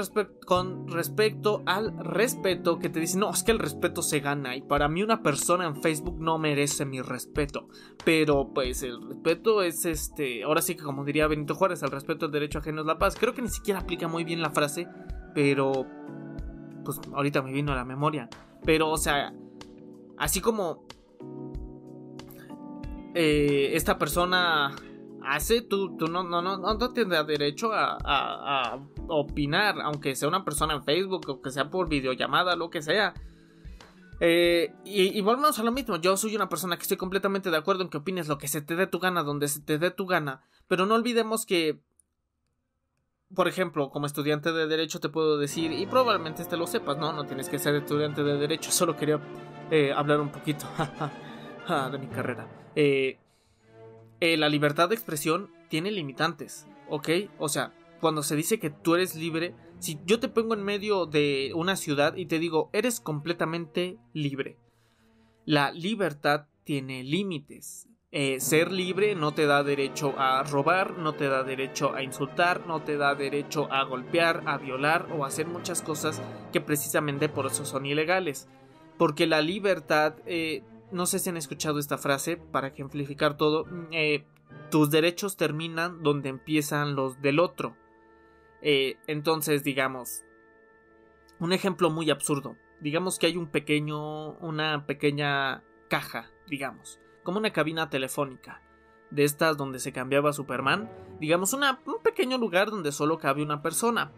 respecto 0.87 1.63
al 1.65 1.97
respeto 1.99 2.79
que 2.79 2.89
te 2.89 2.99
dicen, 2.99 3.21
no, 3.21 3.29
es 3.29 3.43
que 3.43 3.51
el 3.51 3.59
respeto 3.59 4.01
se 4.01 4.19
gana 4.19 4.57
y 4.57 4.61
para 4.61 4.89
mí 4.89 5.03
una 5.03 5.23
persona 5.23 5.65
en 5.65 5.81
Facebook 5.81 6.19
no 6.19 6.37
merece 6.37 6.85
mi 6.85 7.01
respeto. 7.01 7.69
Pero 8.03 8.51
pues 8.53 8.83
el 8.83 9.01
respeto 9.01 9.61
es 9.61 9.85
este, 9.85 10.43
ahora 10.43 10.61
sí 10.61 10.75
que 10.75 10.83
como 10.83 11.05
diría 11.05 11.27
Benito 11.27 11.55
Juárez, 11.55 11.81
el 11.81 11.91
respeto 11.91 12.25
al 12.25 12.31
derecho 12.31 12.59
ajeno 12.59 12.81
es 12.81 12.87
la 12.87 12.97
paz. 12.97 13.15
Creo 13.17 13.33
que 13.33 13.41
ni 13.41 13.49
siquiera 13.49 13.79
aplica 13.79 14.07
muy 14.09 14.25
bien 14.25 14.41
la 14.41 14.51
frase, 14.51 14.87
pero 15.33 15.85
pues 16.83 16.99
ahorita 17.13 17.41
me 17.41 17.53
vino 17.53 17.71
a 17.71 17.75
la 17.75 17.85
memoria. 17.85 18.29
Pero 18.65 18.89
o 18.89 18.97
sea, 18.97 19.33
así 20.17 20.41
como 20.41 20.85
eh, 23.15 23.71
esta 23.73 23.97
persona 23.97 24.75
hace, 25.27 25.61
tú, 25.61 25.97
tú 25.97 26.07
no, 26.07 26.23
no, 26.23 26.41
no, 26.41 26.57
no 26.57 26.93
tienes 26.93 27.27
derecho 27.27 27.71
a, 27.73 28.79
opinar, 29.09 29.75
aunque 29.83 30.15
sea 30.15 30.27
una 30.27 30.43
persona 30.43 30.75
en 30.75 30.83
Facebook, 30.83 31.29
o 31.29 31.41
que 31.41 31.51
sea 31.51 31.69
por 31.69 31.89
videollamada, 31.89 32.55
lo 32.55 32.69
que 32.69 32.81
sea. 32.81 33.13
Eh, 34.19 34.73
y, 34.85 35.21
volvemos 35.21 35.59
a 35.59 35.63
lo 35.63 35.71
mismo, 35.71 35.97
yo 35.97 36.17
soy 36.17 36.35
una 36.35 36.49
persona 36.49 36.75
que 36.77 36.83
estoy 36.83 36.97
completamente 36.97 37.51
de 37.51 37.57
acuerdo 37.57 37.83
en 37.83 37.89
que 37.89 37.97
opines 37.97 38.27
lo 38.27 38.37
que 38.37 38.47
se 38.47 38.61
te 38.61 38.75
dé 38.75 38.87
tu 38.87 38.99
gana, 38.99 39.23
donde 39.23 39.47
se 39.47 39.61
te 39.61 39.77
dé 39.77 39.91
tu 39.91 40.07
gana, 40.07 40.41
pero 40.67 40.85
no 40.85 40.95
olvidemos 40.95 41.45
que, 41.45 41.79
por 43.35 43.47
ejemplo, 43.47 43.89
como 43.91 44.07
estudiante 44.07 44.51
de 44.51 44.65
derecho 44.67 44.99
te 44.99 45.09
puedo 45.09 45.37
decir, 45.37 45.71
y 45.71 45.85
probablemente 45.85 46.41
este 46.41 46.57
lo 46.57 46.67
sepas, 46.67 46.97
¿no? 46.97 47.13
No 47.13 47.25
tienes 47.25 47.49
que 47.49 47.59
ser 47.59 47.75
estudiante 47.75 48.23
de 48.23 48.37
derecho, 48.37 48.71
solo 48.71 48.95
quería 48.95 49.19
eh, 49.69 49.93
hablar 49.93 50.19
un 50.19 50.31
poquito 50.31 50.65
de 51.91 51.97
mi 51.99 52.07
carrera. 52.07 52.47
Eh, 52.75 53.19
eh, 54.19 54.37
la 54.37 54.49
libertad 54.49 54.89
de 54.89 54.95
expresión 54.95 55.51
tiene 55.69 55.91
limitantes, 55.91 56.67
¿ok? 56.89 57.09
O 57.37 57.49
sea, 57.49 57.73
cuando 57.99 58.23
se 58.23 58.35
dice 58.35 58.59
que 58.59 58.69
tú 58.69 58.95
eres 58.95 59.15
libre, 59.15 59.55
si 59.79 59.99
yo 60.05 60.19
te 60.19 60.27
pongo 60.27 60.53
en 60.53 60.63
medio 60.63 61.05
de 61.05 61.51
una 61.55 61.75
ciudad 61.75 62.15
y 62.15 62.25
te 62.25 62.39
digo, 62.39 62.69
eres 62.73 62.99
completamente 62.99 63.97
libre. 64.13 64.57
La 65.45 65.71
libertad 65.71 66.47
tiene 66.63 67.03
límites. 67.03 67.87
Eh, 68.11 68.39
ser 68.39 68.71
libre 68.71 69.15
no 69.15 69.33
te 69.33 69.45
da 69.45 69.63
derecho 69.63 70.13
a 70.17 70.41
robar, 70.43 70.97
no 70.97 71.13
te 71.13 71.27
da 71.27 71.43
derecho 71.43 71.93
a 71.93 72.03
insultar, 72.03 72.65
no 72.65 72.81
te 72.81 72.97
da 72.97 73.15
derecho 73.15 73.71
a 73.71 73.83
golpear, 73.83 74.43
a 74.45 74.57
violar 74.57 75.07
o 75.11 75.23
a 75.23 75.27
hacer 75.27 75.45
muchas 75.45 75.81
cosas 75.81 76.21
que 76.51 76.61
precisamente 76.61 77.29
por 77.29 77.45
eso 77.45 77.65
son 77.65 77.85
ilegales. 77.85 78.47
Porque 78.97 79.27
la 79.27 79.41
libertad 79.41 80.15
eh, 80.25 80.63
no 80.91 81.05
sé 81.05 81.19
si 81.19 81.29
han 81.29 81.37
escuchado 81.37 81.79
esta 81.79 81.97
frase 81.97 82.37
para 82.37 82.67
ejemplificar 82.67 83.37
todo. 83.37 83.65
Eh, 83.91 84.25
tus 84.71 84.89
derechos 84.89 85.37
terminan 85.37 86.03
donde 86.03 86.29
empiezan 86.29 86.95
los 86.95 87.21
del 87.21 87.39
otro. 87.39 87.75
Eh, 88.61 88.97
entonces, 89.07 89.63
digamos, 89.63 90.23
un 91.39 91.53
ejemplo 91.53 91.89
muy 91.89 92.09
absurdo. 92.09 92.55
Digamos 92.79 93.19
que 93.19 93.27
hay 93.27 93.37
un 93.37 93.47
pequeño, 93.47 94.33
una 94.39 94.85
pequeña 94.85 95.63
caja, 95.89 96.31
digamos, 96.47 96.99
como 97.23 97.39
una 97.39 97.51
cabina 97.51 97.89
telefónica. 97.89 98.61
De 99.09 99.23
estas 99.23 99.55
donde 99.55 99.79
se 99.79 99.93
cambiaba 99.93 100.33
Superman, 100.33 100.89
digamos 101.19 101.53
una, 101.53 101.79
un 101.85 102.01
pequeño 102.03 102.37
lugar 102.37 102.71
donde 102.71 102.91
solo 102.91 103.17
cabe 103.17 103.41
una 103.41 103.61
persona. 103.61 104.11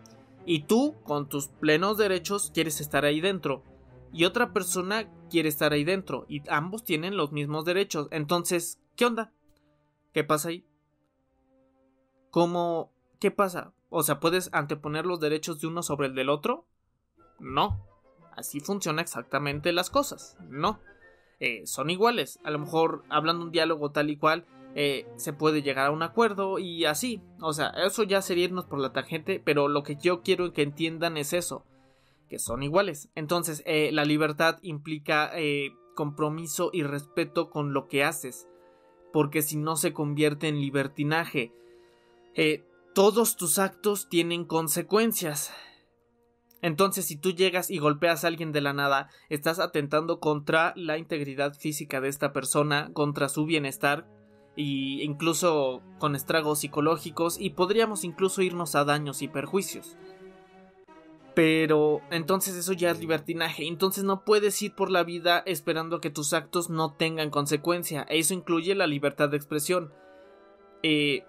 Y 0.45 0.63
tú, 0.63 0.95
con 1.03 1.29
tus 1.29 1.47
plenos 1.47 1.97
derechos, 1.97 2.51
quieres 2.53 2.81
estar 2.81 3.05
ahí 3.05 3.21
dentro 3.21 3.63
y 4.11 4.25
otra 4.25 4.53
persona 4.53 5.07
quiere 5.29 5.49
estar 5.49 5.71
ahí 5.73 5.83
dentro 5.83 6.25
y 6.27 6.41
ambos 6.49 6.83
tienen 6.83 7.17
los 7.17 7.31
mismos 7.31 7.65
derechos. 7.65 8.07
Entonces, 8.11 8.79
¿qué 8.95 9.05
onda? 9.05 9.31
¿Qué 10.13 10.23
pasa 10.23 10.49
ahí? 10.49 10.65
¿Cómo? 12.31 12.91
¿Qué 13.19 13.31
pasa? 13.31 13.73
O 13.89 14.03
sea, 14.03 14.19
¿puedes 14.19 14.49
anteponer 14.53 15.05
los 15.05 15.19
derechos 15.19 15.61
de 15.61 15.67
uno 15.67 15.83
sobre 15.83 16.07
el 16.07 16.15
del 16.15 16.29
otro? 16.29 16.65
No. 17.39 17.85
Así 18.35 18.59
funciona 18.59 19.01
exactamente 19.01 19.71
las 19.71 19.89
cosas. 19.89 20.37
No. 20.41 20.79
Eh, 21.39 21.65
son 21.65 21.89
iguales. 21.89 22.39
A 22.43 22.51
lo 22.51 22.59
mejor 22.59 23.03
hablando 23.09 23.45
un 23.45 23.51
diálogo 23.51 23.91
tal 23.91 24.09
y 24.09 24.17
cual, 24.17 24.45
eh, 24.75 25.07
se 25.15 25.33
puede 25.33 25.61
llegar 25.61 25.87
a 25.87 25.91
un 25.91 26.03
acuerdo 26.03 26.59
y 26.59 26.85
así. 26.85 27.21
O 27.41 27.53
sea, 27.53 27.69
eso 27.69 28.03
ya 28.03 28.21
sería 28.21 28.45
irnos 28.45 28.65
por 28.65 28.79
la 28.79 28.93
tangente, 28.93 29.41
pero 29.43 29.67
lo 29.67 29.83
que 29.83 29.95
yo 29.95 30.21
quiero 30.21 30.53
que 30.53 30.61
entiendan 30.61 31.17
es 31.17 31.33
eso 31.33 31.65
que 32.29 32.39
son 32.39 32.63
iguales. 32.63 33.09
Entonces, 33.15 33.63
eh, 33.65 33.89
la 33.91 34.05
libertad 34.05 34.59
implica 34.61 35.31
eh, 35.35 35.71
compromiso 35.95 36.69
y 36.71 36.83
respeto 36.83 37.49
con 37.49 37.73
lo 37.73 37.87
que 37.87 38.03
haces, 38.03 38.47
porque 39.11 39.41
si 39.41 39.57
no 39.57 39.75
se 39.75 39.91
convierte 39.91 40.47
en 40.47 40.61
libertinaje. 40.61 41.51
Eh, 42.35 42.63
todos 42.95 43.35
tus 43.35 43.59
actos 43.59 44.07
tienen 44.07 44.45
consecuencias. 44.45 45.51
Entonces, 46.61 47.05
si 47.05 47.17
tú 47.17 47.31
llegas 47.31 47.69
y 47.69 47.77
golpeas 47.77 48.23
a 48.23 48.27
alguien 48.27 48.51
de 48.51 48.61
la 48.61 48.73
nada, 48.73 49.09
estás 49.29 49.59
atentando 49.59 50.19
contra 50.19 50.73
la 50.75 50.97
integridad 50.97 51.53
física 51.53 52.01
de 52.01 52.09
esta 52.09 52.33
persona, 52.33 52.91
contra 52.93 53.29
su 53.29 53.45
bienestar, 53.45 54.07
e 54.57 55.03
incluso 55.03 55.81
con 55.99 56.15
estragos 56.15 56.59
psicológicos, 56.59 57.39
y 57.39 57.51
podríamos 57.51 58.03
incluso 58.03 58.41
irnos 58.41 58.75
a 58.75 58.83
daños 58.83 59.21
y 59.21 59.29
perjuicios. 59.29 59.97
Pero 61.35 62.01
entonces 62.11 62.55
eso 62.55 62.73
ya 62.73 62.91
es 62.91 62.99
libertinaje. 62.99 63.67
Entonces 63.67 64.03
no 64.03 64.23
puedes 64.23 64.61
ir 64.61 64.75
por 64.75 64.89
la 64.89 65.03
vida 65.03 65.43
esperando 65.45 66.01
que 66.01 66.09
tus 66.09 66.33
actos 66.33 66.69
no 66.69 66.93
tengan 66.93 67.29
consecuencia. 67.29 68.05
Eso 68.09 68.33
incluye 68.33 68.75
la 68.75 68.87
libertad 68.87 69.29
de 69.29 69.37
expresión. 69.37 69.93
Eh, 70.83 71.23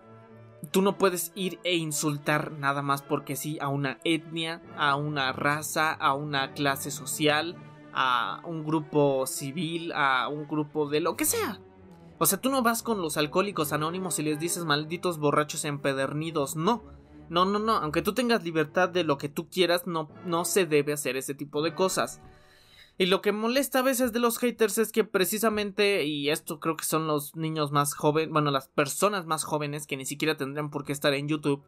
tú 0.70 0.82
no 0.82 0.98
puedes 0.98 1.32
ir 1.34 1.58
e 1.64 1.76
insultar 1.76 2.52
nada 2.52 2.82
más 2.82 3.02
porque 3.02 3.36
sí 3.36 3.58
a 3.60 3.68
una 3.68 3.98
etnia, 4.04 4.62
a 4.76 4.96
una 4.96 5.32
raza, 5.32 5.92
a 5.92 6.14
una 6.14 6.52
clase 6.52 6.90
social, 6.90 7.56
a 7.92 8.42
un 8.44 8.64
grupo 8.64 9.26
civil, 9.26 9.92
a 9.94 10.28
un 10.28 10.46
grupo 10.46 10.88
de 10.88 11.00
lo 11.00 11.16
que 11.16 11.24
sea. 11.24 11.60
O 12.18 12.26
sea, 12.26 12.40
tú 12.40 12.50
no 12.50 12.62
vas 12.62 12.82
con 12.82 13.00
los 13.00 13.16
alcohólicos 13.16 13.72
anónimos 13.72 14.18
y 14.18 14.22
les 14.22 14.38
dices 14.38 14.64
malditos 14.64 15.18
borrachos 15.18 15.64
empedernidos, 15.64 16.54
no 16.54 16.99
no, 17.30 17.44
no, 17.44 17.60
no, 17.60 17.76
aunque 17.76 18.02
tú 18.02 18.12
tengas 18.12 18.42
libertad 18.42 18.88
de 18.88 19.04
lo 19.04 19.16
que 19.16 19.28
tú 19.28 19.48
quieras, 19.48 19.86
no, 19.86 20.10
no 20.26 20.44
se 20.44 20.66
debe 20.66 20.92
hacer 20.92 21.16
ese 21.16 21.32
tipo 21.32 21.62
de 21.62 21.74
cosas. 21.74 22.20
Y 22.98 23.06
lo 23.06 23.22
que 23.22 23.30
molesta 23.30 23.78
a 23.78 23.82
veces 23.82 24.12
de 24.12 24.18
los 24.18 24.38
haters 24.38 24.78
es 24.78 24.90
que 24.90 25.04
precisamente, 25.04 26.04
y 26.04 26.28
esto 26.28 26.58
creo 26.58 26.76
que 26.76 26.84
son 26.84 27.06
los 27.06 27.36
niños 27.36 27.70
más 27.70 27.94
jóvenes, 27.94 28.32
bueno, 28.32 28.50
las 28.50 28.66
personas 28.66 29.26
más 29.26 29.44
jóvenes 29.44 29.86
que 29.86 29.96
ni 29.96 30.04
siquiera 30.04 30.36
tendrían 30.36 30.70
por 30.70 30.84
qué 30.84 30.92
estar 30.92 31.14
en 31.14 31.28
YouTube, 31.28 31.62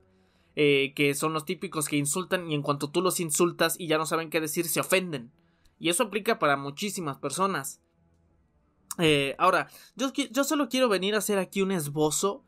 eh, 0.56 0.92
que 0.96 1.14
son 1.14 1.32
los 1.32 1.44
típicos 1.44 1.88
que 1.88 1.96
insultan 1.96 2.50
y 2.50 2.54
en 2.54 2.62
cuanto 2.62 2.90
tú 2.90 3.00
los 3.00 3.20
insultas 3.20 3.76
y 3.78 3.86
ya 3.86 3.98
no 3.98 4.04
saben 4.04 4.30
qué 4.30 4.40
decir, 4.40 4.66
se 4.66 4.80
ofenden. 4.80 5.30
Y 5.78 5.90
eso 5.90 6.02
aplica 6.02 6.40
para 6.40 6.56
muchísimas 6.56 7.18
personas. 7.18 7.80
Eh, 8.98 9.36
ahora, 9.38 9.68
yo, 9.94 10.12
yo 10.12 10.42
solo 10.42 10.68
quiero 10.68 10.88
venir 10.88 11.14
a 11.14 11.18
hacer 11.18 11.38
aquí 11.38 11.62
un 11.62 11.70
esbozo 11.70 12.44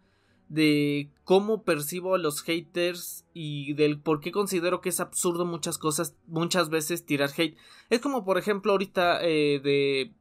de 0.49 1.11
cómo 1.25 1.63
percibo 1.63 2.15
a 2.15 2.19
los 2.19 2.43
haters 2.43 3.25
y 3.33 3.75
del 3.75 3.99
por 3.99 4.21
qué 4.21 4.31
considero 4.31 4.81
que 4.81 4.91
es 4.91 5.01
absurdo 5.01 5.47
muchas 5.47 5.79
cosas, 5.79 6.17
muchas 6.27 6.69
veces 6.69 7.05
tirar 7.05 7.31
hate. 7.37 7.57
Es 7.91 8.01
como 8.01 8.25
por 8.25 8.39
ejemplo 8.39 8.73
ahorita 8.73 9.21
eh, 9.23 9.61
de 9.63 10.13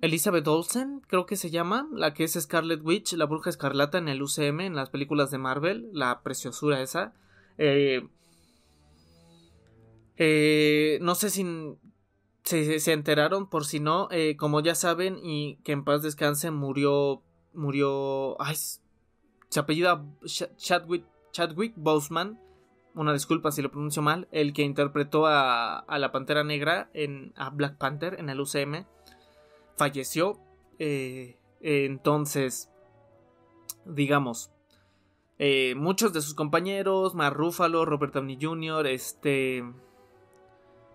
Elizabeth 0.00 0.46
Olsen, 0.48 1.02
creo 1.06 1.26
que 1.26 1.36
se 1.36 1.50
llama, 1.50 1.88
la 1.92 2.14
que 2.14 2.24
es 2.24 2.32
Scarlet 2.32 2.80
Witch, 2.82 3.12
la 3.14 3.26
bruja 3.26 3.50
escarlata 3.50 3.98
en 3.98 4.08
el 4.08 4.22
UCM, 4.22 4.60
en 4.60 4.76
las 4.76 4.90
películas 4.90 5.30
de 5.30 5.38
Marvel, 5.38 5.90
la 5.92 6.22
preciosura 6.22 6.80
esa. 6.80 7.14
Eh, 7.58 8.08
eh, 10.16 10.98
no 11.02 11.14
sé 11.14 11.30
si 11.30 11.44
se, 12.44 12.80
se, 12.80 12.92
enteraron, 12.92 13.48
por 13.48 13.66
si 13.66 13.80
no, 13.80 14.08
como 14.36 14.60
ya 14.60 14.74
saben, 14.74 15.18
y 15.22 15.56
que 15.64 15.72
en 15.72 15.84
paz 15.84 16.02
descanse, 16.02 16.50
murió 16.50 17.22
murió. 17.58 18.40
Ay, 18.40 18.56
se 18.56 19.60
apellida 19.60 20.04
Chadwick, 20.56 21.04
Chadwick 21.32 21.74
Boseman. 21.76 22.40
Una 22.94 23.12
disculpa 23.12 23.52
si 23.52 23.62
lo 23.62 23.70
pronuncio 23.70 24.02
mal. 24.02 24.28
El 24.32 24.52
que 24.52 24.62
interpretó 24.62 25.26
a, 25.26 25.78
a 25.78 25.98
la 25.98 26.10
Pantera 26.10 26.44
Negra 26.44 26.90
en 26.94 27.32
a 27.36 27.50
Black 27.50 27.76
Panther 27.76 28.18
en 28.18 28.28
el 28.30 28.40
UCM. 28.40 28.86
Falleció. 29.76 30.40
Eh, 30.78 31.38
entonces, 31.60 32.70
digamos, 33.84 34.50
eh, 35.38 35.74
muchos 35.76 36.12
de 36.12 36.20
sus 36.20 36.34
compañeros, 36.34 37.14
Mar 37.14 37.34
Ruffalo, 37.34 37.84
Robert 37.84 38.14
Downey 38.14 38.38
Jr., 38.40 38.86
este, 38.86 39.64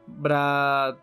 Brad, 0.07 0.97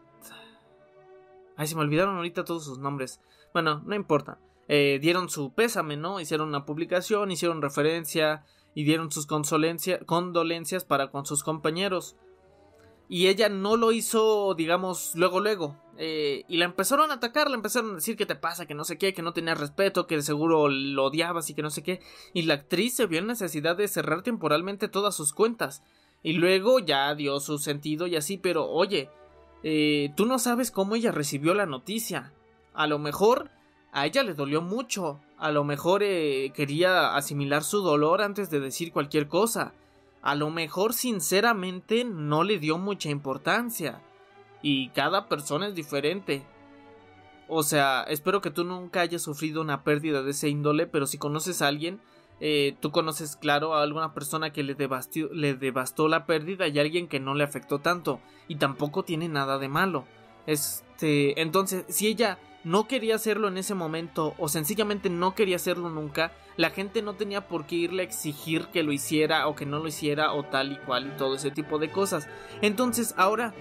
Ay, 1.60 1.66
se 1.66 1.74
me 1.74 1.82
olvidaron 1.82 2.16
ahorita 2.16 2.42
todos 2.42 2.64
sus 2.64 2.78
nombres. 2.78 3.20
Bueno, 3.52 3.82
no 3.84 3.94
importa. 3.94 4.38
Eh, 4.72 5.00
dieron 5.02 5.28
su 5.28 5.52
pésame, 5.52 5.96
¿no? 5.96 6.20
Hicieron 6.20 6.46
una 6.46 6.64
publicación, 6.64 7.32
hicieron 7.32 7.60
referencia 7.60 8.44
y 8.72 8.84
dieron 8.84 9.10
sus 9.10 9.26
condolencias 9.26 10.84
para 10.84 11.10
con 11.10 11.26
sus 11.26 11.42
compañeros. 11.42 12.14
Y 13.08 13.26
ella 13.26 13.48
no 13.48 13.76
lo 13.76 13.90
hizo, 13.90 14.54
digamos, 14.54 15.16
luego, 15.16 15.40
luego. 15.40 15.76
Eh, 15.98 16.44
y 16.46 16.58
la 16.58 16.66
empezaron 16.66 17.10
a 17.10 17.14
atacar, 17.14 17.50
le 17.50 17.56
empezaron 17.56 17.90
a 17.90 17.94
decir 17.94 18.16
que 18.16 18.26
te 18.26 18.36
pasa, 18.36 18.66
que 18.66 18.76
no 18.76 18.84
sé 18.84 18.96
qué, 18.96 19.12
que 19.12 19.22
no 19.22 19.32
tenía 19.32 19.56
respeto, 19.56 20.06
que 20.06 20.22
seguro 20.22 20.68
lo 20.68 21.06
odiabas 21.06 21.50
y 21.50 21.54
que 21.54 21.62
no 21.62 21.70
sé 21.70 21.82
qué. 21.82 22.00
Y 22.32 22.42
la 22.42 22.54
actriz 22.54 22.94
se 22.94 23.06
vio 23.06 23.18
en 23.18 23.26
necesidad 23.26 23.76
de 23.76 23.88
cerrar 23.88 24.22
temporalmente 24.22 24.86
todas 24.86 25.16
sus 25.16 25.32
cuentas. 25.32 25.82
Y 26.22 26.34
luego 26.34 26.78
ya 26.78 27.12
dio 27.16 27.40
su 27.40 27.58
sentido 27.58 28.06
y 28.06 28.14
así, 28.14 28.38
pero 28.38 28.70
oye, 28.70 29.10
eh, 29.64 30.12
tú 30.16 30.26
no 30.26 30.38
sabes 30.38 30.70
cómo 30.70 30.94
ella 30.94 31.10
recibió 31.10 31.54
la 31.54 31.66
noticia. 31.66 32.32
A 32.72 32.86
lo 32.86 33.00
mejor 33.00 33.50
a 33.92 34.06
ella 34.06 34.22
le 34.22 34.34
dolió 34.34 34.62
mucho. 34.62 35.20
A 35.38 35.50
lo 35.50 35.64
mejor 35.64 36.02
eh, 36.02 36.52
quería 36.54 37.14
asimilar 37.16 37.64
su 37.64 37.80
dolor 37.82 38.22
antes 38.22 38.50
de 38.50 38.60
decir 38.60 38.92
cualquier 38.92 39.28
cosa. 39.28 39.72
A 40.22 40.34
lo 40.34 40.50
mejor 40.50 40.92
sinceramente 40.92 42.04
no 42.04 42.44
le 42.44 42.58
dio 42.58 42.78
mucha 42.78 43.08
importancia. 43.08 44.00
Y 44.62 44.90
cada 44.90 45.28
persona 45.28 45.68
es 45.68 45.74
diferente. 45.74 46.44
O 47.48 47.62
sea, 47.62 48.04
espero 48.04 48.40
que 48.40 48.50
tú 48.50 48.64
nunca 48.64 49.00
hayas 49.00 49.22
sufrido 49.22 49.60
una 49.60 49.82
pérdida 49.82 50.22
de 50.22 50.30
ese 50.30 50.48
índole, 50.48 50.86
pero 50.86 51.06
si 51.06 51.18
conoces 51.18 51.62
a 51.62 51.68
alguien, 51.68 52.00
eh, 52.38 52.76
tú 52.80 52.92
conoces, 52.92 53.34
claro, 53.34 53.74
a 53.74 53.82
alguna 53.82 54.14
persona 54.14 54.52
que 54.52 54.62
le 54.62 54.74
devastó, 54.74 55.28
le 55.32 55.54
devastó 55.54 56.06
la 56.06 56.26
pérdida 56.26 56.68
y 56.68 56.78
a 56.78 56.82
alguien 56.82 57.08
que 57.08 57.18
no 57.18 57.34
le 57.34 57.42
afectó 57.42 57.80
tanto. 57.80 58.20
Y 58.46 58.56
tampoco 58.56 59.02
tiene 59.02 59.28
nada 59.28 59.58
de 59.58 59.68
malo. 59.68 60.04
Este, 60.46 61.40
entonces, 61.40 61.84
si 61.88 62.06
ella 62.06 62.38
no 62.64 62.86
quería 62.86 63.14
hacerlo 63.14 63.48
en 63.48 63.58
ese 63.58 63.74
momento 63.74 64.34
o 64.38 64.48
sencillamente 64.48 65.10
no 65.10 65.34
quería 65.34 65.56
hacerlo 65.56 65.88
nunca, 65.90 66.32
la 66.56 66.70
gente 66.70 67.02
no 67.02 67.14
tenía 67.14 67.48
por 67.48 67.66
qué 67.66 67.76
irle 67.76 68.02
a 68.02 68.06
exigir 68.06 68.66
que 68.66 68.82
lo 68.82 68.92
hiciera 68.92 69.46
o 69.46 69.54
que 69.54 69.66
no 69.66 69.78
lo 69.78 69.88
hiciera 69.88 70.32
o 70.32 70.42
tal 70.42 70.72
y 70.72 70.76
cual 70.76 71.06
y 71.06 71.16
todo 71.16 71.36
ese 71.36 71.50
tipo 71.50 71.78
de 71.78 71.90
cosas. 71.90 72.28
Entonces 72.60 73.14
ahora, 73.16 73.54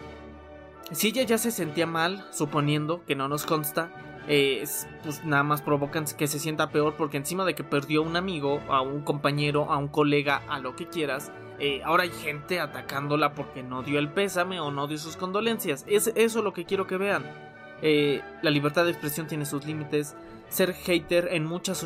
si 0.92 1.08
ella 1.08 1.24
ya 1.24 1.38
se 1.38 1.52
sentía 1.52 1.86
mal, 1.86 2.28
suponiendo 2.32 3.06
que 3.06 3.16
no 3.16 3.28
nos 3.28 3.46
consta, 3.46 3.92
eh, 4.28 4.64
pues 5.04 5.24
nada 5.24 5.44
más 5.44 5.62
provocan 5.62 6.06
que 6.06 6.28
se 6.28 6.40
sienta 6.40 6.70
peor 6.70 6.96
porque 6.98 7.18
encima 7.18 7.46
de 7.46 7.56
que 7.56 7.64
perdió 7.64 8.02
a 8.02 8.06
un 8.06 8.16
amigo, 8.16 8.62
a 8.70 8.82
un 8.82 9.02
compañero, 9.02 9.72
a 9.72 9.78
un 9.78 9.88
colega, 9.88 10.44
a 10.50 10.60
lo 10.60 10.76
que 10.76 10.88
quieras, 10.88 11.32
eh, 11.60 11.82
ahora 11.84 12.04
hay 12.04 12.12
gente 12.12 12.60
atacándola 12.60 13.34
porque 13.34 13.64
no 13.64 13.82
dio 13.82 14.00
el 14.00 14.10
pésame 14.10 14.60
o 14.60 14.72
no 14.72 14.88
dio 14.88 14.98
sus 14.98 15.18
condolencias. 15.18 15.86
Es 15.88 16.12
eso 16.16 16.42
lo 16.42 16.54
que 16.54 16.66
quiero 16.66 16.86
que 16.86 16.98
vean. 16.98 17.49
Eh, 17.82 18.22
la 18.42 18.52
libertad 18.52 18.86
de 18.86 18.92
expresión 18.92 19.28
tiene 19.28 19.46
sus 19.46 19.66
límites. 19.66 20.16
Ser 20.50 20.74
hater 20.74 21.30
en 21.32 21.46
muchas 21.46 21.86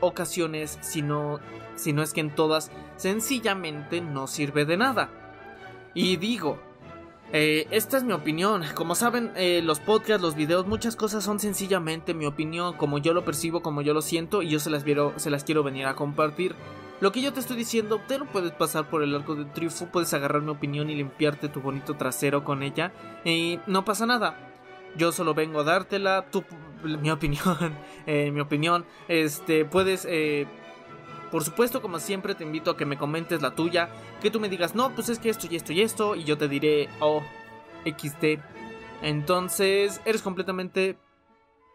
ocasiones, 0.00 0.78
si 0.80 1.02
no, 1.02 1.40
si 1.76 1.92
no 1.92 2.02
es 2.02 2.12
que 2.12 2.20
en 2.20 2.34
todas, 2.34 2.70
sencillamente 2.96 4.00
no 4.00 4.26
sirve 4.26 4.64
de 4.64 4.76
nada. 4.76 5.10
Y 5.94 6.16
digo, 6.16 6.58
eh, 7.32 7.66
esta 7.70 7.98
es 7.98 8.04
mi 8.04 8.12
opinión. 8.12 8.62
Como 8.74 8.94
saben, 8.94 9.32
eh, 9.36 9.60
los 9.62 9.80
podcasts, 9.80 10.22
los 10.22 10.34
videos, 10.34 10.66
muchas 10.66 10.96
cosas 10.96 11.24
son 11.24 11.38
sencillamente 11.38 12.14
mi 12.14 12.26
opinión, 12.26 12.74
como 12.74 12.98
yo 12.98 13.12
lo 13.12 13.24
percibo, 13.24 13.60
como 13.60 13.82
yo 13.82 13.92
lo 13.92 14.02
siento, 14.02 14.42
y 14.42 14.48
yo 14.48 14.60
se 14.60 14.70
las, 14.70 14.84
se 15.16 15.30
las 15.30 15.44
quiero 15.44 15.62
venir 15.62 15.86
a 15.86 15.94
compartir. 15.94 16.54
Lo 17.00 17.12
que 17.12 17.20
yo 17.22 17.32
te 17.32 17.40
estoy 17.40 17.56
diciendo, 17.56 18.00
te 18.08 18.18
lo 18.18 18.24
puedes 18.24 18.52
pasar 18.52 18.88
por 18.88 19.02
el 19.02 19.14
arco 19.14 19.34
de 19.36 19.44
triunfo, 19.44 19.86
puedes 19.86 20.12
agarrar 20.14 20.42
mi 20.42 20.50
opinión 20.50 20.90
y 20.90 20.96
limpiarte 20.96 21.48
tu 21.48 21.60
bonito 21.60 21.94
trasero 21.94 22.44
con 22.44 22.62
ella, 22.62 22.92
y 23.24 23.60
no 23.66 23.84
pasa 23.84 24.06
nada. 24.06 24.47
Yo 24.96 25.12
solo 25.12 25.34
vengo 25.34 25.60
a 25.60 25.64
dártela, 25.64 26.30
tu, 26.30 26.44
mi 26.82 27.10
opinión, 27.10 27.76
eh, 28.06 28.30
mi 28.30 28.40
opinión, 28.40 28.84
este, 29.06 29.64
puedes, 29.64 30.06
eh, 30.08 30.46
por 31.30 31.44
supuesto, 31.44 31.82
como 31.82 31.98
siempre, 31.98 32.34
te 32.34 32.44
invito 32.44 32.70
a 32.70 32.76
que 32.76 32.86
me 32.86 32.98
comentes 32.98 33.42
la 33.42 33.54
tuya, 33.54 33.90
que 34.20 34.30
tú 34.30 34.40
me 34.40 34.48
digas, 34.48 34.74
no, 34.74 34.94
pues 34.94 35.08
es 35.08 35.18
que 35.18 35.28
esto 35.28 35.46
y 35.50 35.56
esto 35.56 35.72
y 35.72 35.82
esto, 35.82 36.16
y 36.16 36.24
yo 36.24 36.38
te 36.38 36.48
diré, 36.48 36.88
oh, 37.00 37.22
XD. 37.84 38.40
Entonces, 39.02 40.00
eres 40.04 40.22
completamente 40.22 40.98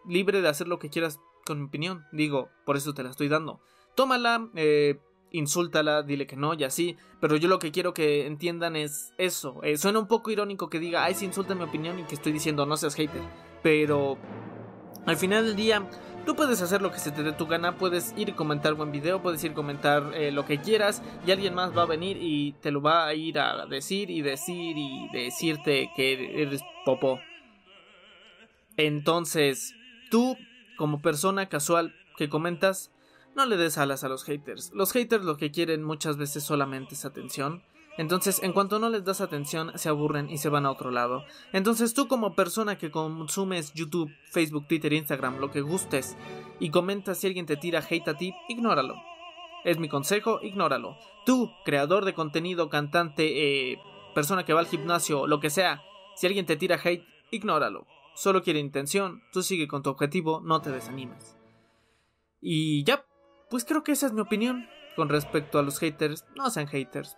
libre 0.06 0.42
de 0.42 0.50
hacer 0.50 0.68
lo 0.68 0.80
que 0.80 0.90
quieras 0.90 1.20
con 1.46 1.60
mi 1.60 1.68
opinión, 1.68 2.06
digo, 2.12 2.50
por 2.66 2.78
eso 2.78 2.94
te 2.94 3.04
la 3.04 3.10
estoy 3.10 3.28
dando. 3.28 3.62
Tómala, 3.96 4.50
eh, 4.56 5.00
insúltala, 5.34 6.04
dile 6.04 6.26
que 6.26 6.38
no 6.38 6.54
y 6.54 6.64
así. 6.64 6.96
Pero 7.20 7.36
yo 7.36 7.50
lo 7.50 7.60
que 7.60 7.72
quiero 7.72 7.94
que 7.94 8.26
entiendan 8.26 8.78
es 8.78 9.14
eso. 9.18 9.62
Eh, 9.64 9.78
suena 9.78 10.00
un 10.00 10.08
poco 10.08 10.32
irónico 10.32 10.70
que 10.70 10.80
diga, 10.80 11.04
ay, 11.04 11.16
si 11.16 11.26
insulta 11.26 11.56
mi 11.56 11.64
opinión 11.64 12.00
y 12.00 12.04
que 12.04 12.16
estoy 12.16 12.32
diciendo 12.32 12.66
no 12.66 12.78
seas 12.78 12.96
hater. 12.96 13.22
Pero 13.62 14.18
al 15.06 15.18
final 15.18 15.46
del 15.46 15.56
día, 15.56 15.90
tú 16.26 16.36
puedes 16.36 16.62
hacer 16.62 16.82
lo 16.82 16.92
que 16.92 17.00
se 17.00 17.12
te 17.12 17.24
dé 17.24 17.34
tu 17.34 17.48
gana. 17.48 17.78
Puedes 17.78 18.14
ir 18.16 18.30
y 18.30 18.34
comentar 18.34 18.74
buen 18.76 18.92
video, 18.92 19.22
puedes 19.22 19.44
ir 19.44 19.52
a 19.52 19.56
comentar 19.56 20.12
eh, 20.14 20.32
lo 20.32 20.46
que 20.46 20.62
quieras. 20.62 21.04
Y 21.28 21.32
alguien 21.32 21.54
más 21.54 21.76
va 21.78 21.82
a 21.82 21.88
venir 21.88 22.18
y 22.22 22.54
te 22.62 22.72
lo 22.72 22.82
va 22.82 23.08
a 23.08 23.14
ir 23.14 23.40
a 23.40 23.66
decir 23.66 24.10
y 24.10 24.22
decir 24.22 24.78
y 24.78 25.10
decirte 25.12 25.90
que 25.96 26.42
eres 26.42 26.62
popo. 26.86 27.20
Entonces, 28.78 29.76
tú, 30.10 30.38
como 30.78 31.02
persona 31.02 31.50
casual 31.50 31.94
que 32.18 32.30
comentas, 32.30 32.93
no 33.36 33.46
le 33.46 33.58
des 33.58 33.78
alas 33.78 34.04
a 34.04 34.10
los 34.10 34.24
haters. 34.24 34.72
Los 34.74 34.92
haters 34.92 35.24
lo 35.24 35.38
que 35.38 35.52
quieren 35.52 35.84
muchas 35.84 36.18
veces 36.18 36.44
solamente 36.44 36.96
es 36.96 37.06
atención. 37.06 37.64
Entonces, 37.98 38.42
en 38.42 38.54
cuanto 38.54 38.80
no 38.80 38.90
les 38.90 39.04
das 39.04 39.22
atención, 39.22 39.72
se 39.78 39.90
aburren 39.90 40.30
y 40.30 40.40
se 40.40 40.50
van 40.50 40.66
a 40.66 40.72
otro 40.72 40.90
lado. 40.90 41.24
Entonces, 41.52 41.94
tú 41.94 42.08
como 42.08 42.34
persona 42.34 42.78
que 42.78 42.90
consumes 42.90 43.72
YouTube, 43.74 44.12
Facebook, 44.32 44.68
Twitter, 44.68 44.94
Instagram, 44.94 45.38
lo 45.38 45.52
que 45.52 45.62
gustes, 45.62 46.18
y 46.60 46.72
comentas 46.72 47.20
si 47.20 47.28
alguien 47.28 47.46
te 47.46 47.56
tira 47.56 47.86
hate 47.88 48.08
a 48.08 48.18
ti, 48.18 48.34
ignóralo. 48.50 48.96
Es 49.64 49.78
mi 49.78 49.90
consejo, 49.90 50.40
ignóralo. 50.42 50.98
Tú, 51.26 51.52
creador 51.66 52.04
de 52.06 52.16
contenido, 52.16 52.70
cantante, 52.70 53.72
eh, 53.72 53.80
persona 54.16 54.44
que 54.44 54.54
va 54.54 54.62
al 54.62 54.68
gimnasio, 54.68 55.28
lo 55.28 55.40
que 55.40 55.52
sea, 55.52 55.82
si 56.16 56.26
alguien 56.26 56.48
te 56.48 56.56
tira 56.56 56.80
hate, 56.84 57.06
ignóralo. 57.32 57.86
Solo 58.16 58.42
quiere 58.42 58.60
intención, 58.60 59.22
tú 59.32 59.44
sigue 59.44 59.68
con 59.68 59.84
tu 59.84 59.92
objetivo, 59.92 60.42
no 60.42 60.62
te 60.62 60.72
desanimes. 60.72 61.38
Y 62.42 62.84
ya, 62.84 63.06
pues 63.54 63.66
creo 63.66 63.84
que 63.84 63.92
esa 63.92 64.08
es 64.08 64.14
mi 64.14 64.22
opinión 64.22 64.68
con 64.96 65.10
respecto 65.10 65.60
a 65.60 65.62
los 65.62 65.78
haters. 65.78 66.26
No 66.36 66.50
sean 66.50 66.66
haters. 66.66 67.18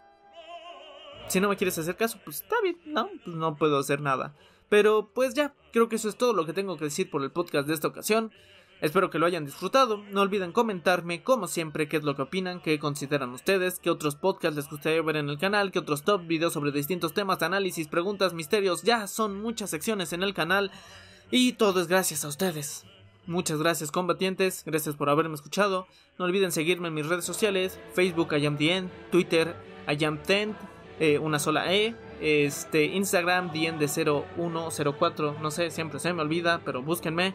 Si 1.30 1.40
no 1.40 1.48
me 1.48 1.56
quieres 1.56 1.78
hacer 1.78 1.96
caso, 1.96 2.20
pues 2.26 2.42
está 2.42 2.58
bien, 2.62 2.78
no, 2.86 3.10
pues 3.24 3.38
no 3.38 3.56
puedo 3.56 3.80
hacer 3.80 4.02
nada. 4.02 4.36
Pero 4.68 5.12
pues 5.16 5.34
ya, 5.34 5.54
creo 5.72 5.88
que 5.88 5.96
eso 5.96 6.10
es 6.10 6.18
todo 6.18 6.34
lo 6.34 6.46
que 6.46 6.52
tengo 6.52 6.76
que 6.76 6.84
decir 6.84 7.10
por 7.10 7.24
el 7.24 7.32
podcast 7.32 7.70
de 7.70 7.74
esta 7.74 7.88
ocasión. 7.88 8.34
Espero 8.82 9.10
que 9.10 9.18
lo 9.18 9.26
hayan 9.28 9.46
disfrutado. 9.46 10.04
No 10.12 10.20
olviden 10.20 10.52
comentarme, 10.52 11.24
como 11.24 11.48
siempre, 11.48 11.88
qué 11.88 11.96
es 11.96 12.04
lo 12.04 12.18
que 12.18 12.24
opinan, 12.24 12.60
qué 12.60 12.80
consideran 12.80 13.30
ustedes, 13.30 13.80
qué 13.80 13.90
otros 13.90 14.18
podcasts 14.18 14.58
les 14.58 14.70
gustaría 14.70 15.02
ver 15.04 15.16
en 15.16 15.30
el 15.30 15.38
canal, 15.38 15.72
qué 15.72 15.80
otros 15.80 16.04
top 16.04 16.28
videos 16.28 16.52
sobre 16.52 16.74
distintos 16.74 17.14
temas, 17.14 17.42
análisis, 17.44 17.88
preguntas, 17.88 18.34
misterios. 18.34 18.84
Ya 18.84 19.08
son 19.08 19.42
muchas 19.42 19.70
secciones 19.70 20.12
en 20.12 20.22
el 20.22 20.34
canal. 20.34 20.70
Y 21.32 21.54
todo 21.54 21.80
es 21.80 21.88
gracias 21.88 22.26
a 22.26 22.28
ustedes. 22.28 22.86
Muchas 23.28 23.58
gracias 23.58 23.92
combatientes, 23.92 24.64
gracias 24.66 24.96
por 24.96 25.10
haberme 25.10 25.34
escuchado. 25.34 25.88
No 26.20 26.26
olviden 26.26 26.52
seguirme 26.52 26.90
en 26.90 26.94
mis 26.94 27.08
redes 27.08 27.26
sociales, 27.26 27.80
Facebook 27.94 28.34
IamDien, 28.36 28.92
Twitter 29.12 29.56
IamTent, 29.88 30.56
eh, 31.00 31.18
una 31.18 31.40
sola 31.40 31.74
E, 31.74 31.96
este, 32.22 32.86
Instagram 32.86 33.52
Dien 33.52 33.80
de 33.80 33.88
0104, 33.88 35.38
no 35.42 35.50
sé, 35.50 35.72
siempre 35.72 36.00
se 36.00 36.14
me 36.14 36.22
olvida, 36.22 36.62
pero 36.64 36.84
búsquenme. 36.84 37.34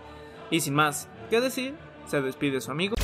Y 0.51 0.61
sin 0.61 0.75
más 0.75 1.09
que 1.29 1.41
decir, 1.41 1.75
se 2.07 2.23
despide 2.23 2.61
su 2.61 2.71
amigo. 2.71 2.95